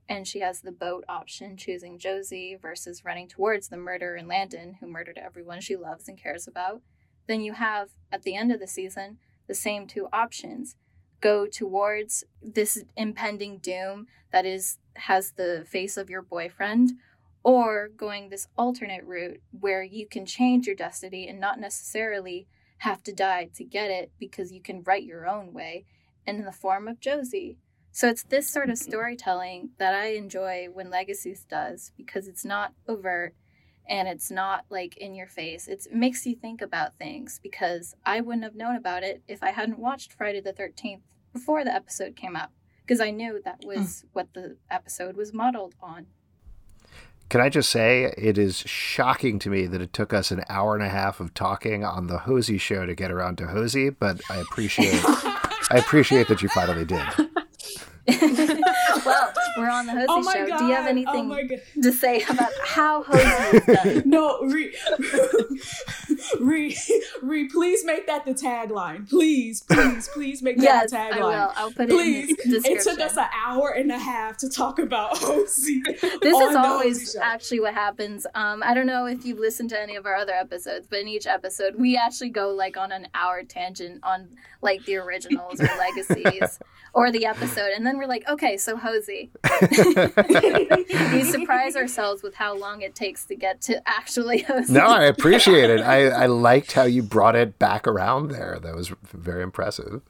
and 0.09 0.27
she 0.27 0.41
has 0.41 0.61
the 0.61 0.71
boat 0.71 1.05
option 1.07 1.55
choosing 1.55 1.97
Josie 1.97 2.57
versus 2.61 3.05
running 3.05 3.27
towards 3.27 3.69
the 3.69 3.77
murderer 3.77 4.15
in 4.15 4.27
Landon 4.27 4.77
who 4.79 4.87
murdered 4.87 5.17
everyone 5.17 5.61
she 5.61 5.75
loves 5.75 6.07
and 6.07 6.21
cares 6.21 6.47
about 6.47 6.81
then 7.27 7.41
you 7.41 7.53
have 7.53 7.89
at 8.11 8.23
the 8.23 8.35
end 8.35 8.51
of 8.51 8.59
the 8.59 8.67
season 8.67 9.17
the 9.47 9.53
same 9.53 9.87
two 9.87 10.07
options. 10.11 10.75
Go 11.21 11.45
towards 11.45 12.23
this 12.41 12.83
impending 12.97 13.57
doom 13.57 14.07
that 14.31 14.45
is 14.45 14.77
has 14.95 15.31
the 15.31 15.65
face 15.67 15.97
of 15.97 16.09
your 16.09 16.21
boyfriend 16.21 16.93
or 17.43 17.89
going 17.89 18.29
this 18.29 18.47
alternate 18.57 19.03
route 19.03 19.41
where 19.51 19.83
you 19.83 20.07
can 20.07 20.25
change 20.25 20.65
your 20.65 20.75
destiny 20.75 21.27
and 21.27 21.39
not 21.39 21.59
necessarily 21.59 22.47
have 22.79 23.03
to 23.03 23.13
die 23.13 23.49
to 23.55 23.63
get 23.63 23.89
it 23.89 24.11
because 24.19 24.51
you 24.51 24.61
can 24.61 24.83
write 24.83 25.03
your 25.03 25.27
own 25.27 25.53
way 25.53 25.85
and 26.25 26.37
in 26.37 26.45
the 26.45 26.51
form 26.51 26.87
of 26.87 26.99
Josie. 26.99 27.57
So 27.91 28.07
it's 28.07 28.23
this 28.23 28.49
sort 28.49 28.69
of 28.69 28.77
mm-hmm. 28.77 28.89
storytelling 28.89 29.69
that 29.77 29.93
I 29.93 30.13
enjoy 30.13 30.67
when 30.73 30.89
Legacies 30.89 31.45
does 31.49 31.91
because 31.95 32.27
it's 32.27 32.45
not 32.45 32.73
overt 32.87 33.35
and 33.87 34.07
it's 34.07 34.31
not 34.31 34.65
like 34.69 34.97
in 34.97 35.15
your 35.15 35.27
face. 35.27 35.67
It's, 35.67 35.85
it 35.85 35.95
makes 35.95 36.25
you 36.25 36.35
think 36.35 36.61
about 36.61 36.97
things 36.97 37.39
because 37.41 37.95
I 38.05 38.21
wouldn't 38.21 38.43
have 38.43 38.55
known 38.55 38.75
about 38.75 39.03
it 39.03 39.21
if 39.27 39.43
I 39.43 39.51
hadn't 39.51 39.79
watched 39.79 40.13
Friday 40.13 40.41
the 40.41 40.53
13th 40.53 41.01
before 41.33 41.63
the 41.63 41.73
episode 41.73 42.15
came 42.15 42.35
out 42.35 42.49
because 42.85 43.01
I 43.01 43.11
knew 43.11 43.41
that 43.43 43.63
was 43.65 43.77
mm. 43.77 44.03
what 44.13 44.33
the 44.33 44.57
episode 44.69 45.15
was 45.15 45.33
modeled 45.33 45.75
on. 45.81 46.07
Can 47.29 47.41
I 47.41 47.49
just 47.49 47.69
say 47.69 48.13
it 48.17 48.37
is 48.37 48.57
shocking 48.57 49.39
to 49.39 49.49
me 49.49 49.65
that 49.65 49.81
it 49.81 49.91
took 49.91 50.13
us 50.13 50.29
an 50.29 50.43
hour 50.49 50.75
and 50.75 50.83
a 50.83 50.89
half 50.89 51.19
of 51.19 51.33
talking 51.33 51.83
on 51.83 52.07
the 52.07 52.19
Hosie 52.19 52.59
show 52.59 52.85
to 52.85 52.93
get 52.93 53.11
around 53.11 53.37
to 53.39 53.47
Hosie, 53.47 53.89
but 53.89 54.21
I 54.29 54.37
appreciate 54.37 55.01
I 55.71 55.77
appreciate 55.77 56.27
that 56.27 56.41
you 56.41 56.49
finally 56.49 56.85
did. 56.85 57.01
well, 59.05 59.33
we're 59.57 59.69
on 59.69 59.85
the 59.85 59.93
Hosie 59.93 60.05
oh 60.09 60.21
show. 60.23 60.47
God. 60.47 60.59
Do 60.59 60.65
you 60.65 60.73
have 60.73 60.87
anything 60.87 61.31
oh 61.31 61.81
to 61.81 61.91
say 61.93 62.21
about 62.29 62.51
how 62.61 63.03
Hosie 63.03 63.57
is 63.57 63.65
done? 63.65 64.03
No, 64.09 64.41
re, 64.41 64.75
re, 66.39 66.77
re, 67.21 67.47
please 67.47 67.83
make 67.85 68.07
that 68.07 68.25
the 68.25 68.33
tagline. 68.33 69.09
Please, 69.09 69.61
please, 69.61 70.09
please 70.09 70.41
make 70.41 70.57
that 70.57 70.63
yes, 70.63 70.91
the 70.91 70.97
tagline. 70.97 71.13
I 71.13 71.19
will. 71.19 71.53
I'll 71.55 71.71
put 71.71 71.89
please. 71.89 72.31
it 72.31 72.45
in 72.45 72.51
the 72.51 72.59
description. 72.59 72.77
It 72.77 72.83
took 72.83 72.99
us 72.99 73.17
an 73.17 73.27
hour 73.33 73.69
and 73.69 73.91
a 73.91 73.99
half 73.99 74.37
to 74.37 74.49
talk 74.49 74.79
about 74.79 75.17
Hosie. 75.17 75.81
This 75.81 76.37
is 76.37 76.55
always 76.55 77.15
actually 77.15 77.59
what 77.59 77.73
happens. 77.73 78.25
Um, 78.35 78.63
I 78.63 78.73
don't 78.73 78.87
know 78.87 79.05
if 79.05 79.25
you've 79.25 79.39
listened 79.39 79.69
to 79.69 79.79
any 79.79 79.95
of 79.95 80.05
our 80.05 80.15
other 80.15 80.33
episodes, 80.33 80.87
but 80.89 80.99
in 80.99 81.07
each 81.07 81.27
episode, 81.27 81.75
we 81.75 81.97
actually 81.97 82.29
go 82.29 82.49
like 82.49 82.77
on 82.77 82.91
an 82.91 83.07
hour 83.13 83.43
tangent 83.43 83.99
on 84.03 84.29
like 84.61 84.83
the 84.85 84.95
originals 84.95 85.59
or 85.59 85.69
legacies 85.77 86.59
or 86.93 87.11
the 87.11 87.25
episode, 87.25 87.71
and 87.75 87.85
then 87.85 87.97
we're 87.97 88.05
like, 88.05 88.27
okay, 88.29 88.55
so 88.55 88.77
Hosie. 88.77 89.31
we 91.11 91.23
surprise 91.23 91.75
ourselves 91.75 92.21
with 92.21 92.35
how 92.35 92.55
long 92.55 92.81
it 92.81 92.93
takes 92.93 93.25
to 93.25 93.35
get 93.35 93.61
to 93.61 93.81
actually 93.87 94.41
Hosie. 94.43 94.73
No, 94.73 94.85
I 94.85 95.05
appreciate 95.05 95.69
it. 95.69 95.81
I, 95.81 96.07
I 96.09 96.22
liked 96.25 96.73
how 96.73 96.83
you 96.83 97.03
brought 97.03 97.35
it 97.35 97.59
back 97.59 97.87
around 97.87 98.29
there. 98.29 98.59
That 98.61 98.75
was 98.75 98.89
very 99.11 99.43
impressive. 99.43 100.01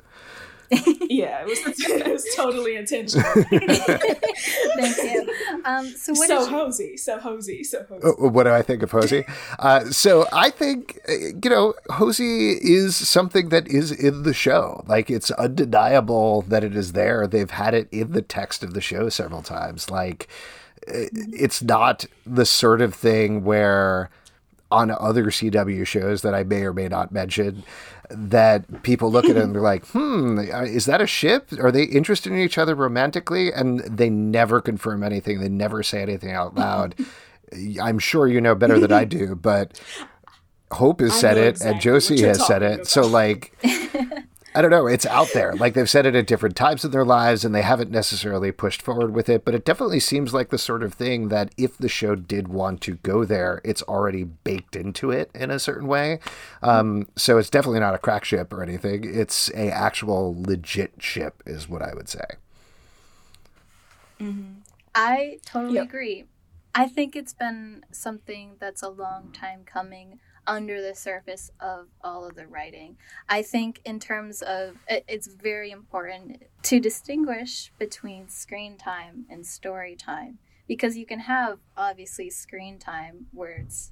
yeah, 1.09 1.41
it 1.41 1.47
was, 1.47 1.59
it 1.89 2.07
was 2.07 2.25
totally 2.35 2.75
intentional. 2.75 3.29
Thank 3.33 4.97
you. 4.97 5.33
Um, 5.65 5.87
so 5.87 6.13
what 6.13 6.27
so 6.27 6.45
Hosie, 6.45 6.97
so 6.97 7.19
Hosie, 7.19 7.63
so 7.63 7.83
Hosie. 7.83 8.07
Uh, 8.07 8.27
what 8.29 8.43
do 8.43 8.51
I 8.51 8.61
think 8.61 8.81
of 8.81 8.91
Hosie? 8.91 9.25
Uh, 9.59 9.85
so 9.85 10.25
I 10.33 10.49
think 10.49 10.99
uh, 11.07 11.13
you 11.13 11.49
know 11.49 11.73
Hosie 11.89 12.51
is 12.51 12.95
something 12.95 13.49
that 13.49 13.67
is 13.67 13.91
in 13.91 14.23
the 14.23 14.33
show. 14.33 14.83
Like 14.87 15.11
it's 15.11 15.31
undeniable 15.31 16.41
that 16.43 16.63
it 16.63 16.75
is 16.75 16.93
there. 16.93 17.27
They've 17.27 17.51
had 17.51 17.73
it 17.73 17.87
in 17.91 18.13
the 18.13 18.21
text 18.21 18.63
of 18.63 18.73
the 18.73 18.81
show 18.81 19.09
several 19.09 19.41
times. 19.41 19.89
Like 19.89 20.27
it's 20.87 21.61
not 21.61 22.05
the 22.25 22.45
sort 22.45 22.81
of 22.81 22.93
thing 22.93 23.43
where 23.43 24.09
on 24.73 24.91
other 24.91 25.25
CW 25.25 25.85
shows 25.85 26.23
that 26.23 26.33
I 26.33 26.43
may 26.43 26.63
or 26.63 26.73
may 26.73 26.87
not 26.87 27.11
mention 27.11 27.63
that 28.09 28.83
people 28.83 29.11
look 29.11 29.25
at 29.25 29.31
it 29.31 29.37
and 29.37 29.53
they're 29.53 29.61
like, 29.61 29.85
hmm, 29.87 30.39
is 30.39 30.85
that 30.85 30.99
a 30.99 31.07
ship? 31.07 31.49
Are 31.59 31.71
they 31.71 31.83
interested 31.83 32.31
in 32.31 32.39
each 32.39 32.57
other 32.57 32.75
romantically? 32.75 33.53
And 33.53 33.79
they 33.81 34.09
never 34.09 34.61
confirm 34.61 35.03
anything. 35.03 35.39
They 35.39 35.49
never 35.49 35.83
say 35.83 36.01
anything 36.01 36.31
out 36.31 36.55
loud. 36.55 36.95
I'm 37.81 37.99
sure 37.99 38.27
you 38.27 38.41
know 38.41 38.55
better 38.55 38.79
than 38.79 38.91
I 38.91 39.05
do, 39.05 39.35
but 39.35 39.79
Hope 40.71 41.01
has 41.01 41.13
said 41.19 41.37
it 41.37 41.49
exactly 41.49 41.71
and 41.71 41.81
Josie 41.81 42.21
has 42.23 42.45
said 42.45 42.63
it. 42.63 42.73
About. 42.73 42.87
So 42.87 43.05
like 43.05 43.55
I 44.55 44.61
don't 44.61 44.71
know. 44.71 44.87
It's 44.87 45.05
out 45.05 45.29
there. 45.33 45.53
Like 45.53 45.73
they've 45.73 45.89
said 45.89 46.05
it 46.05 46.15
at 46.15 46.27
different 46.27 46.55
times 46.55 46.85
in 46.85 46.91
their 46.91 47.05
lives 47.05 47.43
and 47.43 47.55
they 47.55 47.61
haven't 47.61 47.91
necessarily 47.91 48.51
pushed 48.51 48.81
forward 48.81 49.13
with 49.13 49.29
it. 49.29 49.43
But 49.45 49.55
it 49.55 49.65
definitely 49.65 49.99
seems 49.99 50.33
like 50.33 50.49
the 50.49 50.57
sort 50.57 50.83
of 50.83 50.93
thing 50.93 51.29
that 51.29 51.53
if 51.57 51.77
the 51.77 51.89
show 51.89 52.15
did 52.15 52.47
want 52.47 52.81
to 52.81 52.95
go 52.95 53.25
there, 53.25 53.61
it's 53.63 53.81
already 53.83 54.23
baked 54.23 54.75
into 54.75 55.11
it 55.11 55.31
in 55.33 55.49
a 55.49 55.59
certain 55.59 55.87
way. 55.87 56.19
Um, 56.61 57.07
so 57.15 57.37
it's 57.37 57.49
definitely 57.49 57.79
not 57.79 57.95
a 57.95 57.99
crack 57.99 58.25
ship 58.25 58.53
or 58.53 58.61
anything. 58.61 59.03
It's 59.03 59.49
a 59.51 59.71
actual 59.71 60.35
legit 60.39 60.93
ship, 60.99 61.41
is 61.45 61.67
what 61.67 61.81
I 61.81 61.93
would 61.93 62.09
say. 62.09 62.25
Mm-hmm. 64.19 64.59
I 64.93 65.39
totally 65.45 65.75
yep. 65.75 65.85
agree. 65.85 66.25
I 66.75 66.87
think 66.87 67.15
it's 67.15 67.33
been 67.33 67.85
something 67.91 68.55
that's 68.59 68.81
a 68.81 68.89
long 68.89 69.31
time 69.31 69.61
coming 69.65 70.19
under 70.45 70.81
the 70.81 70.95
surface 70.95 71.51
of 71.59 71.87
all 72.03 72.25
of 72.25 72.35
the 72.35 72.47
writing. 72.47 72.97
I 73.29 73.41
think, 73.41 73.81
in 73.85 73.99
terms 73.99 74.41
of 74.41 74.77
it's 74.87 75.27
very 75.27 75.71
important 75.71 76.43
to 76.63 76.79
distinguish 76.79 77.71
between 77.79 78.29
screen 78.29 78.77
time 78.77 79.25
and 79.29 79.45
story 79.45 79.95
time 79.95 80.39
because 80.67 80.97
you 80.97 81.05
can 81.05 81.19
have 81.19 81.59
obviously 81.75 82.29
screen 82.29 82.79
time 82.79 83.27
where 83.31 83.63
it's 83.65 83.91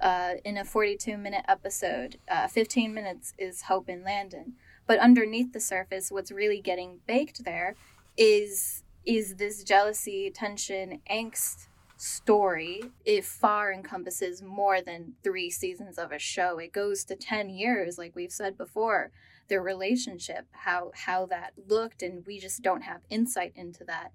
uh, 0.00 0.34
in 0.44 0.56
a 0.58 0.64
42 0.64 1.16
minute 1.16 1.44
episode, 1.48 2.18
uh, 2.30 2.48
15 2.48 2.92
minutes 2.92 3.32
is 3.38 3.62
Hope 3.62 3.88
and 3.88 4.04
Landon. 4.04 4.54
But 4.86 4.98
underneath 4.98 5.52
the 5.52 5.60
surface, 5.60 6.10
what's 6.10 6.30
really 6.30 6.60
getting 6.60 7.00
baked 7.06 7.44
there 7.44 7.74
is 8.16 8.82
is 9.04 9.36
this 9.36 9.62
jealousy, 9.62 10.30
tension, 10.30 11.00
angst 11.08 11.68
story, 11.96 12.82
it 13.04 13.24
far 13.24 13.72
encompasses 13.72 14.42
more 14.42 14.80
than 14.80 15.14
three 15.22 15.50
seasons 15.50 15.98
of 15.98 16.12
a 16.12 16.18
show. 16.18 16.58
It 16.58 16.72
goes 16.72 17.04
to 17.04 17.16
10 17.16 17.48
years, 17.48 17.98
like 17.98 18.14
we've 18.14 18.32
said 18.32 18.58
before, 18.58 19.10
their 19.48 19.62
relationship, 19.62 20.46
how 20.52 20.90
how 20.94 21.26
that 21.26 21.52
looked, 21.68 22.02
and 22.02 22.26
we 22.26 22.38
just 22.38 22.62
don't 22.62 22.82
have 22.82 23.02
insight 23.08 23.52
into 23.54 23.84
that. 23.84 24.12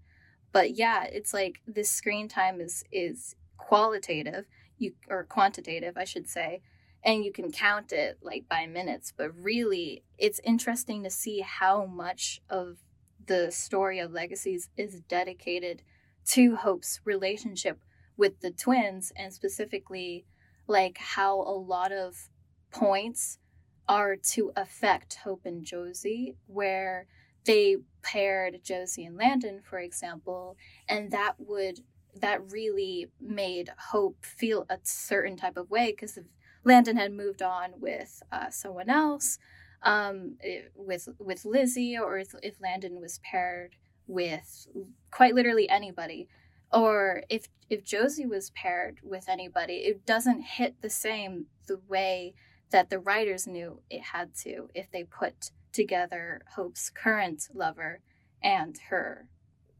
But 0.51 0.75
yeah, 0.75 1.05
it's 1.05 1.33
like 1.33 1.61
this 1.65 1.89
screen 1.89 2.27
time 2.27 2.59
is 2.59 2.83
is 2.91 3.35
qualitative, 3.57 4.45
you 4.77 4.93
or 5.09 5.23
quantitative, 5.23 5.97
I 5.97 6.03
should 6.03 6.27
say, 6.27 6.61
and 7.03 7.23
you 7.23 7.31
can 7.31 7.51
count 7.51 7.91
it 7.91 8.19
like 8.21 8.47
by 8.49 8.67
minutes, 8.67 9.13
but 9.15 9.31
really 9.35 10.03
it's 10.17 10.41
interesting 10.43 11.03
to 11.03 11.09
see 11.09 11.39
how 11.39 11.85
much 11.85 12.41
of 12.49 12.77
the 13.25 13.51
story 13.51 13.99
of 13.99 14.11
legacies 14.11 14.69
is 14.75 15.01
dedicated 15.01 15.83
to 16.27 16.55
Hope's 16.55 16.99
relationship 17.05 17.79
with 18.17 18.39
the 18.41 18.51
twins 18.51 19.11
and 19.15 19.33
specifically 19.33 20.25
like 20.67 20.97
how 20.97 21.41
a 21.41 21.55
lot 21.55 21.91
of 21.91 22.29
points 22.71 23.39
are 23.87 24.15
to 24.15 24.51
affect 24.55 25.15
Hope 25.23 25.41
and 25.45 25.63
Josie 25.63 26.35
where 26.47 27.07
they 27.45 27.77
paired 28.03 28.63
Josie 28.63 29.05
and 29.05 29.17
Landon 29.17 29.61
for 29.63 29.79
example 29.79 30.55
and 30.87 31.11
that 31.11 31.33
would 31.39 31.79
that 32.15 32.51
really 32.51 33.07
made 33.19 33.71
Hope 33.91 34.25
feel 34.25 34.65
a 34.69 34.77
certain 34.83 35.37
type 35.37 35.57
of 35.57 35.69
way 35.69 35.91
because 35.91 36.17
if 36.17 36.25
Landon 36.63 36.97
had 36.97 37.11
moved 37.11 37.41
on 37.41 37.71
with 37.79 38.21
uh, 38.31 38.49
someone 38.49 38.89
else 38.89 39.39
um, 39.83 40.37
with 40.75 41.09
with 41.19 41.45
Lizzie 41.45 41.97
or 41.97 42.19
if, 42.19 42.35
if 42.43 42.61
Landon 42.61 43.01
was 43.01 43.19
paired 43.23 43.75
with 44.11 44.67
quite 45.09 45.33
literally 45.33 45.69
anybody. 45.69 46.27
Or 46.71 47.23
if 47.29 47.47
if 47.69 47.83
Josie 47.83 48.25
was 48.25 48.51
paired 48.51 48.99
with 49.03 49.29
anybody 49.29 49.75
it 49.75 50.05
doesn't 50.05 50.41
hit 50.41 50.81
the 50.81 50.89
same 50.89 51.47
the 51.67 51.79
way 51.87 52.33
that 52.71 52.89
the 52.89 52.99
writers 52.99 53.47
knew 53.47 53.81
it 53.89 54.01
had 54.01 54.33
to 54.43 54.69
if 54.73 54.91
they 54.91 55.03
put 55.03 55.51
together 55.71 56.41
Hope's 56.55 56.89
current 56.89 57.47
lover 57.53 58.01
and 58.43 58.77
her 58.89 59.27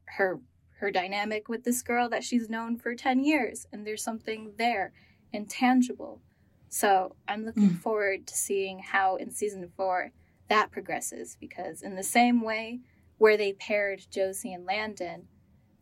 her 0.06 0.40
her 0.80 0.92
dynamic 0.92 1.48
with 1.48 1.64
this 1.64 1.82
girl 1.82 2.10
that 2.10 2.24
she's 2.24 2.50
known 2.50 2.76
for 2.76 2.96
10 2.96 3.24
years. 3.24 3.68
And 3.72 3.86
there's 3.86 4.04
something 4.04 4.54
there 4.58 4.94
intangible. 5.32 6.22
So 6.70 7.16
i'm 7.28 7.46
looking 7.46 7.72
mm. 7.72 7.80
forward 7.80 8.26
to 8.28 8.36
seeing 8.36 8.80
how 8.80 9.18
in 9.18 9.30
season 9.32 9.70
4 9.76 10.12
that 10.48 10.72
progresses 10.72 11.38
because 11.40 11.82
in 11.82 11.96
the 11.96 12.04
same 12.04 12.42
way 12.42 12.80
where 13.22 13.38
they 13.38 13.54
paired 13.54 14.04
Josie 14.10 14.52
and 14.52 14.66
Landon 14.66 15.28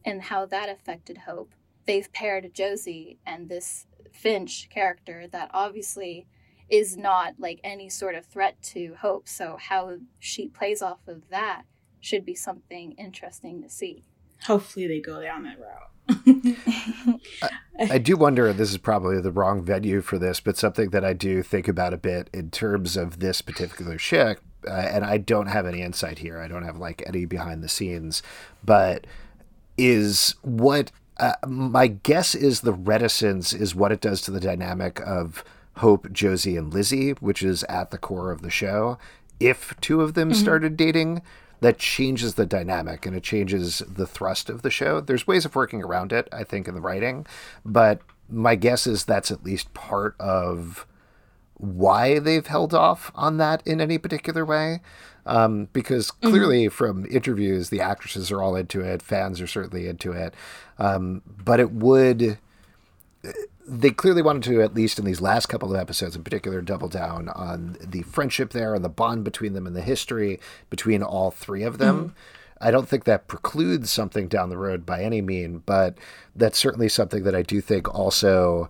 and 0.04 0.22
how 0.24 0.46
that 0.48 0.68
affected 0.68 1.20
Hope. 1.20 1.54
They've 1.88 2.12
paired 2.12 2.54
Josie 2.54 3.18
and 3.26 3.48
this 3.48 3.88
Finch 4.12 4.68
character 4.70 5.26
that 5.32 5.50
obviously 5.54 6.28
is 6.70 6.98
not 6.98 7.36
like 7.40 7.62
any 7.64 7.88
sort 7.88 8.16
of 8.16 8.26
threat 8.26 8.62
to 8.74 8.94
Hope. 9.00 9.30
So, 9.30 9.56
how 9.58 10.00
she 10.20 10.50
plays 10.50 10.82
off 10.82 11.08
of 11.08 11.30
that 11.30 11.64
should 12.02 12.26
be 12.26 12.36
something 12.36 12.92
interesting 12.98 13.62
to 13.64 13.70
see. 13.70 14.04
Hopefully, 14.44 14.88
they 14.88 15.00
go 15.00 15.22
down 15.22 15.44
that 15.44 15.60
route. 15.62 16.58
I, 17.80 17.94
I, 17.94 17.98
do 18.00 18.18
wonder, 18.18 18.52
this 18.52 18.72
is 18.72 18.78
probably 18.78 19.22
the 19.22 19.32
wrong 19.32 19.64
venue 19.64 20.02
for 20.02 20.18
this, 20.18 20.42
but 20.42 20.58
something 20.58 20.90
that 20.90 21.06
I 21.06 21.14
do 21.14 21.42
think 21.42 21.70
about 21.70 21.94
a 21.94 21.98
bit 21.98 22.30
in 22.34 22.52
terms 22.52 22.98
of 22.98 23.20
this 23.20 23.42
particular 23.42 23.98
ship 23.98 24.42
uh, 24.70 24.90
and 24.92 25.04
I 25.04 25.18
don't 25.18 25.48
have 25.48 25.66
any 25.66 25.82
insight 25.82 26.20
here. 26.20 26.40
I 26.40 26.48
don't 26.48 26.64
have 26.64 26.78
like 26.78 27.04
any 27.06 27.26
behind 27.26 27.64
the 27.64 27.70
scenes, 27.70 28.22
but 28.64 29.08
is 29.78 30.36
what 30.42 30.92
uh, 31.18 31.34
my 31.48 31.88
guess 31.88 32.36
is 32.36 32.62
the 32.62 32.74
reticence 32.74 33.54
is 33.54 33.76
what 33.76 33.92
it 33.92 34.02
does 34.02 34.22
to 34.22 34.32
the 34.32 34.40
dynamic 34.40 35.02
of 35.02 35.44
Hope, 35.78 36.12
Josie, 36.12 36.58
and 36.58 36.74
Lizzie, 36.74 37.12
which 37.12 37.42
is 37.42 37.64
at 37.64 37.92
the 37.92 37.98
core 37.98 38.32
of 38.32 38.42
the 38.42 38.50
show. 38.50 38.98
If 39.40 39.80
two 39.82 40.02
of 40.02 40.14
them 40.14 40.32
mm-hmm. 40.32 40.42
started 40.42 40.78
dating, 40.78 41.22
that 41.62 41.78
changes 41.78 42.36
the 42.36 42.46
dynamic 42.46 43.06
and 43.06 43.16
it 43.16 43.24
changes 43.24 43.80
the 43.80 44.08
thrust 44.08 44.50
of 44.50 44.62
the 44.62 44.72
show. 44.72 45.02
There's 45.02 45.28
ways 45.28 45.46
of 45.46 45.56
working 45.56 45.84
around 45.84 46.14
it, 46.14 46.28
I 46.32 46.44
think, 46.44 46.68
in 46.68 46.74
the 46.74 46.82
writing, 46.82 47.26
but 47.66 48.02
my 48.30 48.56
guess 48.56 48.86
is 48.88 49.06
that's 49.06 49.32
at 49.32 49.44
least 49.44 49.74
part 49.74 50.16
of 50.20 50.86
why 51.60 52.20
they've 52.20 52.48
held 52.48 52.74
off 52.74 53.12
on 53.14 53.38
that 53.38 53.62
in 53.66 53.80
any 53.80 53.98
particular 53.98 54.44
way. 54.44 54.82
Um, 55.26 55.68
because 55.74 56.10
mm-hmm. 56.10 56.30
clearly, 56.30 56.66
mm-hmm. 56.66 56.74
from 56.74 57.06
interviews, 57.06 57.70
the 57.70 57.82
actresses 57.82 58.32
are 58.32 58.42
all 58.42 58.56
into 58.56 58.82
it, 58.82 59.02
fans 59.02 59.40
are 59.40 59.48
certainly 59.48 59.88
into 59.88 60.12
it. 60.12 60.34
Um, 60.80 61.22
but 61.28 61.60
it 61.60 61.72
would. 61.72 62.40
They 63.68 63.92
clearly 63.92 64.24
wanted 64.24 64.44
to, 64.44 64.64
at 64.64 64.74
least 64.74 64.98
in 64.98 65.06
these 65.06 65.22
last 65.22 65.46
couple 65.46 65.70
of 65.70 65.80
episodes 65.80 66.16
in 66.16 66.24
particular, 66.24 66.62
double 66.62 66.88
down 66.88 67.30
on 67.30 67.78
the 67.80 68.02
friendship 68.02 68.52
there 68.52 68.74
and 68.74 68.84
the 68.84 68.90
bond 68.90 69.24
between 69.24 69.54
them 69.54 69.68
and 69.68 69.76
the 69.76 69.82
history 69.82 70.40
between 70.72 71.04
all 71.04 71.30
three 71.30 71.62
of 71.62 71.78
them. 71.78 71.98
Mm-hmm. 71.98 72.14
I 72.62 72.72
don't 72.72 72.90
think 72.90 73.04
that 73.04 73.28
precludes 73.28 73.92
something 73.92 74.28
down 74.28 74.50
the 74.50 74.58
road 74.58 74.86
by 74.86 75.04
any 75.04 75.22
mean, 75.22 75.62
but 75.66 75.98
that's 76.36 76.58
certainly 76.58 76.90
something 76.90 77.24
that 77.24 77.36
I 77.36 77.42
do 77.42 77.62
think 77.62 77.94
also, 77.94 78.70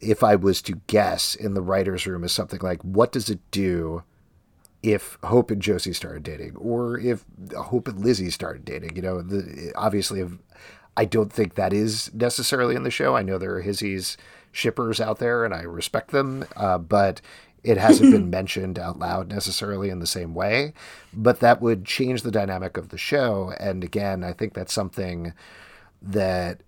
if 0.00 0.22
I 0.22 0.36
was 0.36 0.62
to 0.62 0.80
guess 0.86 1.34
in 1.34 1.54
the 1.54 1.62
writer's 1.62 2.06
room, 2.06 2.24
is 2.24 2.32
something 2.32 2.60
like 2.60 2.82
what 2.82 3.12
does 3.12 3.30
it 3.30 3.40
do 3.50 4.02
if 4.82 5.18
Hope 5.24 5.50
and 5.50 5.60
Josie 5.60 5.92
started 5.92 6.22
dating, 6.22 6.56
or 6.56 6.98
if 6.98 7.24
Hope 7.56 7.88
and 7.88 8.00
Lizzie 8.04 8.30
started 8.30 8.64
dating? 8.64 8.96
You 8.96 9.02
know, 9.02 9.22
the, 9.22 9.72
obviously, 9.74 10.24
I 10.96 11.04
don't 11.04 11.32
think 11.32 11.54
that 11.54 11.72
is 11.72 12.12
necessarily 12.14 12.76
in 12.76 12.84
the 12.84 12.90
show. 12.90 13.16
I 13.16 13.22
know 13.22 13.38
there 13.38 13.54
are 13.54 13.60
Hizzy's 13.60 14.16
shippers 14.52 15.00
out 15.00 15.18
there, 15.18 15.44
and 15.44 15.52
I 15.54 15.62
respect 15.62 16.10
them, 16.10 16.44
uh, 16.56 16.78
but 16.78 17.20
it 17.62 17.76
hasn't 17.76 18.12
been 18.12 18.30
mentioned 18.38 18.78
out 18.78 18.98
loud 18.98 19.28
necessarily 19.28 19.90
in 19.90 19.98
the 19.98 20.06
same 20.06 20.34
way, 20.34 20.72
but 21.12 21.40
that 21.40 21.60
would 21.60 21.84
change 21.84 22.22
the 22.22 22.30
dynamic 22.30 22.76
of 22.76 22.90
the 22.90 22.98
show. 22.98 23.52
And 23.58 23.82
again, 23.82 24.24
I 24.24 24.32
think 24.32 24.54
that's 24.54 24.72
something 24.72 25.32
that 26.00 26.62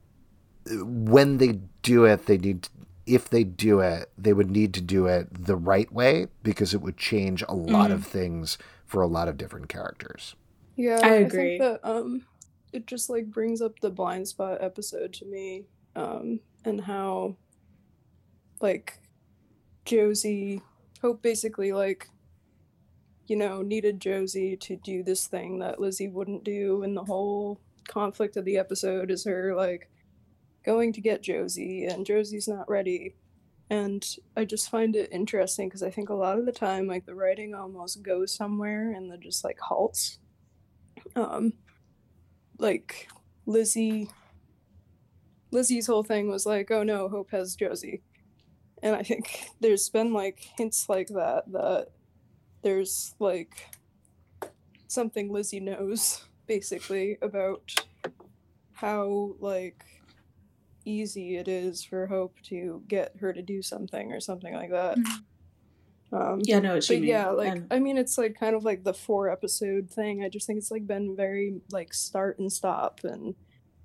when 0.66 1.38
they 1.38 1.60
do 1.82 2.04
it, 2.04 2.26
they 2.26 2.38
need, 2.38 2.64
to, 2.64 2.70
if 3.14 3.28
they 3.28 3.44
do 3.44 3.80
it, 3.80 4.10
they 4.16 4.32
would 4.32 4.50
need 4.50 4.72
to 4.74 4.80
do 4.80 5.06
it 5.06 5.46
the 5.46 5.56
right 5.56 5.92
way 5.92 6.28
because 6.42 6.72
it 6.72 6.80
would 6.80 6.96
change 6.96 7.42
a 7.48 7.54
lot 7.54 7.90
mm. 7.90 7.94
of 7.94 8.06
things 8.06 8.56
for 8.86 9.02
a 9.02 9.06
lot 9.06 9.28
of 9.28 9.36
different 9.36 9.68
characters. 9.68 10.36
Yeah, 10.76 11.00
I 11.02 11.14
agree. 11.14 11.56
I 11.56 11.58
think 11.58 11.60
that 11.60 11.80
um, 11.82 12.26
it 12.72 12.86
just 12.86 13.10
like 13.10 13.26
brings 13.26 13.60
up 13.60 13.80
the 13.80 13.90
blind 13.90 14.28
spot 14.28 14.58
episode 14.60 15.12
to 15.14 15.26
me, 15.26 15.64
um, 15.96 16.40
and 16.64 16.80
how 16.80 17.36
like 18.60 19.00
Josie 19.84 20.62
Hope 21.02 21.20
basically 21.20 21.72
like 21.72 22.08
you 23.26 23.36
know 23.36 23.62
needed 23.62 24.00
Josie 24.00 24.56
to 24.58 24.76
do 24.76 25.02
this 25.02 25.26
thing 25.26 25.58
that 25.58 25.80
Lizzie 25.80 26.08
wouldn't 26.08 26.44
do 26.44 26.82
and 26.82 26.96
the 26.96 27.04
whole 27.04 27.60
conflict 27.88 28.36
of 28.36 28.44
the 28.44 28.56
episode 28.56 29.10
is 29.10 29.24
her 29.24 29.54
like 29.54 29.89
going 30.64 30.92
to 30.92 31.00
get 31.00 31.22
Josie 31.22 31.84
and 31.84 32.06
Josie's 32.06 32.48
not 32.48 32.68
ready. 32.68 33.14
And 33.70 34.04
I 34.36 34.44
just 34.44 34.70
find 34.70 34.96
it 34.96 35.12
interesting 35.12 35.68
because 35.68 35.82
I 35.82 35.90
think 35.90 36.08
a 36.08 36.14
lot 36.14 36.38
of 36.38 36.46
the 36.46 36.52
time 36.52 36.86
like 36.86 37.06
the 37.06 37.14
writing 37.14 37.54
almost 37.54 38.02
goes 38.02 38.34
somewhere 38.34 38.92
and 38.92 39.10
then 39.10 39.20
just 39.20 39.44
like 39.44 39.58
halts. 39.60 40.18
Um 41.16 41.52
like 42.58 43.08
Lizzie 43.46 44.10
Lizzie's 45.52 45.86
whole 45.86 46.02
thing 46.04 46.30
was 46.30 46.46
like, 46.46 46.70
oh 46.70 46.82
no, 46.82 47.08
Hope 47.08 47.30
has 47.30 47.56
Josie 47.56 48.02
and 48.82 48.94
I 48.96 49.02
think 49.02 49.46
there's 49.60 49.88
been 49.88 50.12
like 50.12 50.38
hints 50.56 50.88
like 50.88 51.08
that 51.08 51.44
that 51.52 51.88
there's 52.62 53.14
like 53.18 53.68
something 54.88 55.32
Lizzie 55.32 55.60
knows 55.60 56.24
basically 56.46 57.18
about 57.22 57.72
how 58.72 59.34
like 59.38 59.84
easy 60.84 61.36
it 61.36 61.48
is 61.48 61.84
for 61.84 62.06
Hope 62.06 62.36
to 62.44 62.82
get 62.88 63.16
her 63.20 63.32
to 63.32 63.42
do 63.42 63.62
something 63.62 64.12
or 64.12 64.20
something 64.20 64.54
like 64.54 64.70
that. 64.70 64.98
Mm-hmm. 64.98 65.16
Um, 66.12 66.40
yeah, 66.42 66.58
no, 66.58 66.74
but 66.74 67.02
yeah, 67.02 67.28
like 67.30 67.52
and... 67.52 67.66
I 67.70 67.78
mean, 67.78 67.96
it's 67.96 68.18
like 68.18 68.34
kind 68.38 68.56
of 68.56 68.64
like 68.64 68.82
the 68.82 68.94
four 68.94 69.30
episode 69.30 69.88
thing. 69.90 70.24
I 70.24 70.28
just 70.28 70.46
think 70.46 70.58
it's 70.58 70.70
like 70.70 70.86
been 70.86 71.14
very 71.14 71.60
like 71.70 71.94
start 71.94 72.40
and 72.40 72.52
stop, 72.52 73.00
and 73.04 73.36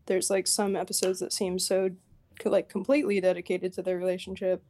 there's 0.07 0.31
like 0.31 0.47
some 0.47 0.75
episodes 0.75 1.19
that 1.19 1.31
seem 1.31 1.59
so 1.59 1.91
like 2.43 2.67
completely 2.67 3.21
dedicated 3.21 3.73
to 3.73 3.83
their 3.83 3.97
relationship, 3.97 4.63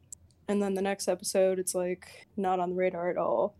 and 0.48 0.62
then 0.62 0.74
the 0.74 0.82
next 0.82 1.08
episode 1.08 1.58
it's 1.58 1.74
like 1.74 2.26
not 2.36 2.60
on 2.60 2.70
the 2.70 2.76
radar 2.76 3.10
at 3.10 3.16
all 3.16 3.56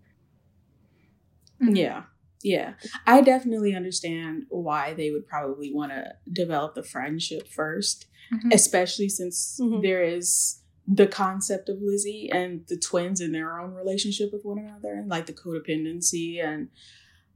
mm-hmm. 1.62 1.74
yeah 1.74 2.02
yeah 2.42 2.74
i 3.06 3.20
definitely 3.20 3.74
understand 3.74 4.44
why 4.48 4.94
they 4.94 5.10
would 5.10 5.26
probably 5.26 5.72
want 5.72 5.90
to 5.90 6.04
develop 6.32 6.74
the 6.74 6.82
friendship 6.82 7.48
1st 7.48 8.06
mm-hmm. 8.32 8.50
especially 8.52 9.08
since 9.08 9.58
mm-hmm. 9.60 9.82
there 9.82 10.02
is 10.02 10.62
the 10.86 11.06
concept 11.06 11.68
of 11.68 11.78
lizzie 11.80 12.30
and 12.32 12.64
the 12.68 12.76
twins 12.76 13.20
in 13.20 13.32
their 13.32 13.58
own 13.58 13.74
relationship 13.74 14.32
with 14.32 14.44
one 14.44 14.58
another 14.58 14.94
and 14.94 15.08
like 15.08 15.26
the 15.26 15.32
codependency 15.32 16.42
and 16.42 16.68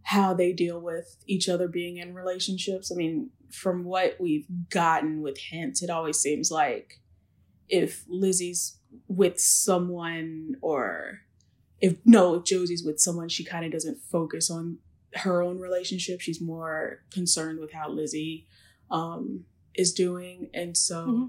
how 0.03 0.33
they 0.33 0.53
deal 0.53 0.81
with 0.81 1.17
each 1.27 1.49
other 1.49 1.67
being 1.67 1.97
in 1.97 2.15
relationships 2.15 2.93
i 2.93 2.95
mean 2.95 3.31
from 3.51 3.85
what 3.85 4.17
we've 4.21 4.47
gotten 4.69 5.21
with 5.21 5.37
hints 5.39 5.83
it 5.83 5.91
always 5.91 6.19
seems 6.19 6.51
like 6.51 7.01
if 7.69 8.05
lizzie's 8.09 8.79
with 9.09 9.41
someone 9.41 10.55
or 10.63 11.21
if 11.81 11.97
no 12.05 12.37
if 12.37 12.45
josie's 12.45 12.85
with 12.85 13.01
someone 13.01 13.29
she 13.29 13.45
kind 13.45 13.65
of 13.65 13.73
doesn't 13.73 13.99
focus 14.11 14.51
on 14.51 14.79
her 15.15 15.43
own 15.43 15.59
relationship 15.59 16.21
she's 16.21 16.41
more 16.41 17.03
concerned 17.11 17.59
with 17.59 17.73
how 17.73 17.91
lizzie 17.91 18.47
um, 18.93 19.45
is 19.75 19.93
doing 19.93 20.51
and 20.55 20.77
so 20.77 21.07
mm-hmm. 21.07 21.27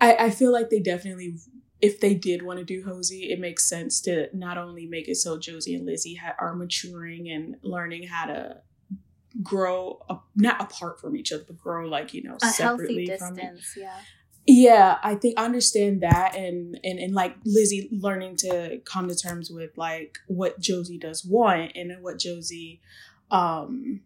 I, 0.00 0.26
I 0.26 0.30
feel 0.30 0.52
like 0.52 0.70
they 0.70 0.80
definitely 0.80 1.36
if 1.80 1.98
they 1.98 2.14
did 2.14 2.42
want 2.42 2.60
to 2.60 2.64
do 2.64 2.84
Hosie, 2.84 3.32
it 3.32 3.40
makes 3.40 3.68
sense 3.68 4.00
to 4.02 4.28
not 4.32 4.56
only 4.56 4.86
make 4.86 5.08
it 5.08 5.16
so 5.16 5.36
Josie 5.36 5.74
and 5.74 5.84
Lizzie 5.84 6.14
ha- 6.14 6.36
are 6.38 6.54
maturing 6.54 7.28
and 7.28 7.56
learning 7.62 8.06
how 8.06 8.26
to 8.26 8.58
grow 9.42 9.98
up, 10.08 10.28
not 10.36 10.60
apart 10.60 11.00
from 11.00 11.16
each 11.16 11.32
other, 11.32 11.42
but 11.44 11.58
grow 11.58 11.88
like 11.88 12.14
you 12.14 12.22
know 12.22 12.36
a 12.40 12.46
separately 12.46 13.06
distance. 13.06 13.74
yeah, 13.76 13.98
yeah 14.46 14.98
i 15.02 15.14
think 15.14 15.38
i 15.38 15.44
understand 15.44 16.00
that 16.00 16.34
and 16.36 16.78
and 16.82 16.98
and 16.98 17.14
like 17.14 17.36
lizzie 17.44 17.88
learning 17.92 18.34
to 18.36 18.80
come 18.84 19.06
to 19.06 19.14
terms 19.14 19.50
with 19.50 19.70
like 19.76 20.18
what 20.26 20.58
josie 20.58 20.98
does 20.98 21.24
want 21.24 21.70
and 21.76 21.92
what 22.02 22.18
josie 22.18 22.80
um 23.30 24.00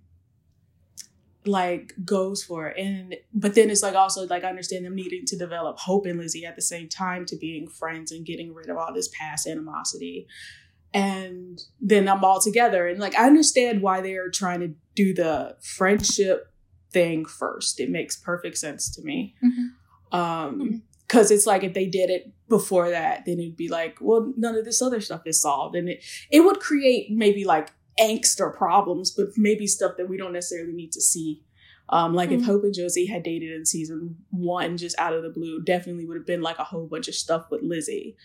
like 1.46 1.94
goes 2.04 2.42
for 2.42 2.66
and 2.68 3.16
but 3.32 3.54
then 3.54 3.70
it's 3.70 3.82
like 3.82 3.94
also 3.94 4.26
like 4.26 4.44
i 4.44 4.48
understand 4.48 4.84
them 4.84 4.94
needing 4.94 5.24
to 5.24 5.36
develop 5.36 5.78
hope 5.78 6.06
in 6.06 6.18
lizzie 6.18 6.44
at 6.44 6.56
the 6.56 6.62
same 6.62 6.88
time 6.88 7.24
to 7.24 7.36
being 7.36 7.68
friends 7.68 8.12
and 8.12 8.26
getting 8.26 8.54
rid 8.54 8.68
of 8.68 8.76
all 8.76 8.92
this 8.92 9.08
past 9.08 9.46
animosity. 9.46 10.26
And 10.94 11.60
then 11.80 12.08
i'm 12.08 12.24
all 12.24 12.40
together. 12.40 12.86
And 12.86 12.98
like 12.98 13.16
i 13.18 13.26
understand 13.26 13.82
why 13.82 14.00
they're 14.00 14.30
trying 14.30 14.60
to 14.60 14.74
do 14.94 15.14
the 15.14 15.56
friendship 15.60 16.52
thing 16.90 17.26
first. 17.26 17.78
It 17.80 17.90
makes 17.90 18.16
perfect 18.16 18.56
sense 18.56 18.94
to 18.96 19.02
me. 19.02 19.34
Mm-hmm. 19.44 20.18
Um, 20.18 20.82
because 21.06 21.30
it's 21.30 21.46
like 21.46 21.62
if 21.62 21.72
they 21.72 21.86
did 21.86 22.10
it 22.10 22.32
before 22.48 22.90
that, 22.90 23.24
then 23.26 23.38
it'd 23.38 23.56
be 23.56 23.68
like, 23.68 23.98
well, 24.00 24.32
none 24.36 24.56
of 24.56 24.64
this 24.64 24.82
other 24.82 25.00
stuff 25.00 25.22
is 25.24 25.40
solved, 25.40 25.76
and 25.76 25.88
it 25.88 26.04
it 26.30 26.40
would 26.40 26.58
create 26.58 27.10
maybe 27.10 27.44
like 27.44 27.70
angst 28.00 28.40
or 28.40 28.50
problems, 28.52 29.10
but 29.10 29.28
maybe 29.36 29.66
stuff 29.66 29.92
that 29.96 30.08
we 30.08 30.16
don't 30.16 30.32
necessarily 30.32 30.72
need 30.72 30.92
to 30.92 31.00
see. 31.00 31.42
Um, 31.88 32.14
like 32.14 32.30
mm-hmm. 32.30 32.40
if 32.40 32.46
Hope 32.46 32.64
and 32.64 32.74
Josie 32.74 33.06
had 33.06 33.22
dated 33.22 33.52
in 33.52 33.64
season 33.64 34.16
one, 34.30 34.76
just 34.76 34.98
out 34.98 35.14
of 35.14 35.22
the 35.22 35.30
blue, 35.30 35.62
definitely 35.62 36.04
would 36.04 36.16
have 36.16 36.26
been 36.26 36.42
like 36.42 36.58
a 36.58 36.64
whole 36.64 36.86
bunch 36.86 37.06
of 37.08 37.14
stuff 37.14 37.46
with 37.50 37.62
Lizzie 37.62 38.16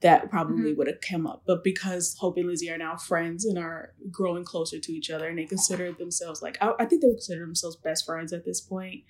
that 0.00 0.30
probably 0.30 0.70
mm-hmm. 0.70 0.78
would 0.78 0.86
have 0.86 1.02
come 1.06 1.26
up. 1.26 1.42
But 1.46 1.62
because 1.62 2.16
Hope 2.18 2.38
and 2.38 2.46
Lizzie 2.46 2.70
are 2.70 2.78
now 2.78 2.96
friends 2.96 3.44
and 3.44 3.58
are 3.58 3.92
growing 4.10 4.44
closer 4.44 4.78
to 4.78 4.92
each 4.92 5.10
other, 5.10 5.28
and 5.28 5.38
they 5.38 5.44
consider 5.44 5.92
themselves 5.92 6.40
like 6.40 6.56
I, 6.60 6.72
I 6.78 6.84
think 6.86 7.02
they 7.02 7.08
would 7.08 7.16
consider 7.16 7.44
themselves 7.44 7.76
best 7.76 8.06
friends 8.06 8.32
at 8.32 8.44
this 8.44 8.60
point. 8.60 9.04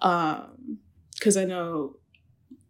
Um, 0.00 0.78
because 1.14 1.36
I 1.36 1.44
know 1.44 1.96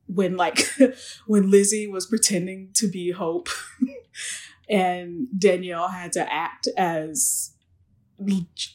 when 0.07 0.37
like 0.37 0.67
when 1.27 1.51
Lizzie 1.51 1.87
was 1.87 2.07
pretending 2.07 2.71
to 2.75 2.89
be 2.89 3.11
Hope 3.11 3.49
and 4.69 5.27
Danielle 5.37 5.89
had 5.89 6.13
to 6.13 6.33
act 6.33 6.69
as 6.77 7.53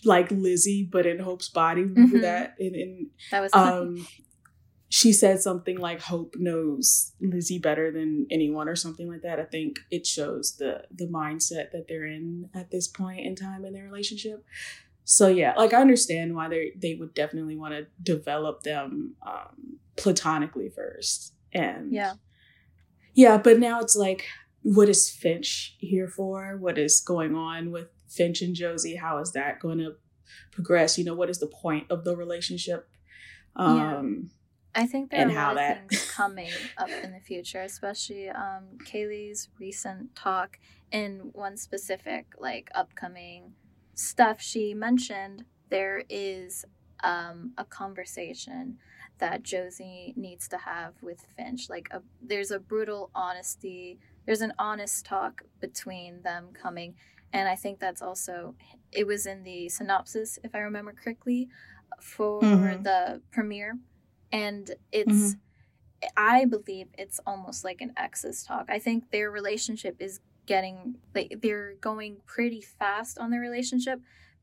like 0.04 0.32
Lizzie 0.32 0.88
but 0.90 1.06
in 1.06 1.20
Hope's 1.20 1.50
body. 1.50 1.82
Remember 1.84 2.18
mm-hmm. 2.18 2.24
that? 2.24 2.56
And, 2.60 2.76
and 2.76 3.08
that 3.32 3.42
was 3.42 3.54
um 3.54 4.08
she 4.90 5.14
said 5.14 5.40
something 5.40 5.78
like 5.78 6.02
Hope 6.02 6.36
knows 6.38 7.14
Lizzie 7.22 7.60
better 7.60 7.92
than 7.92 8.26
anyone 8.32 8.68
or 8.68 8.76
something 8.76 9.08
like 9.08 9.22
that. 9.22 9.40
I 9.40 9.44
think 9.44 9.80
it 9.92 10.06
shows 10.06 10.58
the 10.58 10.84
the 10.92 11.06
mindset 11.06 11.72
that 11.72 11.86
they're 11.88 12.08
in 12.08 12.50
at 12.56 12.72
this 12.72 12.88
point 12.88 13.26
in 13.26 13.36
time 13.36 13.66
in 13.66 13.74
their 13.74 13.86
relationship. 13.86 14.44
So 15.04 15.28
yeah, 15.28 15.54
like 15.58 15.74
I 15.74 15.82
understand 15.82 16.36
why 16.36 16.50
they 16.50 16.72
they 16.76 16.96
would 16.96 17.14
definitely 17.14 17.56
want 17.56 17.74
to 17.74 17.88
develop 18.02 18.64
them 18.64 19.16
um, 19.26 19.80
platonically 19.96 20.70
first, 20.70 21.34
and 21.54 21.94
yeah, 21.94 22.14
yeah. 23.14 23.38
But 23.38 23.60
now 23.60 23.80
it's 23.80 23.96
like, 23.96 24.26
what 24.62 24.90
is 24.90 25.10
Finch 25.10 25.76
here 25.80 26.08
for? 26.08 26.58
What 26.58 26.78
is 26.78 27.02
going 27.02 27.36
on 27.36 27.72
with 27.72 27.88
Finch 28.08 28.42
and 28.42 28.56
Josie? 28.56 28.96
How 28.96 29.20
is 29.20 29.32
that 29.34 29.60
going 29.60 29.80
to 29.80 29.96
progress? 30.52 30.98
You 30.98 31.06
know, 31.06 31.16
what 31.16 31.30
is 31.30 31.40
the 31.40 31.48
point 31.48 31.88
of 31.90 32.04
the 32.04 32.16
relationship? 32.16 32.90
Um, 33.56 34.30
I 34.76 34.86
think 34.86 35.12
there 35.12 35.22
and 35.22 35.32
are 35.32 35.34
a 35.34 35.48
lot 35.48 35.56
that... 35.56 35.84
of 35.84 35.90
things 35.90 36.12
coming 36.16 36.52
up 36.78 36.90
in 36.90 37.12
the 37.12 37.20
future, 37.20 37.62
especially 37.62 38.30
um, 38.30 38.78
Kaylee's 38.86 39.50
recent 39.60 40.16
talk 40.16 40.60
in 40.92 41.30
one 41.34 41.58
specific 41.58 42.34
like 42.38 42.70
upcoming 42.76 43.54
stuff 43.96 44.42
she 44.42 44.74
mentioned. 44.74 45.46
There 45.70 46.04
is 46.10 46.66
um, 47.04 47.54
a 47.58 47.66
conversation 47.66 48.78
that 49.20 49.44
Josie 49.44 50.14
needs 50.16 50.48
to 50.50 50.58
have 50.58 50.94
with 51.02 51.26
Finch. 51.36 51.70
Like 51.70 51.90
a, 51.92 52.02
there's 52.22 52.52
a 52.52 52.60
brutal 52.60 53.12
honesty. 53.14 54.00
There's 54.30 54.42
an 54.42 54.54
honest 54.60 55.08
talk 55.08 55.42
between 55.60 56.22
them 56.22 56.50
coming, 56.54 56.94
and 57.34 57.50
I 57.50 57.56
think 57.56 57.80
that's 57.80 58.00
also 58.00 58.54
it 58.92 59.08
was 59.08 59.26
in 59.26 59.42
the 59.42 59.70
synopsis, 59.70 60.38
if 60.44 60.54
I 60.54 60.60
remember 60.60 60.94
correctly, 60.94 61.50
for 62.00 62.40
mm-hmm. 62.40 62.84
the 62.84 63.24
premiere, 63.32 63.80
and 64.32 64.70
it's. 64.92 65.12
Mm-hmm. 65.12 65.40
I 66.16 66.46
believe 66.46 66.90
it's 66.96 67.20
almost 67.26 67.64
like 67.64 67.82
an 67.82 67.92
exes 67.98 68.44
talk. 68.44 68.68
I 68.70 68.78
think 68.78 69.10
their 69.10 69.32
relationship 69.32 69.96
is 70.00 70.20
getting 70.46 70.98
like 71.16 71.40
they're 71.42 71.74
going 71.82 72.18
pretty 72.28 72.62
fast 72.62 73.18
on 73.18 73.32
their 73.32 73.42
relationship, 73.42 74.00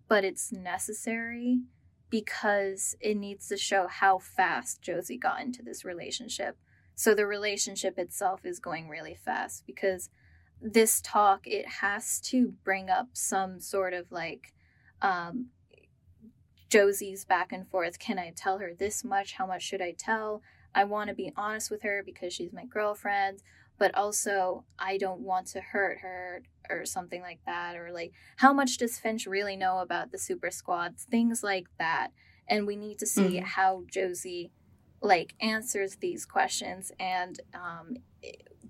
but 0.08 0.24
it's 0.24 0.50
necessary 0.50 1.60
because 2.10 2.96
it 3.00 3.16
needs 3.16 3.46
to 3.50 3.56
show 3.56 3.86
how 3.86 4.18
fast 4.18 4.82
Josie 4.82 5.16
got 5.16 5.40
into 5.42 5.62
this 5.62 5.84
relationship. 5.84 6.56
So 6.96 7.14
the 7.14 7.26
relationship 7.26 7.98
itself 7.98 8.44
is 8.44 8.58
going 8.58 8.88
really 8.88 9.14
fast 9.14 9.64
because 9.66 10.08
this 10.60 11.00
talk 11.02 11.46
it 11.46 11.68
has 11.68 12.18
to 12.20 12.54
bring 12.64 12.88
up 12.88 13.08
some 13.12 13.60
sort 13.60 13.92
of 13.92 14.10
like 14.10 14.54
um 15.02 15.48
Josie's 16.68 17.24
back 17.24 17.52
and 17.52 17.68
forth. 17.68 17.98
Can 17.98 18.18
I 18.18 18.32
tell 18.34 18.58
her 18.58 18.72
this 18.74 19.04
much? 19.04 19.34
How 19.34 19.46
much 19.46 19.62
should 19.62 19.82
I 19.82 19.92
tell? 19.96 20.42
I 20.74 20.84
want 20.84 21.08
to 21.08 21.14
be 21.14 21.32
honest 21.36 21.70
with 21.70 21.82
her 21.82 22.02
because 22.04 22.32
she's 22.32 22.52
my 22.52 22.64
girlfriend, 22.64 23.42
but 23.78 23.94
also 23.94 24.64
I 24.78 24.96
don't 24.96 25.20
want 25.20 25.46
to 25.48 25.60
hurt 25.60 25.98
her 26.00 26.42
or 26.68 26.84
something 26.84 27.20
like 27.20 27.40
that 27.46 27.76
or 27.76 27.92
like 27.92 28.12
how 28.38 28.52
much 28.52 28.78
does 28.78 28.98
Finch 28.98 29.26
really 29.26 29.54
know 29.54 29.78
about 29.78 30.10
the 30.10 30.18
super 30.18 30.50
squad? 30.50 30.98
things 30.98 31.42
like 31.42 31.68
that 31.78 32.08
and 32.48 32.66
we 32.66 32.76
need 32.76 32.98
to 32.98 33.06
see 33.06 33.36
mm-hmm. 33.36 33.44
how 33.44 33.84
Josie 33.88 34.50
like 35.00 35.34
answers 35.40 35.96
these 35.96 36.24
questions 36.24 36.92
and 36.98 37.40
um, 37.54 37.96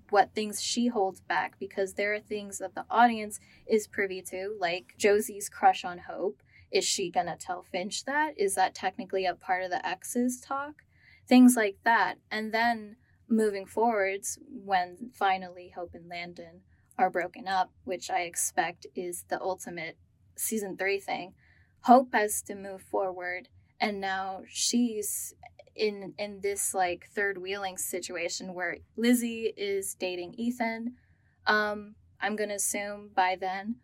what 0.09 0.33
things 0.33 0.61
she 0.61 0.87
holds 0.87 1.21
back 1.21 1.57
because 1.59 1.93
there 1.93 2.13
are 2.13 2.19
things 2.19 2.59
that 2.59 2.75
the 2.75 2.85
audience 2.89 3.39
is 3.65 3.87
privy 3.87 4.21
to 4.21 4.55
like 4.59 4.93
Josie's 4.97 5.49
crush 5.49 5.83
on 5.83 5.99
Hope. 5.99 6.41
Is 6.71 6.85
she 6.85 7.09
gonna 7.09 7.37
tell 7.37 7.63
Finch 7.63 8.05
that? 8.05 8.33
Is 8.37 8.55
that 8.55 8.75
technically 8.75 9.25
a 9.25 9.35
part 9.35 9.63
of 9.63 9.71
the 9.71 9.85
exes 9.85 10.39
talk? 10.39 10.83
Things 11.27 11.55
like 11.55 11.77
that. 11.83 12.15
And 12.31 12.53
then 12.53 12.97
moving 13.29 13.65
forwards 13.65 14.39
when 14.49 15.11
finally 15.13 15.73
Hope 15.75 15.91
and 15.93 16.09
Landon 16.09 16.61
are 16.97 17.09
broken 17.09 17.47
up, 17.47 17.71
which 17.83 18.09
I 18.09 18.21
expect 18.21 18.87
is 18.95 19.25
the 19.29 19.41
ultimate 19.41 19.97
season 20.35 20.77
three 20.77 20.99
thing. 20.99 21.33
Hope 21.81 22.13
has 22.13 22.41
to 22.43 22.55
move 22.55 22.81
forward, 22.81 23.49
and 23.79 23.99
now 23.99 24.41
she's 24.47 25.33
in 25.75 26.13
in 26.17 26.39
this 26.41 26.73
like 26.73 27.07
third 27.13 27.37
wheeling 27.37 27.77
situation 27.77 28.53
where 28.53 28.77
Lizzie 28.95 29.53
is 29.55 29.93
dating 29.95 30.33
Ethan. 30.37 30.95
Um, 31.45 31.95
I'm 32.19 32.35
gonna 32.35 32.55
assume 32.55 33.11
by 33.15 33.37
then, 33.39 33.75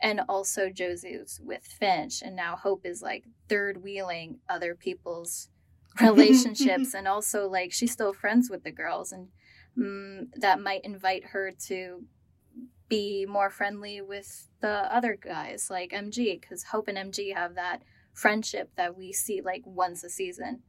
and 0.00 0.20
also 0.28 0.70
Josie's 0.70 1.40
with 1.42 1.64
Finch, 1.64 2.22
and 2.22 2.36
now 2.36 2.56
Hope 2.56 2.86
is 2.86 3.02
like 3.02 3.24
third 3.48 3.82
wheeling 3.82 4.38
other 4.48 4.74
people's 4.74 5.48
relationships, 6.00 6.94
and 6.94 7.08
also 7.08 7.48
like 7.48 7.72
she's 7.72 7.92
still 7.92 8.12
friends 8.12 8.48
with 8.48 8.62
the 8.62 8.70
girls, 8.70 9.12
and 9.12 9.28
mm, 9.76 10.28
that 10.36 10.60
might 10.60 10.84
invite 10.84 11.24
her 11.32 11.52
to 11.66 12.04
be 12.88 13.24
more 13.24 13.50
friendly 13.50 14.00
with 14.00 14.48
the 14.60 14.94
other 14.94 15.16
guys 15.16 15.68
like 15.70 15.92
MG 15.92 16.40
because 16.40 16.64
Hope 16.64 16.88
and 16.88 16.98
MG 16.98 17.34
have 17.34 17.54
that 17.54 17.82
friendship 18.20 18.70
that 18.76 18.96
we 18.96 19.12
see 19.12 19.40
like 19.40 19.62
once 19.64 20.04
a 20.04 20.10
season. 20.10 20.60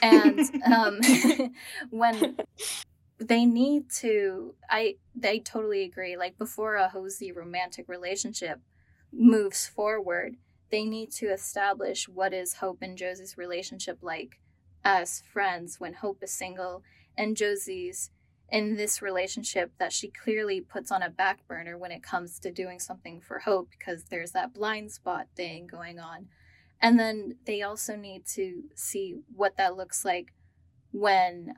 And 0.00 0.40
um, 0.72 1.00
when 1.90 2.36
they 3.18 3.44
need 3.44 3.90
to, 3.98 4.54
I 4.70 4.96
they 5.14 5.40
totally 5.40 5.82
agree. 5.82 6.16
Like 6.16 6.38
before 6.38 6.76
a 6.76 6.88
Hosie 6.88 7.32
romantic 7.32 7.88
relationship 7.88 8.60
moves 9.12 9.66
forward, 9.66 10.36
they 10.70 10.84
need 10.84 11.10
to 11.12 11.26
establish 11.26 12.08
what 12.08 12.32
is 12.32 12.54
Hope 12.54 12.78
and 12.82 12.96
Josie's 12.96 13.36
relationship 13.36 13.98
like 14.02 14.38
as 14.84 15.22
friends 15.32 15.80
when 15.80 15.94
Hope 15.94 16.22
is 16.22 16.30
single 16.30 16.82
and 17.16 17.36
Josie's 17.36 18.10
in 18.50 18.76
this 18.76 19.02
relationship 19.02 19.72
that 19.78 19.92
she 19.92 20.08
clearly 20.08 20.60
puts 20.60 20.90
on 20.90 21.02
a 21.02 21.10
back 21.10 21.46
burner 21.46 21.76
when 21.76 21.90
it 21.90 22.02
comes 22.02 22.38
to 22.38 22.50
doing 22.50 22.78
something 22.78 23.20
for 23.20 23.40
Hope 23.40 23.68
because 23.78 24.04
there's 24.04 24.32
that 24.32 24.54
blind 24.54 24.92
spot 24.92 25.26
thing 25.36 25.66
going 25.66 25.98
on. 25.98 26.28
And 26.80 26.98
then 26.98 27.36
they 27.44 27.62
also 27.62 27.96
need 27.96 28.26
to 28.34 28.64
see 28.74 29.16
what 29.34 29.56
that 29.56 29.76
looks 29.76 30.04
like 30.04 30.32
when 30.92 31.54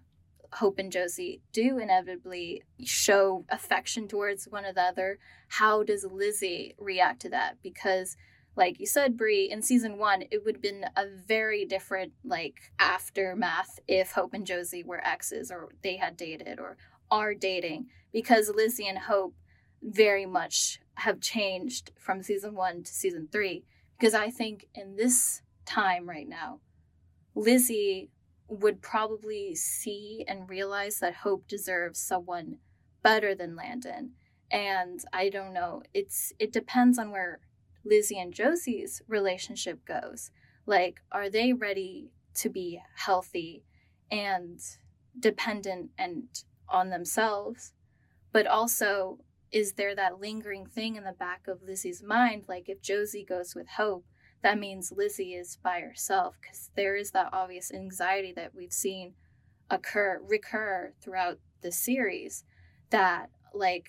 Hope 0.54 0.78
and 0.78 0.90
Josie 0.90 1.42
do 1.52 1.78
inevitably 1.78 2.62
show 2.84 3.44
affection 3.48 4.08
towards 4.08 4.46
one 4.46 4.64
another. 4.64 5.18
How 5.48 5.82
does 5.82 6.04
Lizzie 6.10 6.74
react 6.78 7.20
to 7.22 7.28
that? 7.30 7.58
Because 7.62 8.16
like 8.56 8.80
you 8.80 8.86
said, 8.86 9.16
Bri, 9.16 9.48
in 9.50 9.62
season 9.62 9.96
one, 9.96 10.24
it 10.30 10.44
would 10.44 10.56
have 10.56 10.62
been 10.62 10.84
a 10.96 11.06
very 11.06 11.64
different 11.64 12.12
like 12.24 12.72
aftermath 12.78 13.78
if 13.86 14.12
Hope 14.12 14.34
and 14.34 14.46
Josie 14.46 14.82
were 14.82 15.06
exes 15.06 15.50
or 15.50 15.68
they 15.82 15.96
had 15.96 16.16
dated 16.16 16.58
or 16.58 16.76
are 17.10 17.34
dating 17.34 17.86
because 18.12 18.50
Lizzie 18.54 18.88
and 18.88 18.98
Hope 18.98 19.34
very 19.82 20.26
much 20.26 20.80
have 20.94 21.20
changed 21.20 21.92
from 21.98 22.22
season 22.22 22.54
one 22.54 22.82
to 22.82 22.92
season 22.92 23.28
three. 23.30 23.64
Because 24.00 24.14
I 24.14 24.30
think 24.30 24.66
in 24.74 24.96
this 24.96 25.42
time 25.66 26.08
right 26.08 26.26
now, 26.26 26.60
Lizzie 27.34 28.08
would 28.48 28.80
probably 28.80 29.54
see 29.54 30.24
and 30.26 30.48
realize 30.48 31.00
that 31.00 31.16
Hope 31.16 31.46
deserves 31.46 32.00
someone 32.00 32.56
better 33.02 33.34
than 33.34 33.54
Landon. 33.54 34.12
And 34.50 35.00
I 35.12 35.28
don't 35.28 35.52
know, 35.52 35.82
it's 35.92 36.32
it 36.38 36.50
depends 36.50 36.98
on 36.98 37.10
where 37.10 37.40
Lizzie 37.84 38.18
and 38.18 38.32
Josie's 38.32 39.02
relationship 39.06 39.84
goes. 39.84 40.30
Like, 40.64 41.02
are 41.12 41.28
they 41.28 41.52
ready 41.52 42.10
to 42.36 42.48
be 42.48 42.80
healthy 42.96 43.64
and 44.10 44.58
dependent 45.18 45.90
and 45.98 46.24
on 46.70 46.88
themselves? 46.88 47.74
But 48.32 48.46
also, 48.46 49.18
is 49.52 49.72
there 49.72 49.94
that 49.94 50.20
lingering 50.20 50.66
thing 50.66 50.96
in 50.96 51.04
the 51.04 51.12
back 51.12 51.48
of 51.48 51.62
Lizzie's 51.62 52.02
mind? 52.02 52.44
Like, 52.48 52.68
if 52.68 52.80
Josie 52.80 53.24
goes 53.24 53.54
with 53.54 53.68
Hope, 53.68 54.04
that 54.42 54.58
means 54.58 54.92
Lizzie 54.96 55.34
is 55.34 55.58
by 55.62 55.80
herself 55.80 56.36
because 56.40 56.70
there 56.76 56.96
is 56.96 57.10
that 57.10 57.30
obvious 57.32 57.72
anxiety 57.72 58.32
that 58.36 58.54
we've 58.54 58.72
seen 58.72 59.14
occur, 59.68 60.20
recur 60.26 60.94
throughout 61.02 61.38
the 61.62 61.72
series 61.72 62.44
that, 62.90 63.30
like, 63.52 63.88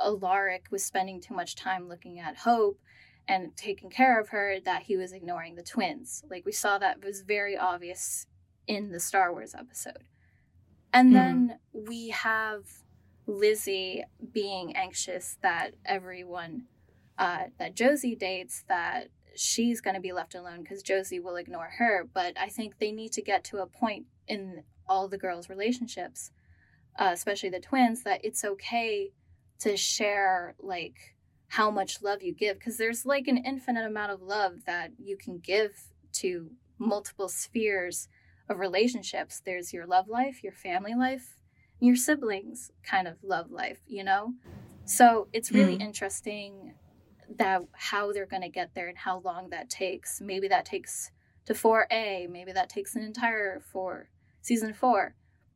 Alaric 0.00 0.66
was 0.70 0.84
spending 0.84 1.20
too 1.20 1.34
much 1.34 1.54
time 1.54 1.88
looking 1.88 2.18
at 2.18 2.38
Hope 2.38 2.78
and 3.28 3.56
taking 3.56 3.90
care 3.90 4.20
of 4.20 4.28
her 4.28 4.58
that 4.64 4.82
he 4.82 4.96
was 4.96 5.12
ignoring 5.12 5.56
the 5.56 5.62
twins. 5.62 6.22
Like 6.30 6.44
we 6.44 6.52
saw 6.52 6.78
that 6.78 7.04
was 7.04 7.22
very 7.22 7.56
obvious 7.56 8.26
in 8.66 8.92
the 8.92 9.00
Star 9.00 9.32
Wars 9.32 9.54
episode. 9.54 10.04
And 10.92 11.10
mm. 11.10 11.14
then 11.14 11.58
we 11.72 12.10
have 12.10 12.62
Lizzie 13.26 14.04
being 14.32 14.76
anxious 14.76 15.36
that 15.42 15.72
everyone 15.84 16.64
uh, 17.18 17.44
that 17.58 17.74
Josie 17.74 18.14
dates 18.14 18.64
that 18.68 19.08
she's 19.34 19.80
going 19.80 19.94
to 19.94 20.00
be 20.00 20.12
left 20.12 20.34
alone 20.34 20.62
because 20.62 20.82
Josie 20.82 21.20
will 21.20 21.36
ignore 21.36 21.70
her. 21.78 22.06
But 22.12 22.36
I 22.38 22.48
think 22.48 22.78
they 22.78 22.92
need 22.92 23.12
to 23.12 23.22
get 23.22 23.44
to 23.44 23.58
a 23.58 23.66
point 23.66 24.06
in 24.28 24.62
all 24.88 25.08
the 25.08 25.18
girls' 25.18 25.48
relationships, 25.48 26.30
uh, 26.98 27.10
especially 27.12 27.50
the 27.50 27.60
twins, 27.60 28.02
that 28.02 28.24
it's 28.24 28.44
okay 28.44 29.12
to 29.60 29.76
share 29.76 30.54
like 30.60 31.16
how 31.48 31.70
much 31.70 32.02
love 32.02 32.22
you 32.22 32.34
give 32.34 32.58
because 32.58 32.76
there's 32.76 33.06
like 33.06 33.28
an 33.28 33.38
infinite 33.38 33.86
amount 33.86 34.12
of 34.12 34.20
love 34.20 34.64
that 34.66 34.90
you 34.98 35.16
can 35.16 35.38
give 35.38 35.84
to 36.12 36.50
multiple 36.78 37.28
spheres 37.28 38.08
of 38.48 38.58
relationships. 38.58 39.40
There's 39.44 39.72
your 39.72 39.86
love 39.86 40.08
life, 40.08 40.42
your 40.42 40.52
family 40.52 40.94
life, 40.94 41.36
your 41.80 41.96
siblings 41.96 42.70
kind 42.82 43.06
of 43.06 43.16
love 43.22 43.50
life, 43.50 43.80
you 43.86 44.04
know? 44.04 44.34
So 44.84 45.28
it's 45.32 45.52
really 45.52 45.76
mm. 45.76 45.82
interesting 45.82 46.74
that 47.38 47.62
how 47.72 48.12
they're 48.12 48.26
going 48.26 48.42
to 48.42 48.48
get 48.48 48.74
there 48.74 48.88
and 48.88 48.96
how 48.96 49.20
long 49.20 49.50
that 49.50 49.68
takes. 49.68 50.20
Maybe 50.20 50.48
that 50.48 50.64
takes 50.64 51.10
to 51.46 51.54
4A, 51.54 52.30
maybe 52.30 52.52
that 52.52 52.68
takes 52.68 52.94
an 52.96 53.02
entire 53.02 53.60
four 53.60 54.08
season 54.42 54.74
4. 54.74 55.14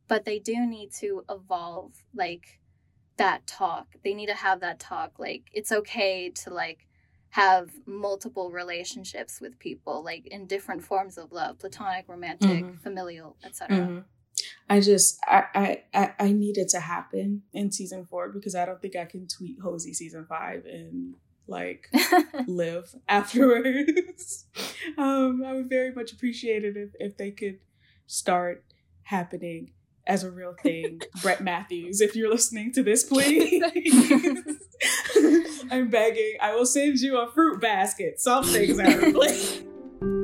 But 0.08 0.24
they 0.24 0.40
do 0.40 0.66
need 0.66 0.92
to 0.94 1.24
evolve 1.30 1.92
like 2.14 2.60
that 3.16 3.46
talk. 3.46 3.86
They 4.02 4.14
need 4.14 4.26
to 4.26 4.34
have 4.34 4.60
that 4.60 4.80
talk. 4.80 5.18
Like, 5.18 5.44
it's 5.52 5.70
okay 5.70 6.30
to 6.30 6.52
like 6.52 6.88
have 7.30 7.70
multiple 7.86 8.50
relationships 8.50 9.40
with 9.40 9.58
people, 9.58 10.02
like 10.02 10.26
in 10.26 10.46
different 10.46 10.82
forms 10.82 11.16
of 11.16 11.30
love, 11.30 11.58
platonic, 11.60 12.08
romantic, 12.08 12.64
mm-hmm. 12.64 12.76
familial, 12.76 13.36
etc. 13.44 13.76
Mm-hmm. 13.76 13.98
I 14.70 14.78
just 14.78 15.18
I, 15.26 15.82
I 15.92 16.12
I 16.20 16.32
need 16.32 16.56
it 16.56 16.68
to 16.70 16.80
happen 16.80 17.42
in 17.52 17.72
season 17.72 18.06
four 18.06 18.28
because 18.28 18.54
I 18.54 18.64
don't 18.64 18.80
think 18.80 18.94
I 18.94 19.04
can 19.04 19.26
tweet 19.26 19.58
Hosie 19.60 19.92
season 19.92 20.26
five 20.28 20.64
and 20.64 21.16
like 21.48 21.88
live 22.46 22.94
afterwards. 23.08 24.46
um, 24.96 25.42
I 25.44 25.54
would 25.54 25.68
very 25.68 25.92
much 25.92 26.12
appreciate 26.12 26.64
it 26.64 26.76
if, 26.76 26.90
if 27.00 27.16
they 27.16 27.32
could 27.32 27.58
start 28.06 28.64
happening 29.02 29.72
as 30.06 30.22
a 30.22 30.30
real 30.30 30.54
thing. 30.62 31.02
Brett 31.22 31.42
Matthews, 31.42 32.00
if 32.00 32.14
you're 32.14 32.30
listening 32.30 32.70
to 32.74 32.84
this, 32.84 33.02
please. 33.02 33.64
I'm 35.68 35.90
begging. 35.90 36.36
I 36.40 36.54
will 36.54 36.64
send 36.64 37.00
you 37.00 37.18
a 37.18 37.28
fruit 37.32 37.60
basket. 37.60 38.20
Something's 38.20 38.80
please. 38.80 39.64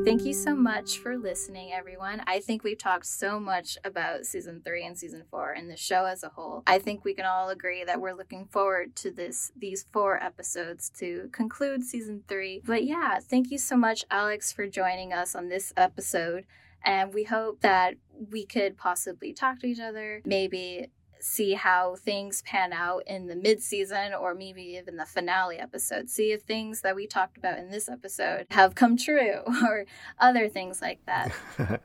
Thank 0.06 0.24
you 0.24 0.34
so 0.34 0.54
much 0.54 0.98
for 0.98 1.18
listening, 1.18 1.72
everyone. 1.72 2.22
I 2.28 2.38
think 2.38 2.62
we've 2.62 2.78
talked 2.78 3.06
so 3.06 3.40
much 3.40 3.76
about 3.82 4.24
season 4.24 4.62
three 4.64 4.86
and 4.86 4.96
season 4.96 5.24
four 5.32 5.50
and 5.50 5.68
the 5.68 5.76
show 5.76 6.04
as 6.04 6.22
a 6.22 6.28
whole. 6.28 6.62
I 6.64 6.78
think 6.78 7.04
we 7.04 7.12
can 7.12 7.24
all 7.24 7.48
agree 7.48 7.82
that 7.82 8.00
we're 8.00 8.12
looking 8.12 8.46
forward 8.46 8.94
to 8.96 9.10
this 9.10 9.50
these 9.56 9.84
four 9.92 10.22
episodes 10.22 10.90
to 11.00 11.28
conclude 11.32 11.82
season 11.82 12.22
three. 12.28 12.62
But 12.64 12.84
yeah, 12.84 13.18
thank 13.18 13.50
you 13.50 13.58
so 13.58 13.76
much, 13.76 14.04
Alex, 14.08 14.52
for 14.52 14.68
joining 14.68 15.12
us 15.12 15.34
on 15.34 15.48
this 15.48 15.72
episode. 15.76 16.46
And 16.84 17.12
we 17.12 17.24
hope 17.24 17.62
that 17.62 17.94
we 18.30 18.46
could 18.46 18.76
possibly 18.76 19.32
talk 19.32 19.58
to 19.58 19.66
each 19.66 19.80
other, 19.80 20.22
maybe 20.24 20.86
see 21.20 21.55
how 21.55 21.97
things 21.97 22.43
pan 22.43 22.72
out 22.72 23.02
in 23.06 23.26
the 23.26 23.36
mid-season 23.36 24.14
or 24.14 24.34
maybe 24.34 24.62
even 24.62 24.97
the 24.97 25.06
finale 25.06 25.56
episode. 25.56 26.10
See 26.10 26.32
if 26.32 26.43
things 26.43 26.82
that 26.82 26.97
we 26.97 27.06
talked 27.06 27.36
about 27.36 27.59
in 27.59 27.70
this 27.70 27.88
episode 27.88 28.47
have 28.51 28.74
come 28.74 28.97
true 28.97 29.40
or 29.62 29.86
other 30.18 30.48
things 30.48 30.80
like 30.80 31.01
that. 31.06 31.32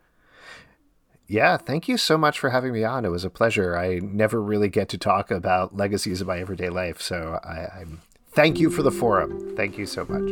Yeah 1.28 1.56
thank 1.56 1.88
you 1.88 1.96
so 1.96 2.18
much 2.18 2.38
for 2.38 2.50
having 2.50 2.74
me 2.74 2.84
on. 2.84 3.06
It 3.06 3.10
was 3.10 3.24
a 3.24 3.30
pleasure. 3.30 3.78
I 3.78 4.00
never 4.00 4.42
really 4.42 4.68
get 4.68 4.90
to 4.90 4.98
talk 4.98 5.32
about 5.32 5.74
legacies 5.74 6.20
of 6.20 6.28
my 6.28 6.40
everyday 6.40 6.68
life 6.68 7.02
so 7.02 7.40
I, 7.42 7.70
i'm 7.80 8.02
thank 8.34 8.60
you 8.60 8.70
for 8.70 8.84
the 8.84 8.92
forum. 8.92 9.56
Thank 9.56 9.78
you 9.78 9.86
so 9.86 10.06
much. 10.10 10.30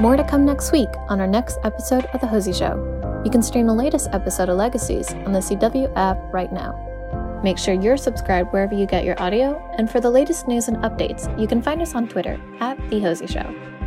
More 0.00 0.16
to 0.16 0.24
come 0.24 0.44
next 0.44 0.72
week 0.72 0.88
on 1.08 1.20
our 1.20 1.28
next 1.28 1.58
episode 1.62 2.06
of 2.06 2.20
the 2.20 2.26
hosie 2.26 2.52
show 2.52 2.97
you 3.24 3.30
can 3.30 3.42
stream 3.42 3.66
the 3.66 3.74
latest 3.74 4.08
episode 4.12 4.48
of 4.48 4.56
Legacies 4.56 5.12
on 5.12 5.32
the 5.32 5.40
CW 5.40 5.92
app 5.96 6.18
right 6.32 6.52
now. 6.52 6.84
Make 7.42 7.58
sure 7.58 7.74
you're 7.74 7.96
subscribed 7.96 8.52
wherever 8.52 8.74
you 8.74 8.86
get 8.86 9.04
your 9.04 9.20
audio, 9.22 9.56
and 9.78 9.90
for 9.90 10.00
the 10.00 10.10
latest 10.10 10.48
news 10.48 10.68
and 10.68 10.76
updates, 10.78 11.28
you 11.40 11.46
can 11.46 11.62
find 11.62 11.80
us 11.80 11.94
on 11.94 12.08
Twitter 12.08 12.40
at 12.60 12.76
The 12.90 13.00
Hosie 13.00 13.26
Show. 13.26 13.77